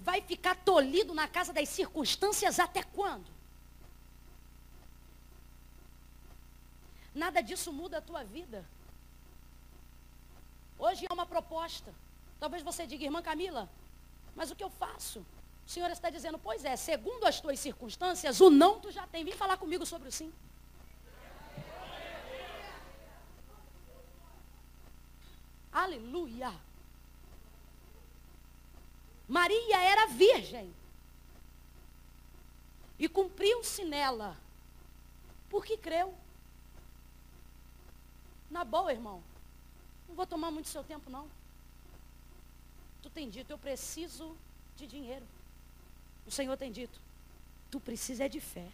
Vai 0.00 0.22
ficar 0.22 0.54
tolhido 0.54 1.12
na 1.12 1.28
casa 1.28 1.52
das 1.52 1.68
circunstâncias 1.68 2.58
até 2.58 2.82
quando? 2.82 3.30
Nada 7.14 7.42
disso 7.42 7.72
muda 7.72 7.98
a 7.98 8.00
tua 8.00 8.24
vida. 8.24 8.64
Hoje 10.78 11.04
é 11.08 11.12
uma 11.12 11.26
proposta. 11.26 11.92
Talvez 12.38 12.62
você 12.62 12.86
diga, 12.86 13.04
irmã 13.04 13.20
Camila, 13.20 13.68
mas 14.34 14.50
o 14.50 14.56
que 14.56 14.64
eu 14.64 14.70
faço? 14.70 15.24
O 15.70 15.72
Senhor 15.72 15.88
está 15.92 16.10
dizendo, 16.10 16.36
pois 16.36 16.64
é, 16.64 16.74
segundo 16.74 17.24
as 17.24 17.40
tuas 17.40 17.60
circunstâncias, 17.60 18.40
o 18.40 18.50
não 18.50 18.80
tu 18.80 18.90
já 18.90 19.06
tem. 19.06 19.24
Vem 19.24 19.32
falar 19.32 19.56
comigo 19.56 19.86
sobre 19.86 20.08
o 20.08 20.10
sim. 20.10 20.32
Aleluia. 25.70 26.52
Maria 29.28 29.80
era 29.80 30.08
virgem. 30.08 30.74
E 32.98 33.08
cumpriu-se 33.08 33.84
nela. 33.84 34.36
Porque 35.48 35.76
creu. 35.76 36.12
Na 38.50 38.64
boa, 38.64 38.90
irmão. 38.90 39.22
Não 40.08 40.16
vou 40.16 40.26
tomar 40.26 40.50
muito 40.50 40.68
seu 40.68 40.82
tempo, 40.82 41.08
não. 41.08 41.30
Tu 43.02 43.08
tem 43.08 43.30
dito, 43.30 43.52
eu 43.52 43.58
preciso 43.58 44.36
de 44.74 44.88
dinheiro. 44.88 45.24
O 46.30 46.32
Senhor 46.32 46.56
tem 46.56 46.70
dito, 46.70 47.00
tu 47.72 47.80
precisa 47.80 48.26
é 48.26 48.28
de 48.28 48.38
fé. 48.38 48.68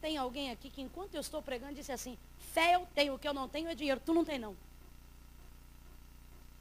Tem 0.00 0.16
alguém 0.16 0.50
aqui 0.50 0.70
que 0.70 0.80
enquanto 0.80 1.14
eu 1.14 1.20
estou 1.20 1.42
pregando 1.42 1.74
disse 1.74 1.92
assim, 1.92 2.16
fé 2.54 2.76
eu 2.76 2.88
tenho, 2.94 3.12
o 3.14 3.18
que 3.18 3.28
eu 3.28 3.34
não 3.34 3.46
tenho 3.46 3.68
é 3.68 3.74
dinheiro. 3.74 4.00
Tu 4.02 4.14
não 4.14 4.24
tem 4.24 4.38
não. 4.38 4.56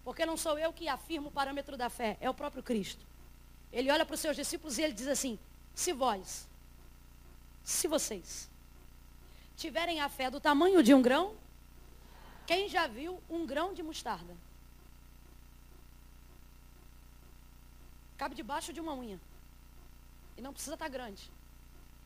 Porque 0.03 0.25
não 0.25 0.35
sou 0.35 0.59
eu 0.59 0.73
que 0.73 0.89
afirmo 0.89 1.29
o 1.29 1.31
parâmetro 1.31 1.77
da 1.77 1.89
fé, 1.89 2.17
é 2.19 2.29
o 2.29 2.33
próprio 2.33 2.61
Cristo. 2.61 3.05
Ele 3.71 3.89
olha 3.89 4.05
para 4.05 4.15
os 4.15 4.19
seus 4.19 4.35
discípulos 4.35 4.77
e 4.77 4.81
ele 4.81 4.93
diz 4.93 5.07
assim, 5.07 5.39
se 5.73 5.93
vós, 5.93 6.45
se 7.63 7.87
vocês 7.87 8.49
tiverem 9.55 10.01
a 10.01 10.09
fé 10.09 10.29
do 10.29 10.41
tamanho 10.41 10.83
de 10.83 10.93
um 10.93 11.01
grão, 11.01 11.35
quem 12.45 12.67
já 12.67 12.85
viu 12.85 13.23
um 13.29 13.45
grão 13.45 13.73
de 13.73 13.81
mostarda? 13.81 14.35
Cabe 18.17 18.35
debaixo 18.35 18.71
de 18.71 18.79
uma 18.79 18.93
unha. 18.93 19.19
E 20.37 20.41
não 20.41 20.53
precisa 20.53 20.75
estar 20.75 20.87
grande. 20.87 21.31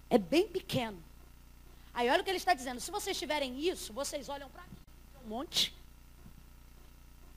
É 0.09 0.17
bem 0.17 0.47
pequeno. 0.47 1.01
Aí 1.93 2.09
olha 2.09 2.21
o 2.21 2.23
que 2.23 2.29
ele 2.29 2.37
está 2.37 2.53
dizendo. 2.53 2.79
Se 2.79 2.91
vocês 2.91 3.17
tiverem 3.17 3.59
isso, 3.59 3.91
vocês 3.93 4.29
olham 4.29 4.49
para 4.49 4.63
um 5.23 5.27
monte. 5.27 5.75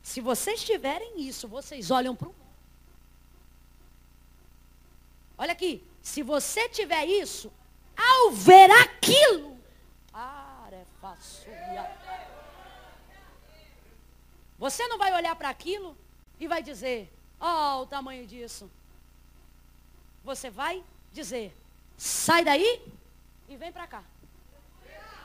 Se 0.02 0.20
vocês 0.20 0.62
tiverem 0.62 1.20
isso, 1.20 1.48
vocês 1.48 1.90
olham 1.90 2.14
para 2.14 2.28
um 2.28 2.32
monte. 2.32 2.40
Olha 5.38 5.52
aqui. 5.52 5.84
Se 6.02 6.22
você 6.22 6.68
tiver 6.68 7.06
isso, 7.06 7.52
ao 7.96 8.32
ver 8.32 8.70
aquilo, 8.70 9.58
você 14.58 14.86
não 14.88 14.98
vai 14.98 15.12
olhar 15.14 15.34
para 15.36 15.48
aquilo 15.48 15.96
e 16.38 16.46
vai 16.46 16.62
dizer, 16.62 17.10
oh, 17.40 17.82
o 17.82 17.86
tamanho 17.86 18.26
disso. 18.26 18.70
Você 20.24 20.50
vai 20.50 20.84
dizer, 21.12 21.56
sai 21.96 22.44
daí 22.44 22.82
e 23.48 23.56
vem 23.56 23.72
para 23.72 23.86
cá. 23.86 24.04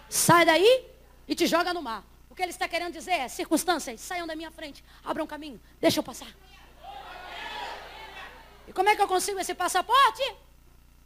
Sai 0.10 0.46
daí 0.46 0.86
e 1.28 1.36
te 1.36 1.46
joga 1.46 1.74
no 1.74 1.82
mar. 1.82 2.04
O 2.30 2.36
que 2.36 2.42
ele 2.42 2.52
está 2.52 2.68
querendo 2.68 2.94
dizer 2.94 3.12
é, 3.12 3.28
circunstâncias, 3.28 4.00
saiam 4.02 4.28
da 4.28 4.36
minha 4.36 4.52
frente, 4.52 4.84
abram 5.04 5.28
caminho, 5.28 5.60
deixa 5.80 6.00
eu 6.00 6.04
passar. 6.04 6.28
E 8.68 8.74
como 8.74 8.90
é 8.90 8.96
que 8.96 9.02
eu 9.02 9.08
consigo 9.08 9.40
esse 9.40 9.54
passaporte? 9.54 10.36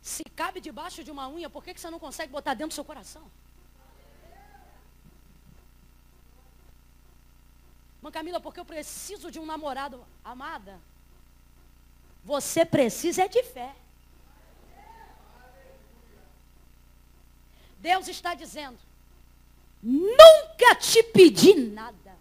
Se 0.01 0.24
cabe 0.24 0.62
debaixo 0.62 1.03
de 1.03 1.12
uma 1.12 1.28
unha, 1.28 1.49
por 1.49 1.64
que, 1.64 1.74
que 1.74 1.82
você 1.82 1.89
não 1.89 1.99
consegue 1.99 2.32
botar 2.32 2.53
dentro 2.53 2.70
do 2.70 2.74
seu 2.74 2.86
coração? 2.86 3.30
Mãe 8.01 8.12
Camila, 8.14 8.39
porque 8.39 8.60
eu 8.60 8.66
preciso 8.66 9.30
de 9.30 9.39
um 9.39 9.45
namorado, 9.45 10.05
amada. 10.24 10.80
Você 12.24 12.66
precisa 12.66 13.24
é 13.24 13.28
de 13.28 13.42
fé. 13.44 13.74
Deus 17.80 18.08
está 18.08 18.34
dizendo: 18.34 18.78
nunca 19.82 20.76
te 20.76 21.02
pedi 21.04 21.54
nada. 21.54 22.18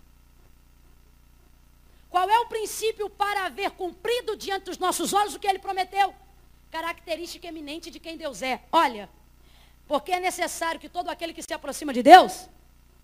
Qual 2.08 2.28
é 2.28 2.38
o 2.40 2.46
princípio 2.46 3.10
para 3.10 3.46
haver 3.46 3.70
cumprido 3.72 4.36
diante 4.36 4.64
dos 4.64 4.78
nossos 4.78 5.12
olhos 5.12 5.34
o 5.34 5.38
que 5.38 5.46
ele 5.46 5.58
prometeu? 5.58 6.14
Característica 6.70 7.46
eminente 7.46 7.90
de 7.90 8.00
quem 8.00 8.16
Deus 8.16 8.40
é. 8.42 8.62
Olha, 8.72 9.10
porque 9.86 10.12
é 10.12 10.20
necessário 10.20 10.80
que 10.80 10.88
todo 10.88 11.10
aquele 11.10 11.34
que 11.34 11.42
se 11.42 11.52
aproxima 11.52 11.92
de 11.92 12.02
Deus 12.02 12.48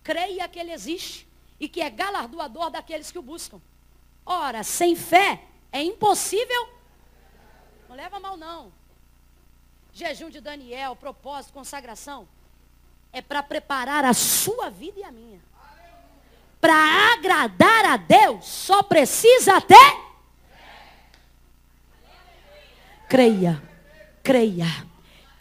creia 0.02 0.48
que 0.48 0.58
ele 0.58 0.72
existe 0.72 1.26
e 1.58 1.68
que 1.68 1.80
é 1.80 1.90
galardoador 1.90 2.70
daqueles 2.70 3.10
que 3.10 3.18
o 3.18 3.22
buscam. 3.22 3.60
Ora, 4.24 4.62
sem 4.62 4.96
fé 4.96 5.44
é 5.70 5.82
impossível. 5.82 6.73
Não 7.94 8.02
leva 8.02 8.18
mal 8.18 8.36
não. 8.36 8.72
Jejum 9.92 10.28
de 10.28 10.40
Daniel, 10.40 10.96
propósito, 10.96 11.52
consagração 11.52 12.26
é 13.12 13.22
para 13.22 13.40
preparar 13.40 14.04
a 14.04 14.12
sua 14.12 14.68
vida 14.68 14.98
e 14.98 15.04
a 15.04 15.12
minha. 15.12 15.38
Para 16.60 16.74
agradar 17.12 17.84
a 17.84 17.96
Deus, 17.96 18.46
só 18.46 18.82
precisa 18.82 19.60
ter 19.60 19.96
creia, 23.08 23.62
creia 24.24 24.66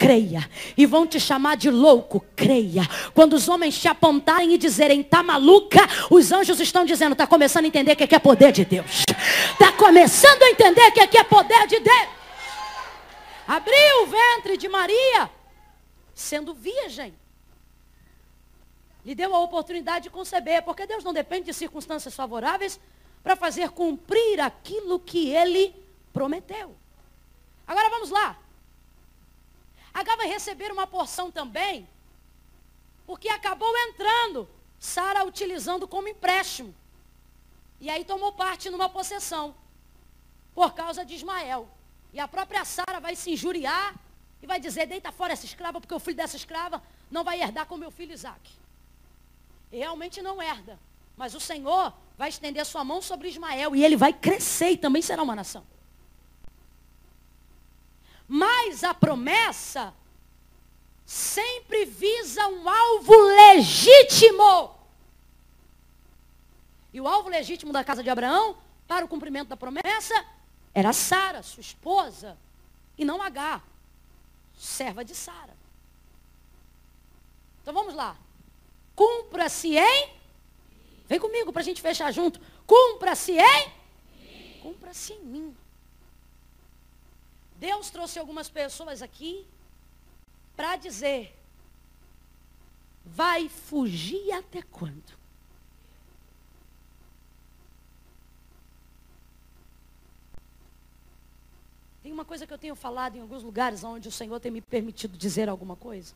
creia. 0.04 0.48
E 0.76 0.84
vão 0.84 1.06
te 1.06 1.18
chamar 1.18 1.56
de 1.56 1.70
louco, 1.70 2.22
creia. 2.36 2.86
Quando 3.14 3.32
os 3.32 3.48
homens 3.48 3.80
te 3.80 3.88
apontarem 3.88 4.52
e 4.52 4.58
dizerem, 4.58 5.02
tá 5.02 5.22
maluca, 5.22 5.80
os 6.10 6.30
anjos 6.30 6.60
estão 6.60 6.84
dizendo, 6.84 7.16
tá 7.16 7.26
começando 7.26 7.64
a 7.64 7.68
entender 7.68 7.96
que 7.96 8.14
é 8.14 8.18
poder 8.18 8.52
de 8.52 8.66
Deus. 8.66 9.04
Tá 9.58 9.72
começando 9.72 10.42
a 10.42 10.50
entender 10.50 10.90
que 10.90 11.16
é 11.16 11.24
poder 11.24 11.66
de 11.66 11.80
Deus. 11.80 12.13
Abriu 13.46 14.02
o 14.02 14.06
ventre 14.06 14.56
de 14.56 14.68
Maria, 14.68 15.30
sendo 16.14 16.54
virgem. 16.54 17.14
Lhe 19.04 19.14
deu 19.14 19.34
a 19.34 19.40
oportunidade 19.40 20.04
de 20.04 20.10
conceber, 20.10 20.62
porque 20.62 20.86
Deus 20.86 21.04
não 21.04 21.12
depende 21.12 21.46
de 21.46 21.54
circunstâncias 21.54 22.14
favoráveis 22.14 22.80
para 23.22 23.36
fazer 23.36 23.70
cumprir 23.70 24.40
aquilo 24.40 24.98
que 24.98 25.30
ele 25.30 25.74
prometeu. 26.12 26.74
Agora 27.66 27.90
vamos 27.90 28.10
lá. 28.10 28.38
Agar 29.92 30.16
vai 30.16 30.26
receber 30.26 30.72
uma 30.72 30.86
porção 30.86 31.30
também, 31.30 31.88
porque 33.06 33.28
acabou 33.28 33.72
entrando 33.88 34.48
Sara 34.78 35.24
utilizando 35.24 35.86
como 35.86 36.08
empréstimo. 36.08 36.74
E 37.80 37.88
aí 37.88 38.04
tomou 38.04 38.32
parte 38.32 38.70
numa 38.70 38.88
possessão, 38.88 39.54
por 40.54 40.74
causa 40.74 41.04
de 41.04 41.14
Ismael. 41.14 41.68
E 42.14 42.20
a 42.20 42.28
própria 42.28 42.64
Sara 42.64 43.00
vai 43.00 43.16
se 43.16 43.32
injuriar 43.32 43.92
e 44.40 44.46
vai 44.46 44.60
dizer: 44.60 44.86
deita 44.86 45.10
fora 45.10 45.32
essa 45.32 45.44
escrava, 45.44 45.80
porque 45.80 45.92
o 45.92 45.98
filho 45.98 46.16
dessa 46.16 46.36
escrava 46.36 46.80
não 47.10 47.24
vai 47.24 47.42
herdar 47.42 47.66
com 47.66 47.76
meu 47.76 47.90
filho 47.90 48.12
Isaac. 48.12 48.52
E 49.72 49.78
realmente 49.78 50.22
não 50.22 50.40
herda. 50.40 50.78
Mas 51.16 51.34
o 51.34 51.40
Senhor 51.40 51.92
vai 52.16 52.28
estender 52.28 52.64
sua 52.64 52.84
mão 52.84 53.02
sobre 53.02 53.28
Ismael 53.28 53.74
e 53.74 53.84
ele 53.84 53.96
vai 53.96 54.12
crescer 54.12 54.70
e 54.70 54.76
também 54.76 55.02
será 55.02 55.24
uma 55.24 55.34
nação. 55.34 55.66
Mas 58.28 58.84
a 58.84 58.94
promessa 58.94 59.92
sempre 61.04 61.84
visa 61.84 62.46
um 62.46 62.68
alvo 62.68 63.12
legítimo. 63.16 64.76
E 66.92 67.00
o 67.00 67.08
alvo 67.08 67.28
legítimo 67.28 67.72
da 67.72 67.82
casa 67.82 68.04
de 68.04 68.08
Abraão, 68.08 68.56
para 68.86 69.04
o 69.04 69.08
cumprimento 69.08 69.48
da 69.48 69.56
promessa, 69.56 70.14
era 70.74 70.92
Sara, 70.92 71.42
sua 71.42 71.60
esposa, 71.60 72.36
e 72.98 73.04
não 73.04 73.22
H, 73.22 73.62
serva 74.58 75.04
de 75.04 75.14
Sara. 75.14 75.56
Então 77.62 77.72
vamos 77.72 77.94
lá. 77.94 78.16
cumpra-se 78.94 79.76
em. 79.76 80.10
Vem 81.06 81.18
comigo 81.18 81.52
para 81.52 81.62
a 81.62 81.64
gente 81.64 81.80
fechar 81.80 82.12
junto. 82.12 82.40
Cumpra-se 82.66 83.32
em. 83.32 83.72
Cumpra-se 84.60 85.12
em 85.12 85.20
mim. 85.20 85.56
Deus 87.56 87.88
trouxe 87.90 88.18
algumas 88.18 88.48
pessoas 88.48 89.00
aqui 89.00 89.46
para 90.56 90.76
dizer: 90.76 91.34
vai 93.04 93.48
fugir 93.48 94.32
até 94.32 94.60
quando? 94.60 95.23
Tem 102.04 102.12
uma 102.12 102.24
coisa 102.26 102.46
que 102.46 102.52
eu 102.52 102.58
tenho 102.58 102.74
falado 102.74 103.16
em 103.16 103.22
alguns 103.22 103.42
lugares 103.42 103.82
onde 103.82 104.08
o 104.08 104.12
Senhor 104.12 104.38
tem 104.38 104.52
me 104.52 104.60
permitido 104.60 105.16
dizer 105.16 105.48
alguma 105.48 105.74
coisa. 105.74 106.14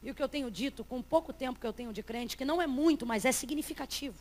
E 0.00 0.08
o 0.08 0.14
que 0.14 0.22
eu 0.22 0.28
tenho 0.28 0.48
dito, 0.48 0.84
com 0.84 1.02
pouco 1.02 1.32
tempo 1.32 1.58
que 1.58 1.66
eu 1.66 1.72
tenho 1.72 1.92
de 1.92 2.04
crente, 2.04 2.36
que 2.36 2.44
não 2.44 2.62
é 2.62 2.68
muito, 2.68 3.04
mas 3.04 3.24
é 3.24 3.32
significativo. 3.32 4.16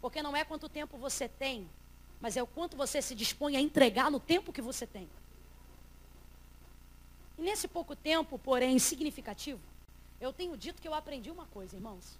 Porque 0.00 0.22
não 0.22 0.36
é 0.36 0.44
quanto 0.44 0.68
tempo 0.68 0.96
você 0.96 1.28
tem, 1.28 1.68
mas 2.20 2.36
é 2.36 2.42
o 2.42 2.46
quanto 2.46 2.76
você 2.76 3.02
se 3.02 3.16
dispõe 3.16 3.56
a 3.56 3.60
entregar 3.60 4.12
no 4.12 4.20
tempo 4.20 4.52
que 4.52 4.62
você 4.62 4.86
tem. 4.86 5.08
E 7.36 7.42
nesse 7.42 7.66
pouco 7.66 7.96
tempo, 7.96 8.38
porém 8.38 8.78
significativo, 8.78 9.60
eu 10.20 10.32
tenho 10.32 10.56
dito 10.56 10.80
que 10.80 10.86
eu 10.86 10.94
aprendi 10.94 11.32
uma 11.32 11.46
coisa, 11.46 11.74
irmãos. 11.74 12.16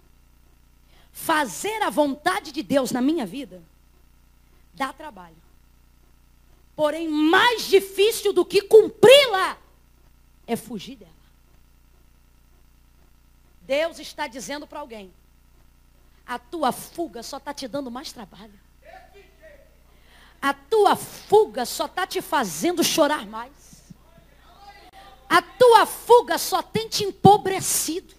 Fazer 1.13 1.81
a 1.83 1.89
vontade 1.89 2.51
de 2.51 2.61
Deus 2.61 2.91
na 2.91 3.01
minha 3.01 3.25
vida 3.25 3.63
dá 4.73 4.91
trabalho. 4.91 5.48
Porém, 6.79 7.09
mais 7.09 7.63
difícil 7.63 8.31
do 8.31 8.45
que 8.45 8.61
cumpri-la 8.61 9.57
é 10.47 10.55
fugir 10.55 10.95
dela. 10.95 11.11
Deus 13.63 13.99
está 13.99 14.27
dizendo 14.27 14.65
para 14.65 14.79
alguém: 14.79 15.13
a 16.25 16.39
tua 16.39 16.71
fuga 16.71 17.21
só 17.21 17.35
está 17.35 17.53
te 17.53 17.67
dando 17.67 17.91
mais 17.91 18.13
trabalho. 18.13 18.57
A 20.41 20.53
tua 20.53 20.95
fuga 20.95 21.65
só 21.65 21.85
está 21.85 22.07
te 22.07 22.21
fazendo 22.21 22.81
chorar 22.81 23.25
mais. 23.25 23.83
A 25.27 25.41
tua 25.41 25.85
fuga 25.85 26.37
só 26.37 26.61
tem 26.61 26.87
te 26.87 27.03
empobrecido. 27.03 28.15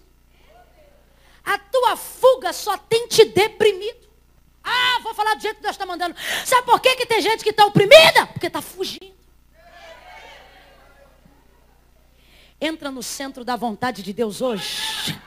A 1.43 1.57
tua 1.57 1.97
fuga 1.97 2.53
só 2.53 2.77
tem 2.77 3.07
te 3.07 3.25
deprimido. 3.25 4.10
Ah, 4.63 4.99
vou 5.01 5.13
falar 5.13 5.35
do 5.35 5.41
jeito 5.41 5.57
que 5.57 5.63
Deus 5.63 5.75
está 5.75 5.85
mandando. 5.85 6.15
Sabe 6.45 6.65
por 6.65 6.79
que, 6.79 6.95
que 6.95 7.05
tem 7.05 7.21
gente 7.21 7.43
que 7.43 7.49
está 7.49 7.65
oprimida? 7.65 8.27
Porque 8.27 8.47
está 8.47 8.61
fugindo. 8.61 9.15
Entra 12.59 12.91
no 12.91 13.01
centro 13.01 13.43
da 13.43 13.55
vontade 13.55 14.03
de 14.03 14.13
Deus 14.13 14.39
hoje. 14.41 15.19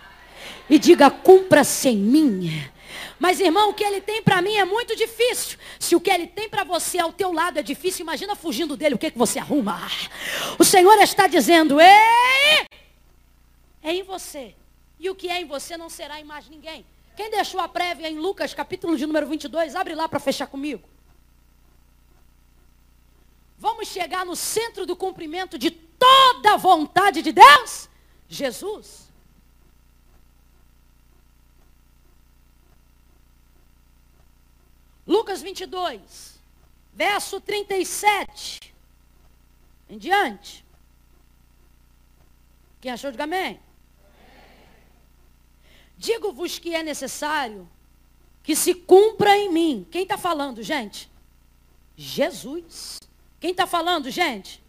E 0.70 0.78
diga, 0.78 1.10
cumpra-se 1.10 1.88
em 1.88 1.96
mim. 1.96 2.70
Mas 3.18 3.40
irmão, 3.40 3.70
o 3.70 3.74
que 3.74 3.82
ele 3.82 4.00
tem 4.00 4.22
para 4.22 4.40
mim 4.40 4.54
é 4.56 4.64
muito 4.64 4.94
difícil. 4.94 5.58
Se 5.78 5.96
o 5.96 6.00
que 6.00 6.10
ele 6.10 6.26
tem 6.26 6.48
para 6.48 6.62
você 6.62 6.98
ao 6.98 7.12
teu 7.12 7.32
lado 7.32 7.58
é 7.58 7.62
difícil, 7.62 8.02
imagina 8.02 8.36
fugindo 8.36 8.76
dele, 8.76 8.94
o 8.94 8.98
que, 8.98 9.10
que 9.10 9.18
você 9.18 9.38
arruma? 9.38 9.80
O 10.58 10.64
Senhor 10.64 10.94
está 11.00 11.26
dizendo, 11.26 11.80
Ei! 11.80 12.66
é 13.82 13.92
em 13.92 14.02
você. 14.02 14.54
E 14.98 15.10
o 15.10 15.14
que 15.14 15.28
é 15.28 15.40
em 15.40 15.44
você 15.44 15.76
não 15.76 15.90
será 15.90 16.18
em 16.20 16.24
mais 16.24 16.48
ninguém. 16.48 16.86
Quem 17.16 17.30
deixou 17.30 17.60
a 17.60 17.68
prévia 17.68 18.10
em 18.10 18.18
Lucas, 18.18 18.52
capítulo 18.52 18.96
de 18.96 19.06
número 19.06 19.26
22, 19.26 19.76
abre 19.76 19.94
lá 19.94 20.08
para 20.08 20.18
fechar 20.18 20.46
comigo. 20.46 20.88
Vamos 23.56 23.88
chegar 23.88 24.26
no 24.26 24.34
centro 24.34 24.84
do 24.84 24.96
cumprimento 24.96 25.58
de 25.58 25.70
toda 25.70 26.54
a 26.54 26.56
vontade 26.56 27.22
de 27.22 27.32
Deus? 27.32 27.88
Jesus. 28.28 29.04
Lucas 35.06 35.40
22, 35.40 36.40
verso 36.92 37.40
37. 37.40 38.74
Em 39.88 39.98
diante. 39.98 40.64
Quem 42.80 42.90
achou, 42.90 43.10
diga 43.10 43.24
amém. 43.24 43.60
Digo-vos 45.96 46.58
que 46.58 46.74
é 46.74 46.82
necessário 46.82 47.68
que 48.42 48.54
se 48.54 48.74
cumpra 48.74 49.36
em 49.36 49.50
mim. 49.50 49.86
Quem 49.90 50.02
está 50.02 50.18
falando, 50.18 50.62
gente? 50.62 51.10
Jesus. 51.96 53.00
Quem 53.40 53.52
está 53.52 53.66
falando, 53.66 54.10
gente? 54.10 54.62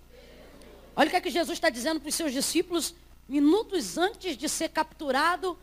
Olha 0.95 1.07
o 1.07 1.09
que 1.09 1.15
é 1.17 1.21
que 1.21 1.29
Jesus 1.29 1.57
está 1.57 1.69
dizendo 1.69 1.99
para 1.99 2.09
os 2.09 2.15
seus 2.15 2.31
discípulos 2.31 2.95
minutos 3.27 3.97
antes 3.97 4.37
de 4.37 4.47
ser 4.47 4.69
capturado 4.69 5.57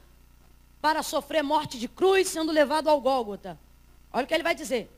para 0.81 1.03
sofrer 1.03 1.43
morte 1.43 1.79
de 1.79 1.89
cruz, 1.89 2.29
sendo 2.29 2.53
levado 2.53 2.89
ao 2.89 3.01
Gólgota. 3.01 3.59
Olha 4.13 4.25
o 4.25 4.27
que 4.27 4.35
ele 4.35 4.43
vai 4.43 4.55
dizer. 4.55 4.91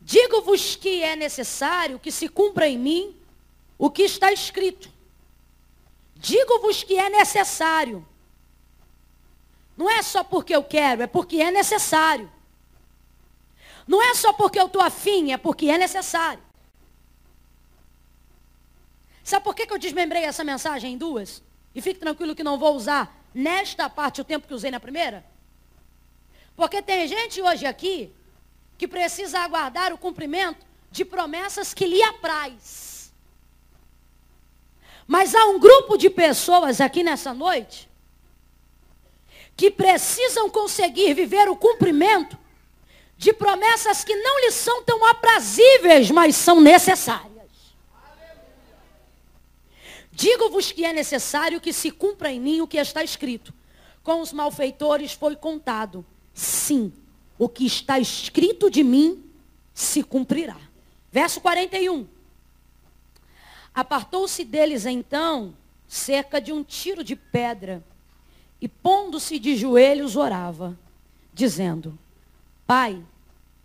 Digo-vos 0.00 0.76
que 0.76 1.02
é 1.02 1.14
necessário 1.14 1.98
que 1.98 2.10
se 2.10 2.28
cumpra 2.28 2.66
em 2.66 2.78
mim 2.78 3.16
o 3.76 3.90
que 3.90 4.02
está 4.02 4.32
escrito. 4.32 4.90
Digo-vos 6.16 6.82
que 6.82 6.96
é 6.96 7.10
necessário 7.10 8.06
não 9.80 9.88
é 9.88 10.02
só 10.02 10.22
porque 10.22 10.54
eu 10.54 10.62
quero, 10.62 11.00
é 11.00 11.06
porque 11.06 11.40
é 11.40 11.50
necessário. 11.50 12.30
Não 13.88 14.02
é 14.02 14.14
só 14.14 14.30
porque 14.30 14.60
eu 14.60 14.66
estou 14.66 14.82
afim, 14.82 15.32
é 15.32 15.38
porque 15.38 15.70
é 15.70 15.78
necessário. 15.78 16.42
Sabe 19.24 19.42
por 19.42 19.54
que, 19.54 19.66
que 19.66 19.72
eu 19.72 19.78
desmembrei 19.78 20.24
essa 20.24 20.44
mensagem 20.44 20.92
em 20.92 20.98
duas? 20.98 21.42
E 21.74 21.80
fique 21.80 21.98
tranquilo 21.98 22.34
que 22.34 22.44
não 22.44 22.58
vou 22.58 22.76
usar 22.76 23.24
nesta 23.32 23.88
parte 23.88 24.20
o 24.20 24.24
tempo 24.24 24.46
que 24.46 24.52
usei 24.52 24.70
na 24.70 24.78
primeira? 24.78 25.24
Porque 26.54 26.82
tem 26.82 27.08
gente 27.08 27.40
hoje 27.40 27.64
aqui 27.64 28.14
que 28.76 28.86
precisa 28.86 29.38
aguardar 29.38 29.94
o 29.94 29.98
cumprimento 29.98 30.66
de 30.90 31.06
promessas 31.06 31.72
que 31.72 31.86
lhe 31.86 32.02
apraz. 32.02 33.14
Mas 35.06 35.34
há 35.34 35.46
um 35.46 35.58
grupo 35.58 35.96
de 35.96 36.10
pessoas 36.10 36.82
aqui 36.82 37.02
nessa 37.02 37.32
noite 37.32 37.89
que 39.60 39.70
precisam 39.70 40.48
conseguir 40.48 41.12
viver 41.12 41.46
o 41.46 41.54
cumprimento 41.54 42.38
de 43.18 43.30
promessas 43.30 44.02
que 44.02 44.16
não 44.16 44.40
lhes 44.40 44.54
são 44.54 44.82
tão 44.82 45.04
aprazíveis, 45.04 46.10
mas 46.10 46.34
são 46.34 46.62
necessárias. 46.62 47.50
Digo-vos 50.10 50.72
que 50.72 50.82
é 50.82 50.94
necessário 50.94 51.60
que 51.60 51.74
se 51.74 51.90
cumpra 51.90 52.32
em 52.32 52.40
mim 52.40 52.62
o 52.62 52.66
que 52.66 52.78
está 52.78 53.04
escrito. 53.04 53.52
Com 54.02 54.22
os 54.22 54.32
malfeitores 54.32 55.12
foi 55.12 55.36
contado. 55.36 56.06
Sim, 56.32 56.90
o 57.38 57.46
que 57.46 57.66
está 57.66 57.98
escrito 57.98 58.70
de 58.70 58.82
mim 58.82 59.22
se 59.74 60.02
cumprirá. 60.02 60.56
Verso 61.12 61.38
41. 61.38 62.08
Apartou-se 63.74 64.42
deles 64.42 64.86
então 64.86 65.54
cerca 65.86 66.40
de 66.40 66.50
um 66.50 66.64
tiro 66.64 67.04
de 67.04 67.14
pedra 67.14 67.84
e 68.60 68.68
pondo-se 68.68 69.38
de 69.38 69.56
joelhos 69.56 70.16
orava, 70.16 70.78
dizendo: 71.32 71.98
Pai, 72.66 73.02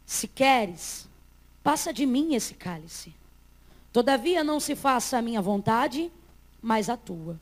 se 0.06 0.28
queres, 0.28 1.08
passa 1.64 1.92
de 1.92 2.06
mim 2.06 2.34
esse 2.36 2.54
cálice. 2.54 3.14
Todavia 3.92 4.44
não 4.44 4.60
se 4.60 4.76
faça 4.76 5.18
a 5.18 5.22
minha 5.22 5.42
vontade, 5.42 6.12
mas 6.62 6.90
a 6.90 6.98
tua. 6.98 7.40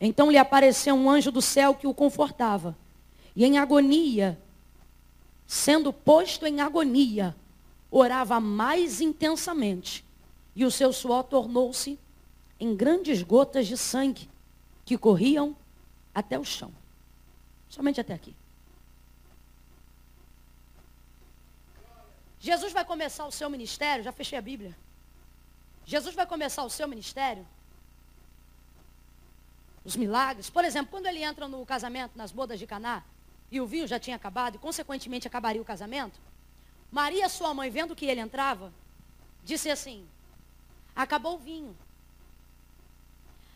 Então 0.00 0.30
lhe 0.30 0.38
apareceu 0.38 0.94
um 0.94 1.10
anjo 1.10 1.30
do 1.30 1.42
céu 1.42 1.74
que 1.74 1.86
o 1.86 1.94
confortava. 1.94 2.76
E 3.34 3.44
em 3.44 3.58
agonia, 3.58 4.38
sendo 5.46 5.92
posto 5.92 6.46
em 6.46 6.60
agonia, 6.60 7.34
orava 7.90 8.38
mais 8.40 9.00
intensamente. 9.00 10.04
E 10.54 10.64
o 10.64 10.70
seu 10.70 10.92
suor 10.92 11.24
tornou-se 11.24 11.98
em 12.60 12.74
grandes 12.74 13.22
gotas 13.22 13.66
de 13.66 13.76
sangue 13.76 14.28
que 14.84 14.98
corriam 14.98 15.56
até 16.14 16.38
o 16.38 16.44
chão. 16.44 16.72
Somente 17.68 18.00
até 18.00 18.14
aqui. 18.14 18.34
Jesus 22.40 22.72
vai 22.72 22.84
começar 22.84 23.26
o 23.26 23.32
seu 23.32 23.50
ministério, 23.50 24.04
já 24.04 24.12
fechei 24.12 24.38
a 24.38 24.42
Bíblia. 24.42 24.76
Jesus 25.84 26.14
vai 26.14 26.26
começar 26.26 26.62
o 26.64 26.70
seu 26.70 26.86
ministério. 26.86 27.46
Os 29.84 29.96
milagres. 29.96 30.48
Por 30.48 30.64
exemplo, 30.64 30.90
quando 30.90 31.06
ele 31.06 31.22
entra 31.22 31.48
no 31.48 31.64
casamento, 31.66 32.16
nas 32.16 32.30
bodas 32.30 32.58
de 32.58 32.66
Caná, 32.66 33.02
e 33.50 33.60
o 33.60 33.66
vinho 33.66 33.86
já 33.86 33.98
tinha 33.98 34.16
acabado, 34.16 34.56
e 34.56 34.58
consequentemente 34.58 35.26
acabaria 35.26 35.60
o 35.60 35.64
casamento, 35.64 36.20
Maria, 36.90 37.28
sua 37.28 37.52
mãe, 37.52 37.70
vendo 37.70 37.96
que 37.96 38.06
ele 38.06 38.20
entrava, 38.20 38.72
disse 39.44 39.70
assim: 39.70 40.06
Acabou 40.94 41.34
o 41.34 41.38
vinho. 41.38 41.76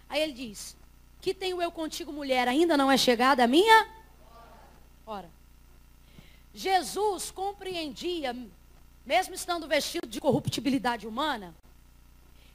Aí 0.08 0.20
ele 0.20 0.32
diz: 0.32 0.76
Que 1.20 1.32
tenho 1.32 1.62
eu 1.62 1.70
contigo, 1.70 2.12
mulher? 2.12 2.48
Ainda 2.48 2.76
não 2.76 2.90
é 2.90 2.96
chegada 2.96 3.44
a 3.44 3.46
minha 3.46 4.01
Ora, 5.06 5.30
Jesus 6.54 7.30
compreendia, 7.30 8.36
mesmo 9.04 9.34
estando 9.34 9.66
vestido 9.66 10.06
de 10.06 10.20
corruptibilidade 10.20 11.06
humana, 11.06 11.54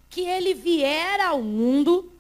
que 0.10 0.22
ele 0.22 0.54
viera 0.54 1.28
ao 1.28 1.42
mundo 1.42 2.12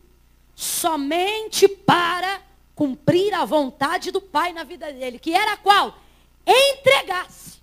somente 0.55 1.67
para 1.67 2.41
cumprir 2.75 3.34
a 3.34 3.45
vontade 3.45 4.11
do 4.11 4.19
Pai 4.19 4.51
na 4.51 4.63
vida 4.63 4.91
dele, 4.91 5.19
que 5.19 5.34
era 5.34 5.55
qual? 5.57 5.97
Entregar-se. 6.45 7.59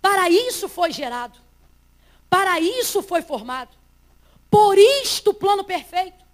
Para 0.00 0.28
isso 0.28 0.68
foi 0.68 0.92
gerado. 0.92 1.38
Para 2.28 2.60
isso 2.60 3.02
foi 3.02 3.22
formado. 3.22 3.76
Por 4.50 4.76
isto 4.78 5.30
o 5.30 5.34
plano 5.34 5.64
perfeito. 5.64 6.24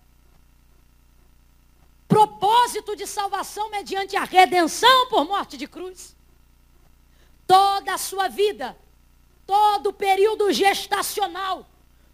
Propósito 2.14 2.94
de 2.94 3.08
salvação 3.08 3.68
mediante 3.70 4.14
a 4.16 4.22
redenção 4.22 5.08
por 5.08 5.24
morte 5.24 5.56
de 5.56 5.66
cruz. 5.66 6.14
Toda 7.44 7.92
a 7.92 7.98
sua 7.98 8.28
vida, 8.28 8.78
todo 9.44 9.88
o 9.88 9.92
período 9.92 10.52
gestacional, 10.52 11.68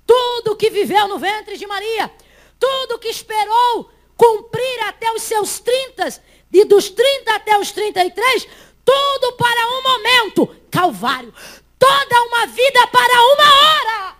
tudo 0.07 0.57
que 0.57 0.71
viveu 0.71 1.07
no 1.07 1.19
ventre 1.19 1.59
de 1.59 1.67
Maria, 1.67 2.11
tudo 2.59 2.99
que 2.99 3.09
esperou 3.09 3.91
cumprir 4.17 4.81
até 4.85 5.13
os 5.13 5.21
seus 5.21 5.61
30, 5.61 6.23
e 6.51 6.65
dos 6.65 6.89
30 6.89 7.35
até 7.35 7.59
os 7.59 7.71
33, 7.71 8.49
tudo 8.83 9.33
para 9.35 9.67
um 9.69 9.83
momento, 9.83 10.47
Calvário. 10.71 11.35
Toda 11.79 12.23
uma 12.23 12.47
vida 12.47 12.87
para 12.87 13.23
uma 13.35 13.55
hora. 13.67 14.17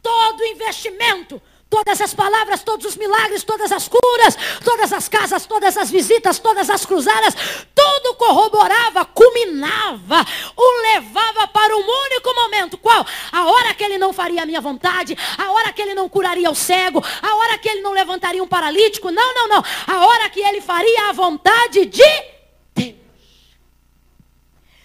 Todo 0.00 0.44
investimento, 0.44 1.42
Todas 1.72 2.02
as 2.02 2.12
palavras, 2.12 2.62
todos 2.62 2.84
os 2.84 2.96
milagres, 2.96 3.44
todas 3.44 3.72
as 3.72 3.88
curas, 3.88 4.36
todas 4.62 4.92
as 4.92 5.08
casas, 5.08 5.46
todas 5.46 5.74
as 5.78 5.90
visitas, 5.90 6.38
todas 6.38 6.68
as 6.68 6.84
cruzadas, 6.84 7.34
tudo 7.74 8.14
corroborava, 8.16 9.06
culminava, 9.06 10.22
o 10.54 10.82
levava 10.82 11.48
para 11.48 11.74
um 11.74 11.80
único 11.80 12.34
momento. 12.34 12.76
Qual? 12.76 13.06
A 13.32 13.46
hora 13.46 13.72
que 13.72 13.82
ele 13.82 13.96
não 13.96 14.12
faria 14.12 14.42
a 14.42 14.46
minha 14.46 14.60
vontade, 14.60 15.16
a 15.38 15.50
hora 15.50 15.72
que 15.72 15.80
ele 15.80 15.94
não 15.94 16.10
curaria 16.10 16.50
o 16.50 16.54
cego, 16.54 17.02
a 17.22 17.36
hora 17.36 17.56
que 17.56 17.70
ele 17.70 17.80
não 17.80 17.92
levantaria 17.92 18.44
um 18.44 18.48
paralítico. 18.48 19.10
Não, 19.10 19.34
não, 19.34 19.48
não. 19.48 19.64
A 19.86 20.06
hora 20.06 20.28
que 20.28 20.40
ele 20.40 20.60
faria 20.60 21.08
a 21.08 21.12
vontade 21.12 21.86
de 21.86 22.02
Deus. 22.74 22.96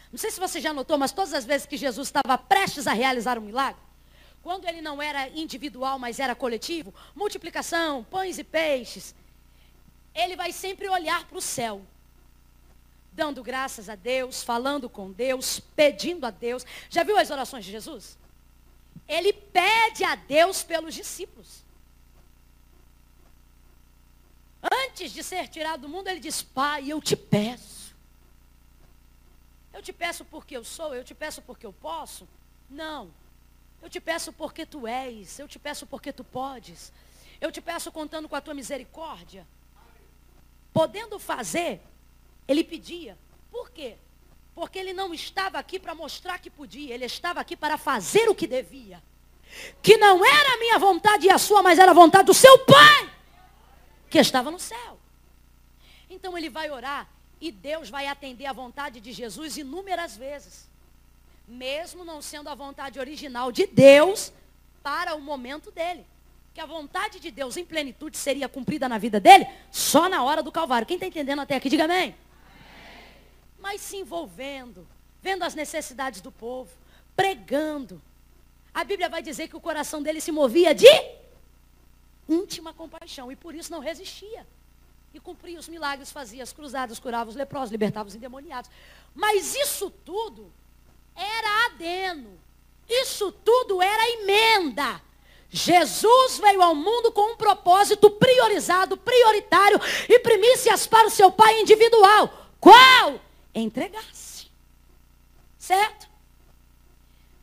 Não 0.10 0.18
sei 0.18 0.32
se 0.32 0.40
você 0.40 0.62
já 0.62 0.72
notou, 0.72 0.98
mas 0.98 1.12
todas 1.12 1.34
as 1.34 1.44
vezes 1.44 1.68
que 1.68 1.76
Jesus 1.76 2.08
estava 2.08 2.38
prestes 2.38 2.88
a 2.88 2.94
realizar 2.94 3.38
um 3.38 3.42
milagre, 3.42 3.87
quando 4.48 4.66
ele 4.66 4.80
não 4.80 5.02
era 5.02 5.28
individual, 5.28 6.00
mas 6.00 6.22
era 6.22 6.34
coletivo, 6.34 6.96
multiplicação, 7.14 8.06
pães 8.06 8.38
e 8.38 8.46
peixes, 8.46 9.14
ele 10.16 10.38
vai 10.38 10.54
sempre 10.54 10.88
olhar 10.88 11.28
para 11.28 11.38
o 11.38 11.42
céu, 11.42 11.82
dando 13.12 13.44
graças 13.44 13.90
a 13.90 13.96
Deus, 13.96 14.42
falando 14.42 14.90
com 14.90 15.12
Deus, 15.12 15.60
pedindo 15.76 16.26
a 16.26 16.30
Deus. 16.30 16.66
Já 16.90 17.04
viu 17.04 17.18
as 17.18 17.30
orações 17.30 17.66
de 17.66 17.72
Jesus? 17.72 18.18
Ele 19.06 19.34
pede 19.34 20.06
a 20.06 20.16
Deus 20.16 20.64
pelos 20.64 20.96
discípulos. 20.96 21.62
Antes 24.64 25.12
de 25.12 25.24
ser 25.24 25.50
tirado 25.50 25.82
do 25.82 25.90
mundo, 25.90 26.08
ele 26.08 26.22
diz: 26.22 26.42
Pai, 26.42 26.90
eu 26.90 27.02
te 27.02 27.18
peço. 27.18 27.94
Eu 29.74 29.82
te 29.82 29.92
peço 29.92 30.24
porque 30.24 30.56
eu 30.56 30.64
sou, 30.64 30.96
eu 30.96 31.04
te 31.04 31.14
peço 31.14 31.42
porque 31.42 31.66
eu 31.66 31.74
posso. 31.74 32.26
Não. 32.70 33.12
Eu 33.82 33.90
te 33.90 34.00
peço 34.00 34.34
porque 34.34 34.66
tu 34.66 34.88
és, 34.88 35.40
eu 35.40 35.48
te 35.48 35.60
peço 35.60 35.86
porque 35.86 36.12
tu 36.12 36.24
podes. 36.24 36.92
Eu 37.40 37.52
te 37.52 37.62
peço 37.62 37.92
contando 37.92 38.28
com 38.28 38.36
a 38.36 38.42
tua 38.42 38.54
misericórdia. 38.54 39.48
Podendo 40.74 41.20
fazer, 41.20 41.82
ele 42.48 42.64
pedia. 42.64 43.18
Por 43.52 43.70
quê? 43.70 43.98
Porque 44.56 44.80
ele 44.80 44.94
não 44.94 45.14
estava 45.14 45.60
aqui 45.60 45.80
para 45.80 45.94
mostrar 45.94 46.40
que 46.40 46.50
podia, 46.50 46.94
ele 46.94 47.06
estava 47.06 47.40
aqui 47.40 47.56
para 47.56 47.78
fazer 47.78 48.28
o 48.28 48.36
que 48.36 48.48
devia. 48.48 49.02
Que 49.82 49.98
não 49.98 50.26
era 50.26 50.56
a 50.56 50.58
minha 50.58 50.80
vontade 50.80 51.28
e 51.28 51.30
a 51.30 51.38
sua, 51.38 51.62
mas 51.62 51.80
era 51.80 51.92
a 51.92 51.94
vontade 51.94 52.26
do 52.26 52.34
seu 52.34 52.60
pai, 52.60 53.14
que 54.10 54.18
estava 54.18 54.52
no 54.52 54.60
céu. 54.60 55.00
Então 56.10 56.38
ele 56.38 56.50
vai 56.50 56.72
orar 56.72 57.08
e 57.40 57.52
Deus 57.52 57.90
vai 57.90 58.08
atender 58.08 58.48
a 58.48 58.54
vontade 58.54 59.00
de 59.00 59.12
Jesus 59.12 59.58
inúmeras 59.58 60.18
vezes 60.18 60.67
mesmo 61.48 62.04
não 62.04 62.22
sendo 62.22 62.50
a 62.50 62.56
vontade 62.56 63.00
original 63.00 63.52
de 63.52 63.66
Deus 63.66 64.34
para 64.84 65.16
o 65.16 65.22
momento 65.22 65.72
dele. 65.72 66.06
Que 66.54 66.60
a 66.60 66.66
vontade 66.66 67.20
de 67.20 67.32
Deus 67.32 67.56
em 67.56 67.64
plenitude 67.64 68.18
seria 68.18 68.50
cumprida 68.50 68.90
na 68.90 68.98
vida 68.98 69.20
dele 69.20 69.48
só 69.72 70.10
na 70.10 70.24
hora 70.24 70.44
do 70.44 70.52
Calvário. 70.52 70.88
Quem 70.88 70.96
está 70.96 71.08
entendendo 71.08 71.42
até 71.42 71.56
aqui, 71.56 71.70
diga 71.70 71.86
amém. 71.86 71.98
amém. 71.98 72.16
Mas 73.60 73.82
se 73.82 73.96
envolvendo, 73.98 74.88
vendo 75.22 75.44
as 75.44 75.56
necessidades 75.56 76.20
do 76.20 76.32
povo, 76.32 76.72
pregando. 77.16 78.02
A 78.74 78.84
Bíblia 78.84 79.08
vai 79.08 79.22
dizer 79.22 79.48
que 79.48 79.56
o 79.56 79.62
coração 79.62 80.02
dele 80.02 80.20
se 80.20 80.32
movia 80.32 80.74
de 80.74 80.88
íntima 82.28 82.74
compaixão 82.74 83.32
e 83.32 83.36
por 83.36 83.56
isso 83.56 83.72
não 83.72 83.80
resistia. 83.80 84.46
E 85.14 85.20
cumpria 85.20 85.58
os 85.58 85.70
milagres, 85.70 86.12
fazia 86.12 86.44
as 86.44 86.52
cruzadas, 86.52 87.00
curava 87.00 87.30
os 87.30 87.36
leprosos, 87.36 87.72
libertava 87.72 88.10
os 88.10 88.16
endemoniados. 88.16 88.70
Mas 89.16 89.56
isso 89.56 89.90
tudo 89.90 90.52
era 91.18 91.66
adeno. 91.66 92.40
Isso 92.88 93.32
tudo 93.32 93.82
era 93.82 94.10
emenda. 94.12 95.02
Jesus 95.50 96.38
veio 96.40 96.62
ao 96.62 96.76
mundo 96.76 97.12
com 97.12 97.34
um 97.34 97.38
propósito 97.38 98.10
priorizado, 98.12 98.96
prioritário 98.96 99.80
e 100.08 100.20
primícias 100.20 100.86
para 100.86 101.08
o 101.08 101.12
seu 101.12 101.32
Pai 101.32 101.62
individual. 101.62 102.32
Qual? 102.60 103.20
Entregar-se. 103.54 104.48
Certo? 105.58 106.08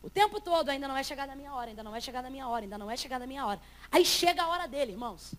O 0.01 0.09
tempo 0.09 0.39
todo 0.39 0.69
ainda 0.69 0.87
não 0.87 0.95
é 0.95 1.03
chegada 1.03 1.33
a 1.33 1.35
minha 1.35 1.53
hora, 1.53 1.69
ainda 1.71 1.83
não 1.83 1.95
é 1.95 1.99
chegada 1.99 2.27
a 2.27 2.31
minha 2.31 2.47
hora, 2.47 2.63
ainda 2.63 2.77
não 2.77 2.89
é 2.89 2.95
chegada 2.95 3.23
a 3.23 3.27
minha 3.27 3.45
hora. 3.45 3.59
Aí 3.91 4.05
chega 4.05 4.43
a 4.43 4.47
hora 4.47 4.67
dele, 4.67 4.91
irmãos. 4.91 5.33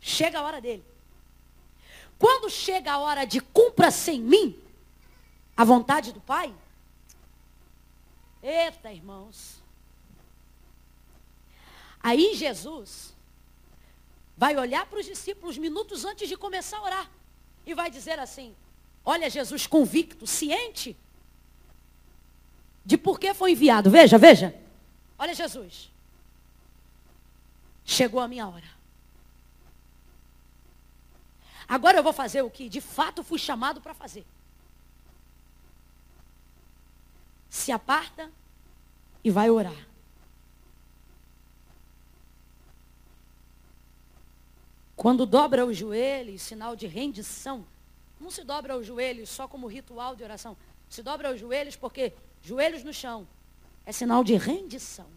Chega 0.00 0.38
a 0.38 0.42
hora 0.42 0.60
dele. 0.60 0.84
Quando 2.18 2.50
chega 2.50 2.92
a 2.92 2.98
hora 2.98 3.24
de 3.24 3.40
cumpra-se 3.40 4.12
em 4.12 4.20
mim 4.20 4.62
a 5.56 5.64
vontade 5.64 6.12
do 6.12 6.20
Pai, 6.20 6.54
Eita, 8.42 8.92
irmãos. 8.92 9.62
Aí 12.02 12.34
Jesus 12.34 13.14
vai 14.36 14.56
olhar 14.56 14.84
para 14.86 14.98
os 14.98 15.06
discípulos 15.06 15.56
minutos 15.56 16.04
antes 16.04 16.28
de 16.28 16.36
começar 16.36 16.78
a 16.78 16.82
orar 16.82 17.10
e 17.64 17.74
vai 17.74 17.90
dizer 17.90 18.18
assim: 18.18 18.54
Olha, 19.04 19.30
Jesus 19.30 19.66
convicto, 19.66 20.26
ciente 20.26 20.96
de 22.84 22.98
por 22.98 23.20
que 23.20 23.32
foi 23.32 23.52
enviado. 23.52 23.90
Veja, 23.90 24.18
veja. 24.18 24.54
Olha, 25.18 25.34
Jesus. 25.34 25.90
Chegou 27.84 28.20
a 28.20 28.26
minha 28.26 28.48
hora. 28.48 28.70
Agora 31.68 31.98
eu 31.98 32.02
vou 32.02 32.12
fazer 32.12 32.42
o 32.42 32.50
que 32.50 32.68
de 32.68 32.80
fato 32.80 33.22
fui 33.22 33.38
chamado 33.38 33.80
para 33.80 33.94
fazer. 33.94 34.26
Se 37.52 37.70
aparta 37.70 38.32
e 39.22 39.30
vai 39.30 39.50
orar. 39.50 39.86
Quando 44.96 45.26
dobra 45.26 45.66
os 45.66 45.76
joelhos, 45.76 46.40
sinal 46.40 46.74
de 46.74 46.86
rendição, 46.86 47.66
não 48.18 48.30
se 48.30 48.42
dobra 48.42 48.74
os 48.74 48.86
joelhos 48.86 49.28
só 49.28 49.46
como 49.46 49.66
ritual 49.66 50.16
de 50.16 50.24
oração. 50.24 50.56
Se 50.88 51.02
dobra 51.02 51.30
os 51.30 51.38
joelhos 51.38 51.76
porque 51.76 52.14
joelhos 52.40 52.82
no 52.82 52.92
chão 52.92 53.28
é 53.84 53.92
sinal 53.92 54.24
de 54.24 54.34
rendição. 54.34 55.10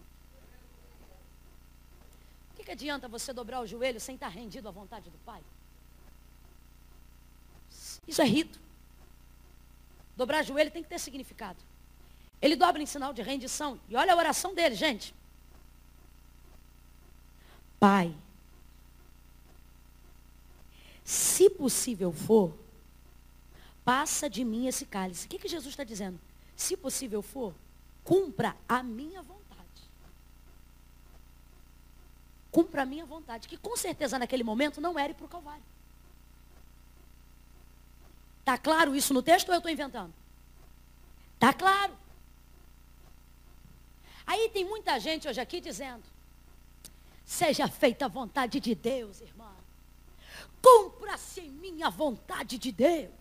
O 2.51 2.57
que, 2.57 2.65
que 2.65 2.71
adianta 2.71 3.07
você 3.07 3.31
dobrar 3.31 3.61
o 3.61 3.65
joelho 3.65 4.01
sem 4.01 4.15
estar 4.15 4.27
rendido 4.27 4.67
à 4.67 4.71
vontade 4.71 5.09
do 5.09 5.17
Pai? 5.19 5.41
Isso 8.05 8.21
é 8.21 8.25
rito. 8.25 8.59
Dobrar 10.17 10.43
joelho 10.43 10.69
tem 10.69 10.83
que 10.83 10.89
ter 10.89 10.99
significado. 10.99 11.63
Ele 12.45 12.55
dobra 12.55 12.79
em 12.79 12.85
sinal 12.85 13.11
de 13.11 13.23
rendição. 13.23 13.79
E 13.89 13.95
olha 13.95 14.13
a 14.13 14.15
oração 14.15 14.53
dele, 14.53 14.75
gente. 14.75 15.15
Pai, 17.79 18.15
se 21.03 21.49
possível 21.49 22.11
for, 22.11 22.55
passa 23.83 24.29
de 24.29 24.45
mim 24.45 24.67
esse 24.67 24.85
cálice. 24.85 25.25
O 25.25 25.29
que, 25.29 25.39
que 25.39 25.47
Jesus 25.47 25.73
está 25.73 25.83
dizendo? 25.83 26.19
Se 26.55 26.77
possível 26.77 27.23
for, 27.23 27.51
cumpra 28.03 28.55
a 28.69 28.83
minha 28.83 29.23
vontade. 29.23 29.81
Cumpra 32.51 32.83
a 32.83 32.85
minha 32.85 33.07
vontade. 33.07 33.47
Que 33.47 33.57
com 33.57 33.75
certeza 33.75 34.19
naquele 34.19 34.43
momento 34.43 34.79
não 34.79 34.99
era 34.99 35.13
ir 35.13 35.15
para 35.15 35.25
o 35.25 35.29
Calvário. 35.29 35.63
Está 38.41 38.55
claro 38.55 38.95
isso 38.95 39.15
no 39.15 39.23
texto 39.23 39.49
ou 39.49 39.55
eu 39.55 39.57
estou 39.57 39.71
inventando? 39.71 40.13
Está 41.33 41.51
claro. 41.51 42.04
Aí 44.25 44.49
tem 44.49 44.65
muita 44.65 44.99
gente 44.99 45.27
hoje 45.27 45.39
aqui 45.39 45.61
dizendo: 45.61 46.03
seja 47.23 47.67
feita 47.67 48.05
a 48.05 48.09
vontade 48.09 48.59
de 48.59 48.73
Deus, 48.73 49.21
irmã. 49.21 49.51
Cumpra-se 50.61 51.41
em 51.41 51.51
mim 51.51 51.83
a 51.83 51.89
vontade 51.89 52.57
de 52.57 52.71
Deus. 52.71 53.13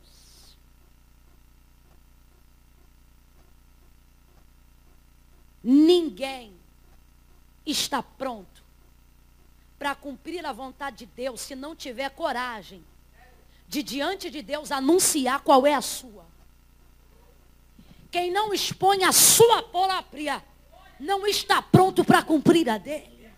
Ninguém 5.63 6.55
está 7.65 8.03
pronto 8.03 8.63
para 9.79 9.95
cumprir 9.95 10.45
a 10.45 10.53
vontade 10.53 10.99
de 10.99 11.07
Deus 11.07 11.41
se 11.41 11.55
não 11.55 11.75
tiver 11.75 12.11
coragem 12.11 12.85
de 13.67 13.83
diante 13.83 14.31
de 14.31 14.43
Deus 14.43 14.71
anunciar 14.71 15.41
qual 15.41 15.67
é 15.67 15.75
a 15.75 15.81
sua. 15.81 16.27
Quem 18.11 18.31
não 18.31 18.53
expõe 18.55 19.05
a 19.05 19.13
sua 19.13 19.63
própria 19.63 20.43
não 21.05 21.27
está 21.27 21.61
pronto 21.61 22.03
para 22.03 22.23
cumprir 22.23 22.69
a 22.69 22.79
dele. 22.79 23.31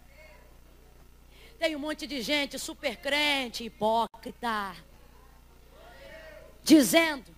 Tem 1.58 1.74
um 1.74 1.78
monte 1.80 2.06
de 2.06 2.22
gente 2.22 2.58
super 2.58 2.96
crente, 2.96 3.64
hipócrita, 3.64 4.76
dizendo, 6.62 7.34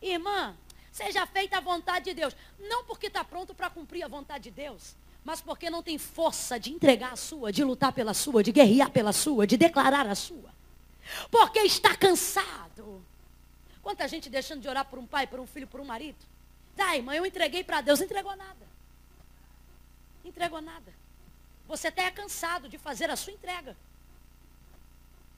irmã, 0.00 0.54
seja 0.90 1.26
feita 1.26 1.56
a 1.56 1.60
vontade 1.60 2.06
de 2.06 2.14
Deus. 2.14 2.36
Não 2.58 2.84
porque 2.84 3.08
está 3.08 3.24
pronto 3.24 3.54
para 3.54 3.70
cumprir 3.70 4.04
a 4.04 4.08
vontade 4.08 4.44
de 4.44 4.50
Deus, 4.50 4.94
mas 5.24 5.40
porque 5.40 5.68
não 5.68 5.82
tem 5.82 5.98
força 5.98 6.60
de 6.60 6.70
entregar 6.70 7.14
a 7.14 7.16
sua, 7.16 7.50
de 7.50 7.64
lutar 7.64 7.92
pela 7.92 8.14
sua, 8.14 8.42
de 8.42 8.52
guerrear 8.52 8.90
pela 8.90 9.12
sua, 9.12 9.46
de 9.46 9.56
declarar 9.56 10.06
a 10.06 10.14
sua. 10.14 10.52
Porque 11.30 11.58
está 11.60 11.96
cansado. 11.96 13.04
Quanta 13.82 14.06
gente 14.06 14.30
deixando 14.30 14.60
de 14.60 14.68
orar 14.68 14.84
por 14.84 14.98
um 14.98 15.06
pai, 15.06 15.26
por 15.26 15.40
um 15.40 15.46
filho, 15.46 15.66
por 15.66 15.80
um 15.80 15.84
marido. 15.84 16.24
Tá, 16.76 16.96
irmã, 16.96 17.14
eu 17.14 17.26
entreguei 17.26 17.64
para 17.64 17.80
Deus, 17.80 17.98
não 17.98 18.06
entregou 18.06 18.36
nada. 18.36 18.71
Entregou 20.24 20.60
nada. 20.60 20.92
Você 21.66 21.88
até 21.88 22.04
é 22.04 22.10
cansado 22.10 22.68
de 22.68 22.78
fazer 22.78 23.10
a 23.10 23.16
sua 23.16 23.32
entrega. 23.32 23.76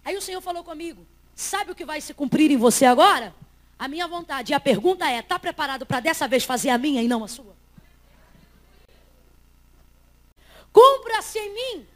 Aí 0.05 0.17
o 0.17 0.23
Senhor 0.23 0.41
falou 0.41 0.63
comigo: 0.65 1.07
sabe 1.35 1.71
o 1.71 1.75
que 1.75 1.85
vai 1.85 2.01
se 2.01 2.13
cumprir 2.13 2.51
em 2.51 2.57
você 2.57 2.85
agora? 2.85 3.35
A 3.79 3.89
minha 3.89 4.07
vontade. 4.07 4.53
E 4.53 4.55
a 4.55 4.61
pergunta 4.61 5.09
é: 5.09 5.19
está 5.19 5.39
preparado 5.39 5.87
para 5.87 6.01
dessa 6.01 6.29
vez 6.29 6.45
fazer 6.45 6.71
a 6.71 6.79
minha 6.79 7.03
e 7.03 7.09
não 7.09 7.25
a 7.25 7.29
sua? 7.29 7.55
Cumpra-se 10.73 11.39
em 11.39 11.55
mim. 11.55 11.87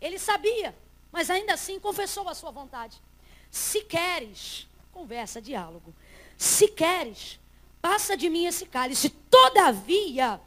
Ele 0.00 0.18
sabia, 0.18 0.76
mas 1.10 1.28
ainda 1.28 1.54
assim 1.54 1.80
confessou 1.80 2.28
a 2.28 2.34
sua 2.34 2.52
vontade. 2.52 3.02
Se 3.50 3.82
queres, 3.82 4.68
conversa, 4.92 5.42
diálogo. 5.42 5.92
Se 6.36 6.68
queres, 6.68 7.40
passa 7.82 8.16
de 8.16 8.30
mim 8.30 8.46
esse 8.46 8.64
cálice. 8.64 9.10
Todavia, 9.10 10.40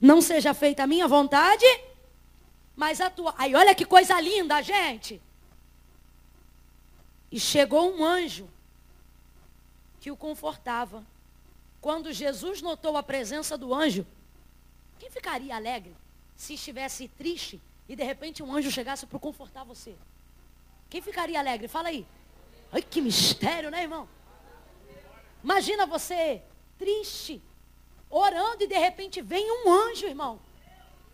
não 0.00 0.20
seja 0.20 0.54
feita 0.54 0.82
a 0.82 0.86
minha 0.86 1.08
vontade, 1.08 1.64
mas 2.76 3.00
a 3.00 3.10
tua. 3.10 3.34
Aí 3.36 3.54
olha 3.54 3.74
que 3.74 3.84
coisa 3.84 4.20
linda, 4.20 4.62
gente. 4.62 5.20
E 7.30 7.38
chegou 7.38 7.94
um 7.94 8.04
anjo 8.04 8.48
que 10.00 10.10
o 10.10 10.16
confortava. 10.16 11.04
Quando 11.80 12.12
Jesus 12.12 12.60
notou 12.60 12.96
a 12.96 13.02
presença 13.02 13.56
do 13.56 13.72
anjo, 13.72 14.06
quem 14.98 15.10
ficaria 15.10 15.54
alegre 15.54 15.94
se 16.36 16.54
estivesse 16.54 17.08
triste 17.08 17.60
e 17.88 17.94
de 17.94 18.02
repente 18.02 18.42
um 18.42 18.52
anjo 18.52 18.70
chegasse 18.70 19.06
para 19.06 19.18
confortar 19.18 19.64
você? 19.64 19.94
Quem 20.88 21.02
ficaria 21.02 21.38
alegre? 21.38 21.68
Fala 21.68 21.88
aí. 21.88 22.06
Ai, 22.72 22.82
que 22.82 23.00
mistério, 23.00 23.70
né, 23.70 23.82
irmão? 23.82 24.08
Imagina 25.42 25.86
você 25.86 26.42
triste, 26.78 27.42
orando 28.10 28.64
e 28.64 28.66
de 28.66 28.78
repente 28.78 29.20
vem 29.20 29.50
um 29.50 29.70
anjo, 29.70 30.06
irmão, 30.06 30.40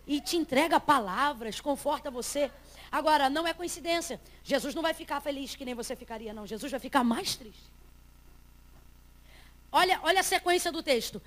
e 0.07 0.21
te 0.21 0.37
entrega 0.37 0.79
palavras, 0.79 1.59
conforta 1.59 2.11
você. 2.11 2.51
Agora, 2.91 3.29
não 3.29 3.47
é 3.47 3.53
coincidência. 3.53 4.21
Jesus 4.43 4.73
não 4.75 4.81
vai 4.81 4.93
ficar 4.93 5.19
feliz 5.19 5.55
que 5.55 5.65
nem 5.65 5.73
você 5.73 5.95
ficaria, 5.95 6.33
não. 6.33 6.45
Jesus 6.45 6.71
vai 6.71 6.79
ficar 6.79 7.03
mais 7.03 7.35
triste. 7.35 7.71
Olha, 9.71 9.99
olha 10.03 10.19
a 10.21 10.23
sequência 10.23 10.71
do 10.71 10.81
texto. 10.81 11.21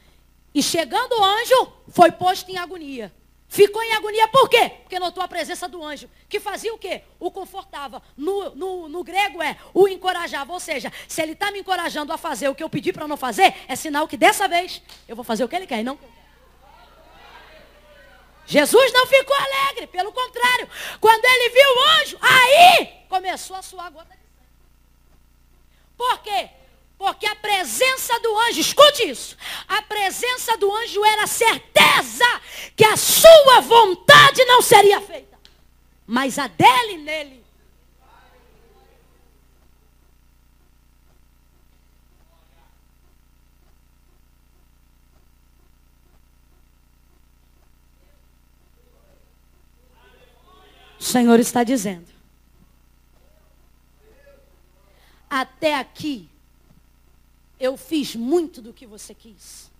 E 0.54 0.62
chegando 0.62 1.12
o 1.12 1.24
anjo, 1.24 1.72
foi 1.88 2.10
posto 2.10 2.50
em 2.50 2.56
agonia. 2.56 3.12
Ficou 3.48 3.82
em 3.82 3.94
agonia 3.94 4.28
por 4.28 4.48
quê? 4.48 4.68
Porque 4.82 4.98
notou 4.98 5.22
a 5.22 5.28
presença 5.28 5.66
do 5.66 5.82
anjo, 5.82 6.08
que 6.28 6.38
fazia 6.38 6.72
o 6.74 6.78
quê? 6.78 7.02
O 7.18 7.30
confortava. 7.30 8.02
No, 8.14 8.54
no, 8.54 8.88
no 8.88 9.02
grego 9.02 9.42
é 9.42 9.56
o 9.72 9.88
encorajava. 9.88 10.52
Ou 10.52 10.60
seja, 10.60 10.92
se 11.08 11.22
ele 11.22 11.32
está 11.32 11.50
me 11.50 11.60
encorajando 11.60 12.12
a 12.12 12.18
fazer 12.18 12.48
o 12.48 12.54
que 12.54 12.62
eu 12.62 12.68
pedi 12.68 12.92
para 12.92 13.08
não 13.08 13.16
fazer, 13.16 13.54
é 13.66 13.74
sinal 13.74 14.06
que 14.06 14.18
dessa 14.18 14.46
vez 14.46 14.82
eu 15.08 15.16
vou 15.16 15.24
fazer 15.24 15.44
o 15.44 15.48
que 15.48 15.56
ele 15.56 15.66
quer 15.66 15.82
não 15.82 15.98
Jesus 18.48 18.92
não 18.94 19.06
ficou 19.06 19.36
alegre, 19.36 19.86
pelo 19.88 20.10
contrário. 20.10 20.68
Quando 20.98 21.22
ele 21.22 21.50
viu 21.50 21.70
o 21.70 22.00
anjo, 22.00 22.18
aí 22.22 23.04
começou 23.06 23.54
a 23.54 23.60
suar 23.60 23.92
gota 23.92 24.14
de 24.14 24.22
sangue. 24.22 24.48
Por 25.94 26.18
quê? 26.22 26.48
Porque 26.98 27.26
a 27.26 27.36
presença 27.36 28.18
do 28.18 28.36
anjo, 28.40 28.60
escute 28.60 29.08
isso, 29.08 29.36
a 29.68 29.80
presença 29.80 30.56
do 30.58 30.74
anjo 30.74 31.04
era 31.04 31.28
certeza 31.28 32.24
que 32.74 32.84
a 32.84 32.96
sua 32.96 33.60
vontade 33.60 34.44
não 34.46 34.60
seria 34.60 35.00
feita, 35.00 35.38
mas 36.04 36.40
a 36.40 36.48
dele 36.48 36.98
nele. 36.98 37.38
O 50.98 51.02
Senhor 51.02 51.38
está 51.38 51.62
dizendo. 51.62 52.08
Até 55.30 55.76
aqui 55.76 56.28
eu 57.58 57.76
fiz 57.76 58.14
muito 58.14 58.62
do 58.62 58.72
que 58.72 58.86
você 58.86 59.14
quis. 59.14 59.70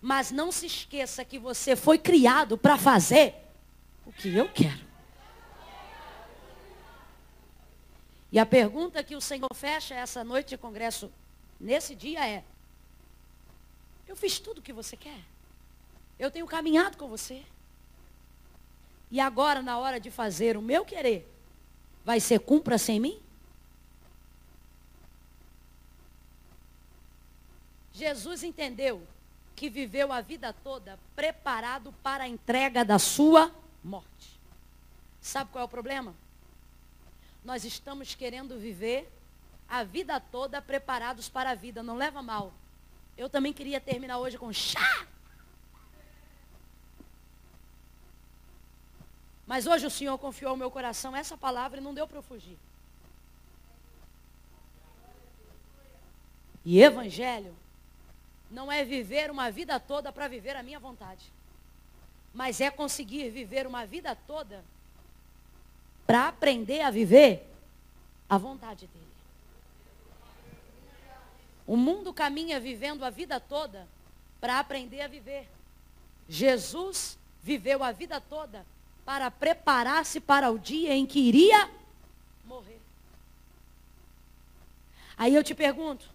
Mas 0.00 0.30
não 0.30 0.50
se 0.50 0.66
esqueça 0.66 1.24
que 1.24 1.38
você 1.38 1.76
foi 1.76 1.98
criado 1.98 2.58
para 2.58 2.76
fazer 2.76 3.34
o 4.04 4.12
que 4.12 4.34
eu 4.34 4.48
quero. 4.48 4.92
E 8.30 8.38
a 8.38 8.46
pergunta 8.46 9.04
que 9.04 9.14
o 9.14 9.20
Senhor 9.20 9.54
fecha 9.54 9.94
essa 9.94 10.24
noite 10.24 10.48
de 10.48 10.58
congresso, 10.58 11.12
nesse 11.60 11.94
dia, 11.94 12.26
é: 12.26 12.42
Eu 14.08 14.16
fiz 14.16 14.38
tudo 14.38 14.58
o 14.58 14.62
que 14.62 14.72
você 14.72 14.96
quer? 14.96 15.20
Eu 16.18 16.30
tenho 16.30 16.46
caminhado 16.46 16.96
com 16.96 17.08
você? 17.08 17.42
E 19.10 19.20
agora, 19.20 19.60
na 19.60 19.78
hora 19.78 20.00
de 20.00 20.10
fazer 20.10 20.56
o 20.56 20.62
meu 20.62 20.84
querer, 20.84 21.30
vai 22.04 22.18
ser 22.18 22.40
cumpra 22.40 22.78
sem 22.78 22.98
mim? 22.98 23.20
Jesus 27.92 28.42
entendeu 28.42 29.06
que 29.54 29.68
viveu 29.68 30.12
a 30.12 30.20
vida 30.20 30.52
toda 30.52 30.98
preparado 31.14 31.92
para 32.02 32.24
a 32.24 32.28
entrega 32.28 32.84
da 32.84 32.98
sua 32.98 33.54
morte. 33.84 34.40
Sabe 35.20 35.50
qual 35.50 35.62
é 35.62 35.64
o 35.64 35.68
problema? 35.68 36.14
Nós 37.44 37.64
estamos 37.64 38.14
querendo 38.14 38.58
viver 38.58 39.10
a 39.68 39.84
vida 39.84 40.18
toda 40.18 40.60
preparados 40.62 41.28
para 41.28 41.50
a 41.50 41.54
vida. 41.54 41.82
Não 41.82 41.96
leva 41.96 42.22
mal. 42.22 42.52
Eu 43.16 43.28
também 43.28 43.52
queria 43.52 43.80
terminar 43.80 44.18
hoje 44.18 44.38
com 44.38 44.52
chá. 44.52 45.06
Mas 49.46 49.66
hoje 49.66 49.86
o 49.86 49.90
Senhor 49.90 50.16
confiou 50.18 50.52
ao 50.52 50.56
meu 50.56 50.70
coração 50.70 51.14
essa 51.14 51.36
palavra 51.36 51.78
e 51.78 51.82
não 51.82 51.92
deu 51.92 52.06
para 52.06 52.18
eu 52.18 52.22
fugir. 52.22 52.58
E 56.64 56.80
evangelho 56.80 57.54
não 58.52 58.70
é 58.70 58.84
viver 58.84 59.30
uma 59.30 59.50
vida 59.50 59.80
toda 59.80 60.12
para 60.12 60.28
viver 60.28 60.54
a 60.54 60.62
minha 60.62 60.78
vontade, 60.78 61.24
mas 62.34 62.60
é 62.60 62.70
conseguir 62.70 63.30
viver 63.30 63.66
uma 63.66 63.86
vida 63.86 64.14
toda 64.14 64.62
para 66.06 66.28
aprender 66.28 66.82
a 66.82 66.90
viver 66.90 67.48
a 68.28 68.36
vontade 68.36 68.86
dele. 68.86 69.06
O 71.66 71.76
mundo 71.76 72.12
caminha 72.12 72.60
vivendo 72.60 73.04
a 73.04 73.10
vida 73.10 73.40
toda 73.40 73.88
para 74.38 74.58
aprender 74.58 75.00
a 75.00 75.08
viver. 75.08 75.48
Jesus 76.28 77.18
viveu 77.42 77.82
a 77.82 77.90
vida 77.92 78.20
toda 78.20 78.66
para 79.04 79.30
preparar-se 79.30 80.20
para 80.20 80.50
o 80.50 80.58
dia 80.58 80.94
em 80.94 81.06
que 81.06 81.20
iria 81.20 81.70
morrer. 82.44 82.80
Aí 85.16 85.34
eu 85.34 85.42
te 85.42 85.54
pergunto: 85.54 86.10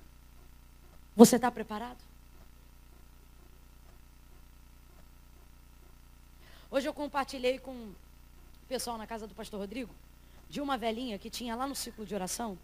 você 1.15 1.37
está 1.37 1.49
preparado? 1.49 2.06
Hoje 6.69 6.87
eu 6.87 6.93
compartilhei 6.93 7.59
com 7.59 7.71
o 7.71 7.95
pessoal 8.67 8.97
na 8.97 9.07
casa 9.07 9.25
do 9.25 9.33
pastor 9.33 9.59
Rodrigo 9.59 9.93
de 10.49 10.59
uma 10.59 10.77
velhinha 10.77 11.17
que 11.17 11.29
tinha 11.29 11.55
lá 11.55 11.65
no 11.65 11.75
ciclo 11.75 12.05
de 12.05 12.13
oração. 12.13 12.57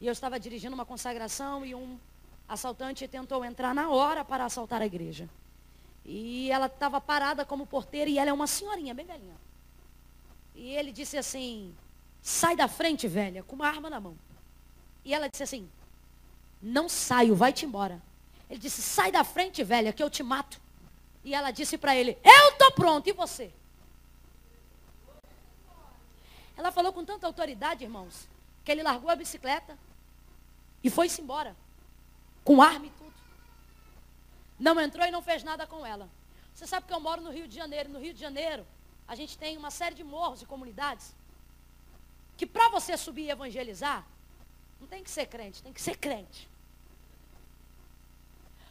E 0.00 0.06
eu 0.06 0.12
estava 0.12 0.38
dirigindo 0.38 0.74
uma 0.74 0.86
consagração 0.86 1.66
e 1.66 1.74
um 1.74 1.98
assaltante 2.48 3.08
tentou 3.08 3.44
entrar 3.44 3.74
na 3.74 3.90
hora 3.90 4.24
para 4.24 4.44
assaltar 4.44 4.80
a 4.80 4.86
igreja. 4.86 5.28
E 6.04 6.50
ela 6.52 6.66
estava 6.66 7.00
parada 7.00 7.44
como 7.44 7.66
porteira 7.66 8.08
e 8.08 8.16
ela 8.16 8.30
é 8.30 8.32
uma 8.32 8.46
senhorinha, 8.46 8.94
bem 8.94 9.06
velhinha. 9.06 9.36
E 10.54 10.74
ele 10.74 10.92
disse 10.92 11.18
assim: 11.18 11.74
sai 12.22 12.54
da 12.54 12.68
frente, 12.68 13.08
velha, 13.08 13.42
com 13.42 13.56
uma 13.56 13.66
arma 13.66 13.90
na 13.90 14.00
mão. 14.00 14.16
E 15.04 15.12
ela 15.12 15.28
disse 15.28 15.42
assim: 15.42 15.68
não 16.62 16.88
saio, 16.88 17.34
vai-te 17.34 17.66
embora. 17.66 18.00
Ele 18.48 18.60
disse: 18.60 18.80
sai 18.82 19.10
da 19.10 19.24
frente, 19.24 19.64
velha, 19.64 19.92
que 19.92 20.02
eu 20.02 20.08
te 20.08 20.22
mato. 20.22 20.60
E 21.28 21.34
ela 21.34 21.50
disse 21.50 21.76
para 21.76 21.94
ele: 21.94 22.16
Eu 22.24 22.52
estou 22.52 22.72
pronto, 22.72 23.06
e 23.06 23.12
você? 23.12 23.52
Ela 26.56 26.72
falou 26.72 26.90
com 26.90 27.04
tanta 27.04 27.26
autoridade, 27.26 27.84
irmãos, 27.84 28.26
que 28.64 28.72
ele 28.72 28.82
largou 28.82 29.10
a 29.10 29.14
bicicleta 29.14 29.78
e 30.82 30.88
foi-se 30.88 31.20
embora. 31.20 31.54
Com 32.42 32.62
arma 32.62 32.86
e 32.86 32.90
tudo. 32.90 33.12
Não 34.58 34.80
entrou 34.80 35.06
e 35.06 35.10
não 35.10 35.20
fez 35.20 35.44
nada 35.44 35.66
com 35.66 35.84
ela. 35.84 36.08
Você 36.54 36.66
sabe 36.66 36.86
que 36.86 36.94
eu 36.94 36.98
moro 36.98 37.20
no 37.20 37.30
Rio 37.30 37.46
de 37.46 37.54
Janeiro. 37.54 37.90
No 37.90 38.00
Rio 38.00 38.14
de 38.14 38.20
Janeiro, 38.20 38.66
a 39.06 39.14
gente 39.14 39.36
tem 39.36 39.58
uma 39.58 39.70
série 39.70 39.94
de 39.94 40.02
morros 40.02 40.40
e 40.40 40.46
comunidades 40.46 41.14
que 42.38 42.46
para 42.46 42.70
você 42.70 42.96
subir 42.96 43.26
e 43.26 43.30
evangelizar, 43.30 44.02
não 44.80 44.86
tem 44.86 45.04
que 45.04 45.10
ser 45.10 45.26
crente, 45.26 45.62
tem 45.62 45.74
que 45.74 45.82
ser 45.82 45.98
crente. 45.98 46.48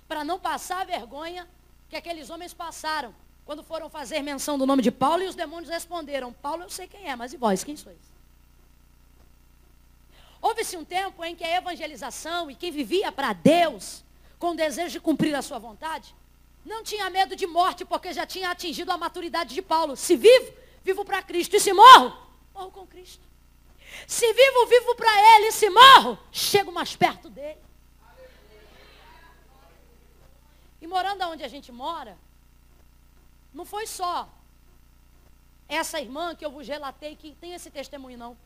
Para 0.08 0.24
não 0.24 0.40
passar 0.40 0.88
vergonha 0.88 1.48
que 1.90 1.96
aqueles 1.96 2.30
homens 2.30 2.54
passaram 2.54 3.14
quando 3.46 3.64
foram 3.64 3.90
fazer 3.90 4.22
menção 4.22 4.58
do 4.58 4.66
nome 4.66 4.82
de 4.82 4.92
Paulo 4.92 5.24
e 5.24 5.28
os 5.28 5.36
demônios 5.36 5.70
responderam: 5.70 6.34
Paulo, 6.34 6.64
eu 6.64 6.70
sei 6.70 6.88
quem 6.88 7.10
é, 7.10 7.16
mas 7.16 7.34
e 7.34 7.38
vós, 7.38 7.64
quem 7.64 7.78
sois? 7.78 7.98
Houve-se 10.42 10.78
um 10.78 10.86
tempo 10.86 11.24
em 11.24 11.36
que 11.36 11.44
a 11.44 11.58
evangelização 11.58 12.52
e 12.52 12.56
quem 12.56 12.72
vivia 12.72 13.12
para 13.12 13.34
Deus, 13.34 14.04
com 14.38 14.52
o 14.52 14.56
desejo 14.56 14.92
de 14.92 15.00
cumprir 15.00 15.34
a 15.34 15.42
sua 15.42 15.58
vontade, 15.58 16.14
não 16.66 16.84
tinha 16.84 17.10
medo 17.10 17.36
de 17.36 17.48
morte, 17.48 17.86
porque 17.86 18.14
já 18.14 18.26
tinha 18.26 18.52
atingido 18.52 18.92
a 18.92 18.98
maturidade 18.98 19.56
de 19.56 19.62
Paulo. 19.62 19.96
Se 19.96 20.16
vivo, 20.16 20.54
vivo 20.84 21.06
para 21.06 21.24
Cristo. 21.24 21.56
E 21.56 21.60
se 21.60 21.74
morro, 21.74 22.16
morro 22.54 22.72
com 22.72 22.86
Cristo. 22.86 23.26
Se 24.06 24.32
vivo, 24.34 24.66
vivo 24.68 24.96
para 24.96 25.38
Ele. 25.38 25.48
E 25.48 25.52
se 25.54 25.70
morro, 25.70 26.20
chego 26.32 26.72
mais 26.72 26.96
perto 26.96 27.30
dele. 27.30 27.67
E 30.82 30.88
morando 30.88 31.24
onde 31.24 31.44
a 31.44 31.48
gente 31.48 31.72
mora, 31.72 32.18
não 33.54 33.66
foi 33.66 33.88
só 33.88 34.30
essa 35.68 36.00
irmã 36.00 36.36
que 36.36 36.46
eu 36.46 36.52
vos 36.52 36.68
relatei 36.68 37.16
que 37.16 37.36
tem 37.36 37.54
esse 37.54 37.70
testemunho, 37.70 38.18
não. 38.18 38.38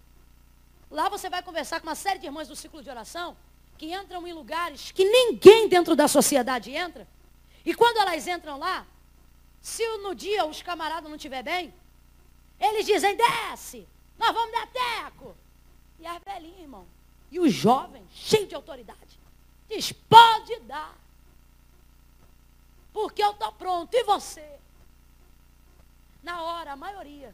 Lá 0.90 1.08
você 1.10 1.30
vai 1.30 1.42
conversar 1.44 1.80
com 1.80 1.88
uma 1.88 1.96
série 1.96 2.20
de 2.20 2.26
irmãs 2.26 2.48
do 2.48 2.56
ciclo 2.56 2.82
de 2.84 2.90
oração 2.90 3.38
que 3.78 3.94
entram 3.94 4.28
em 4.28 4.34
lugares 4.34 4.92
que 4.92 5.04
ninguém 5.04 5.68
dentro 5.68 5.96
da 5.96 6.08
sociedade 6.08 6.72
entra. 6.72 7.08
E 7.66 7.74
quando 7.74 7.98
elas 7.98 8.28
entram 8.28 8.58
lá, 8.58 8.86
se 9.62 9.86
no 9.98 10.16
dia 10.16 10.46
os 10.46 10.62
camaradas 10.62 11.10
não 11.10 11.16
estiver 11.16 11.44
bem, 11.44 11.74
eles 12.60 12.86
dizem, 12.86 13.16
desce, 13.16 13.88
nós 14.18 14.34
vamos 14.34 14.52
dar 14.52 14.68
teco. 14.68 15.36
E 16.00 16.06
as 16.06 16.22
velhinhas, 16.24 16.60
irmão, 16.60 16.86
e 17.32 17.40
os 17.40 17.54
jovens, 17.54 18.08
cheios 18.12 18.50
de 18.50 18.56
autoridade, 18.56 19.20
diz, 19.70 19.92
pode 19.92 20.60
dar. 20.62 20.96
Porque 22.94 23.24
eu 23.24 23.32
estou 23.32 23.52
pronto. 23.54 23.94
E 23.94 24.04
você? 24.04 24.60
Na 26.22 26.42
hora, 26.44 26.74
a 26.74 26.76
maioria 26.76 27.34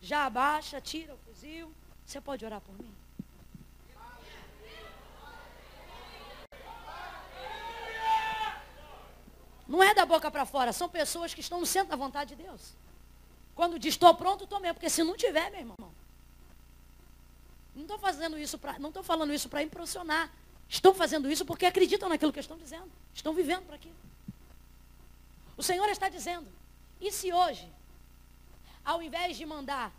já 0.00 0.26
abaixa, 0.26 0.80
tira 0.80 1.14
o 1.14 1.18
fuzil. 1.18 1.72
Você 2.04 2.20
pode 2.20 2.44
orar 2.44 2.60
por 2.60 2.76
mim? 2.78 2.94
Não 9.66 9.80
é 9.80 9.94
da 9.94 10.04
boca 10.04 10.28
para 10.32 10.44
fora, 10.44 10.72
são 10.72 10.88
pessoas 10.88 11.32
que 11.32 11.40
estão 11.40 11.60
no 11.60 11.66
centro 11.66 11.90
da 11.90 11.96
vontade 11.96 12.34
de 12.34 12.42
Deus. 12.42 12.74
Quando 13.54 13.78
diz 13.78 13.94
estou 13.94 14.12
pronto, 14.14 14.42
estou 14.42 14.58
mesmo, 14.58 14.74
porque 14.74 14.90
se 14.90 15.04
não 15.04 15.16
tiver, 15.16 15.48
meu 15.50 15.60
irmão. 15.60 15.76
Não 17.72 17.82
estou 17.82 17.96
fazendo 17.96 18.36
isso 18.36 18.58
para, 18.58 18.80
não 18.80 18.88
estou 18.88 19.04
falando 19.04 19.32
isso 19.32 19.48
para 19.48 19.62
impressionar. 19.62 20.28
Estão 20.68 20.92
fazendo 20.92 21.30
isso 21.30 21.44
porque 21.44 21.66
acreditam 21.66 22.08
naquilo 22.08 22.32
que 22.32 22.40
estão 22.40 22.58
dizendo. 22.58 22.90
Estão 23.14 23.32
vivendo 23.32 23.64
para 23.66 23.76
aquilo. 23.76 23.94
O 25.60 25.62
Senhor 25.62 25.90
está 25.90 26.08
dizendo: 26.08 26.50
e 26.98 27.12
se 27.12 27.30
hoje, 27.34 27.70
ao 28.82 29.02
invés 29.02 29.36
de 29.36 29.44
mandar 29.44 29.92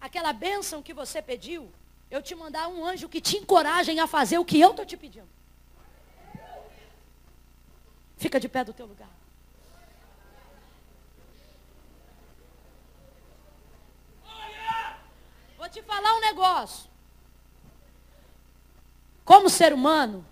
aquela 0.00 0.32
bênção 0.32 0.80
que 0.80 0.94
você 0.94 1.20
pediu, 1.20 1.72
eu 2.08 2.22
te 2.22 2.36
mandar 2.36 2.68
um 2.68 2.84
anjo 2.84 3.08
que 3.08 3.20
te 3.20 3.36
encorajem 3.36 3.98
a 3.98 4.06
fazer 4.06 4.38
o 4.38 4.44
que 4.44 4.60
eu 4.60 4.70
estou 4.70 4.86
te 4.86 4.96
pedindo? 4.96 5.28
Fica 8.16 8.38
de 8.38 8.48
pé 8.48 8.62
do 8.62 8.72
teu 8.72 8.86
lugar. 8.86 9.10
Vou 15.58 15.68
te 15.68 15.82
falar 15.82 16.14
um 16.14 16.20
negócio. 16.20 16.88
Como 19.24 19.50
ser 19.50 19.72
humano, 19.72 20.24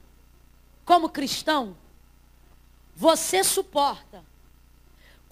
como 0.85 1.11
cristão, 1.11 1.77
você 2.95 3.43
suporta 3.43 4.25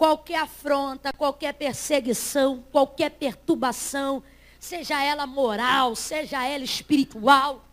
qualquer 0.02 0.40
afronta, 0.40 1.12
qualquer 1.12 1.54
perseguição, 1.54 2.64
qualquer 2.72 3.08
perturbação, 3.08 4.20
seja 4.58 5.00
ela 5.00 5.28
moral, 5.28 5.94
seja 5.94 6.44
ela 6.44 6.64
espiritual, 6.64 7.64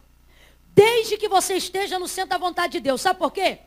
desde 0.68 1.18
que 1.18 1.28
você 1.28 1.56
esteja 1.56 1.98
no 1.98 2.08
centro 2.08 2.30
da 2.30 2.38
vontade 2.38 2.74
de 2.74 2.82
Deus. 2.82 3.02
Sabe 3.02 3.18
por 3.18 3.32
quê? 3.32 3.58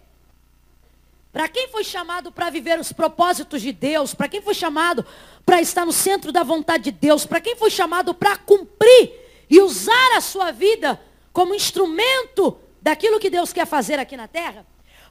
Para 1.33 1.49
quem 1.49 1.67
foi 1.71 1.83
chamado 1.83 2.31
para 2.31 2.51
viver 2.51 2.79
os 2.79 2.93
propósitos 2.93 3.61
de 3.63 3.73
Deus, 3.73 4.15
para 4.15 4.29
quem 4.29 4.41
foi 4.41 4.55
chamado 4.55 5.05
para 5.45 5.61
estar 5.61 5.85
no 5.85 5.91
centro 5.93 6.31
da 6.31 6.45
vontade 6.45 6.85
de 6.85 6.93
Deus, 6.93 7.27
para 7.27 7.41
quem 7.41 7.57
foi 7.57 7.69
chamado 7.69 8.15
para 8.15 8.37
cumprir 8.37 9.11
e 9.51 9.61
usar 9.61 10.17
a 10.17 10.21
sua 10.21 10.53
vida 10.53 11.01
como 11.33 11.53
instrumento 11.53 12.57
daquilo 12.81 13.19
que 13.19 13.29
Deus 13.29 13.53
quer 13.53 13.67
fazer 13.67 13.99
aqui 13.99 14.17
na 14.17 14.29
terra, 14.29 14.65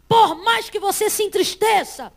por 0.07 0.41
mais 0.41 0.69
que 0.69 0.79
você 0.79 1.09
se 1.09 1.23
entristeça 1.23 2.13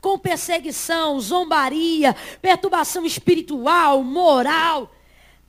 com 0.00 0.18
perseguição, 0.18 1.20
zombaria, 1.20 2.14
perturbação 2.40 3.04
espiritual, 3.04 4.02
moral, 4.02 4.94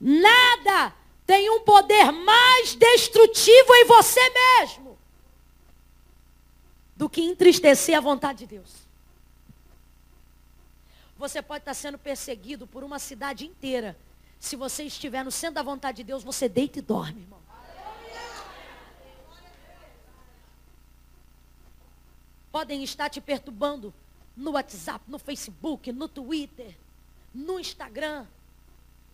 nada 0.00 0.94
tem 1.26 1.48
um 1.50 1.60
poder 1.60 2.10
mais 2.10 2.74
destrutivo 2.74 3.74
em 3.74 3.84
você 3.84 4.20
mesmo 4.30 4.98
do 6.96 7.08
que 7.08 7.22
entristecer 7.22 7.96
a 7.96 8.00
vontade 8.00 8.40
de 8.40 8.46
Deus. 8.46 8.82
Você 11.16 11.40
pode 11.40 11.62
estar 11.62 11.74
sendo 11.74 11.98
perseguido 11.98 12.66
por 12.66 12.82
uma 12.82 12.98
cidade 12.98 13.46
inteira. 13.46 13.96
Se 14.38 14.56
você 14.56 14.82
estiver 14.84 15.24
no 15.24 15.30
centro 15.30 15.54
da 15.54 15.62
vontade 15.62 15.98
de 15.98 16.04
Deus, 16.04 16.24
você 16.24 16.48
deita 16.48 16.80
e 16.80 16.82
dorme, 16.82 17.20
irmão. 17.20 17.40
Podem 22.50 22.82
estar 22.82 23.08
te 23.08 23.20
perturbando 23.20 23.94
no 24.36 24.52
WhatsApp, 24.52 25.04
no 25.08 25.18
Facebook, 25.18 25.92
no 25.92 26.08
Twitter, 26.08 26.76
no 27.34 27.58
Instagram. 27.58 28.26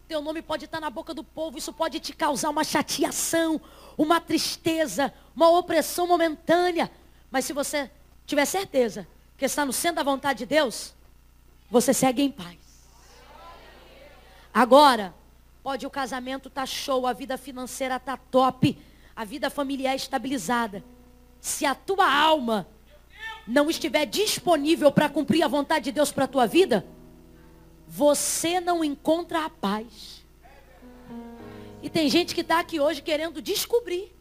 Teu 0.07 0.23
nome 0.23 0.41
pode 0.41 0.65
estar 0.65 0.81
na 0.81 0.89
boca 0.89 1.13
do 1.13 1.23
povo, 1.23 1.59
isso 1.59 1.73
pode 1.73 2.01
te 2.01 2.15
causar 2.15 2.51
uma 2.51 2.65
chateação, 2.65 3.61
uma 3.97 4.21
tristeza, 4.21 5.13
uma 5.37 5.51
opressão 5.51 6.07
momentânea. 6.07 6.91
Mas 7.31 7.45
se 7.45 7.53
você 7.53 7.91
tiver 8.27 8.45
certeza 8.47 9.07
que 9.37 9.45
está 9.45 9.65
no 9.65 9.73
centro 9.73 9.97
da 9.97 10.03
vontade 10.03 10.41
de 10.41 10.47
Deus, 10.47 10.95
você 11.71 11.93
segue 11.93 12.23
em 12.23 12.31
paz. 12.31 12.57
Agora, 14.53 15.15
pode 15.63 15.87
o 15.87 15.91
casamento 15.91 16.49
estar 16.49 16.63
tá 16.63 16.67
show, 16.67 17.07
a 17.07 17.13
vida 17.13 17.37
financeira 17.37 17.97
está 17.97 18.17
top, 18.17 18.79
a 19.15 19.25
vida 19.25 19.51
familiar 19.51 19.95
estabilizada. 19.95 20.83
Se 21.41 21.67
a 21.67 21.75
tua 21.75 22.11
alma 22.11 22.67
não 23.49 23.71
estiver 23.71 24.05
disponível 24.05 24.93
para 24.93 25.09
cumprir 25.09 25.43
a 25.43 25.49
vontade 25.49 25.87
de 25.87 25.93
Deus 25.93 26.13
para 26.13 26.25
a 26.25 26.29
tua 26.29 26.47
vida, 26.47 26.87
você 27.89 28.61
não 28.61 28.85
encontra 28.85 29.47
a 29.47 29.49
paz. 29.49 30.23
E 31.83 31.89
tem 31.89 32.11
gente 32.11 32.35
que 32.35 32.43
está 32.43 32.61
aqui 32.61 32.79
hoje 32.79 33.01
querendo 33.01 33.41
descobrir 33.41 34.15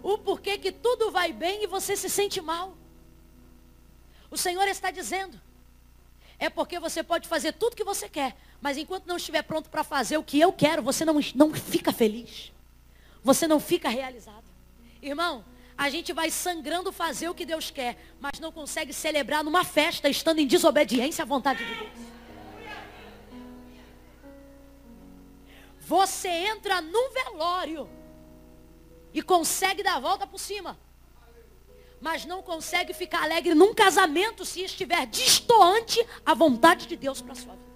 o 0.00 0.16
porquê 0.16 0.56
que 0.56 0.70
tudo 0.70 1.10
vai 1.10 1.32
bem 1.32 1.64
e 1.64 1.66
você 1.66 1.96
se 1.96 2.08
sente 2.08 2.40
mal. 2.40 2.76
O 4.30 4.36
Senhor 4.36 4.68
está 4.68 4.92
dizendo. 4.92 5.40
É 6.38 6.48
porque 6.48 6.78
você 6.78 7.02
pode 7.02 7.26
fazer 7.26 7.52
tudo 7.54 7.74
que 7.74 7.82
você 7.82 8.08
quer, 8.08 8.36
mas 8.60 8.76
enquanto 8.78 9.06
não 9.06 9.16
estiver 9.16 9.42
pronto 9.42 9.68
para 9.68 9.82
fazer 9.82 10.18
o 10.18 10.22
que 10.22 10.38
eu 10.38 10.52
quero, 10.52 10.82
você 10.82 11.04
não, 11.04 11.18
não 11.34 11.52
fica 11.52 11.92
feliz. 11.92 12.52
Você 13.24 13.48
não 13.48 13.58
fica 13.58 13.88
realizado. 13.88 14.44
Irmão, 15.02 15.44
a 15.78 15.88
gente 15.88 16.12
vai 16.12 16.28
sangrando 16.28 16.90
fazer 16.90 17.28
o 17.28 17.34
que 17.34 17.46
Deus 17.46 17.70
quer, 17.70 17.96
mas 18.18 18.40
não 18.40 18.50
consegue 18.50 18.92
celebrar 18.92 19.44
numa 19.44 19.62
festa 19.62 20.08
estando 20.08 20.40
em 20.40 20.46
desobediência 20.46 21.22
à 21.22 21.24
vontade 21.24 21.64
de 21.64 21.72
Deus. 21.72 21.92
Você 25.78 26.28
entra 26.28 26.80
num 26.82 27.10
velório 27.12 27.88
e 29.14 29.22
consegue 29.22 29.84
dar 29.84 29.94
a 29.94 30.00
volta 30.00 30.26
por 30.26 30.40
cima. 30.40 30.76
Mas 32.00 32.24
não 32.24 32.42
consegue 32.42 32.92
ficar 32.92 33.22
alegre 33.22 33.54
num 33.54 33.72
casamento 33.72 34.44
se 34.44 34.62
estiver 34.62 35.06
distoante 35.06 36.04
à 36.26 36.34
vontade 36.34 36.88
de 36.88 36.96
Deus 36.96 37.22
para 37.22 37.36
sua 37.36 37.54
vida. 37.54 37.68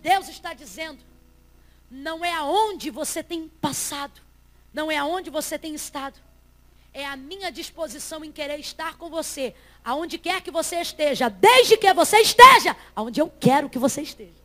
Deus 0.00 0.28
está 0.28 0.52
dizendo, 0.52 1.02
não 1.90 2.24
é 2.24 2.32
aonde 2.34 2.90
você 2.90 3.22
tem 3.22 3.48
passado, 3.48 4.23
não 4.74 4.90
é 4.90 4.98
aonde 4.98 5.30
você 5.30 5.58
tem 5.58 5.74
estado, 5.74 6.18
é 6.92 7.06
a 7.06 7.16
minha 7.16 7.50
disposição 7.50 8.24
em 8.24 8.30
querer 8.30 8.58
estar 8.60 8.98
com 8.98 9.08
você, 9.08 9.54
aonde 9.84 10.18
quer 10.18 10.42
que 10.42 10.50
você 10.50 10.76
esteja, 10.76 11.30
desde 11.30 11.76
que 11.78 11.92
você 11.94 12.18
esteja, 12.18 12.76
aonde 12.94 13.20
eu 13.20 13.32
quero 13.40 13.70
que 13.70 13.78
você 13.78 14.02
esteja. 14.02 14.43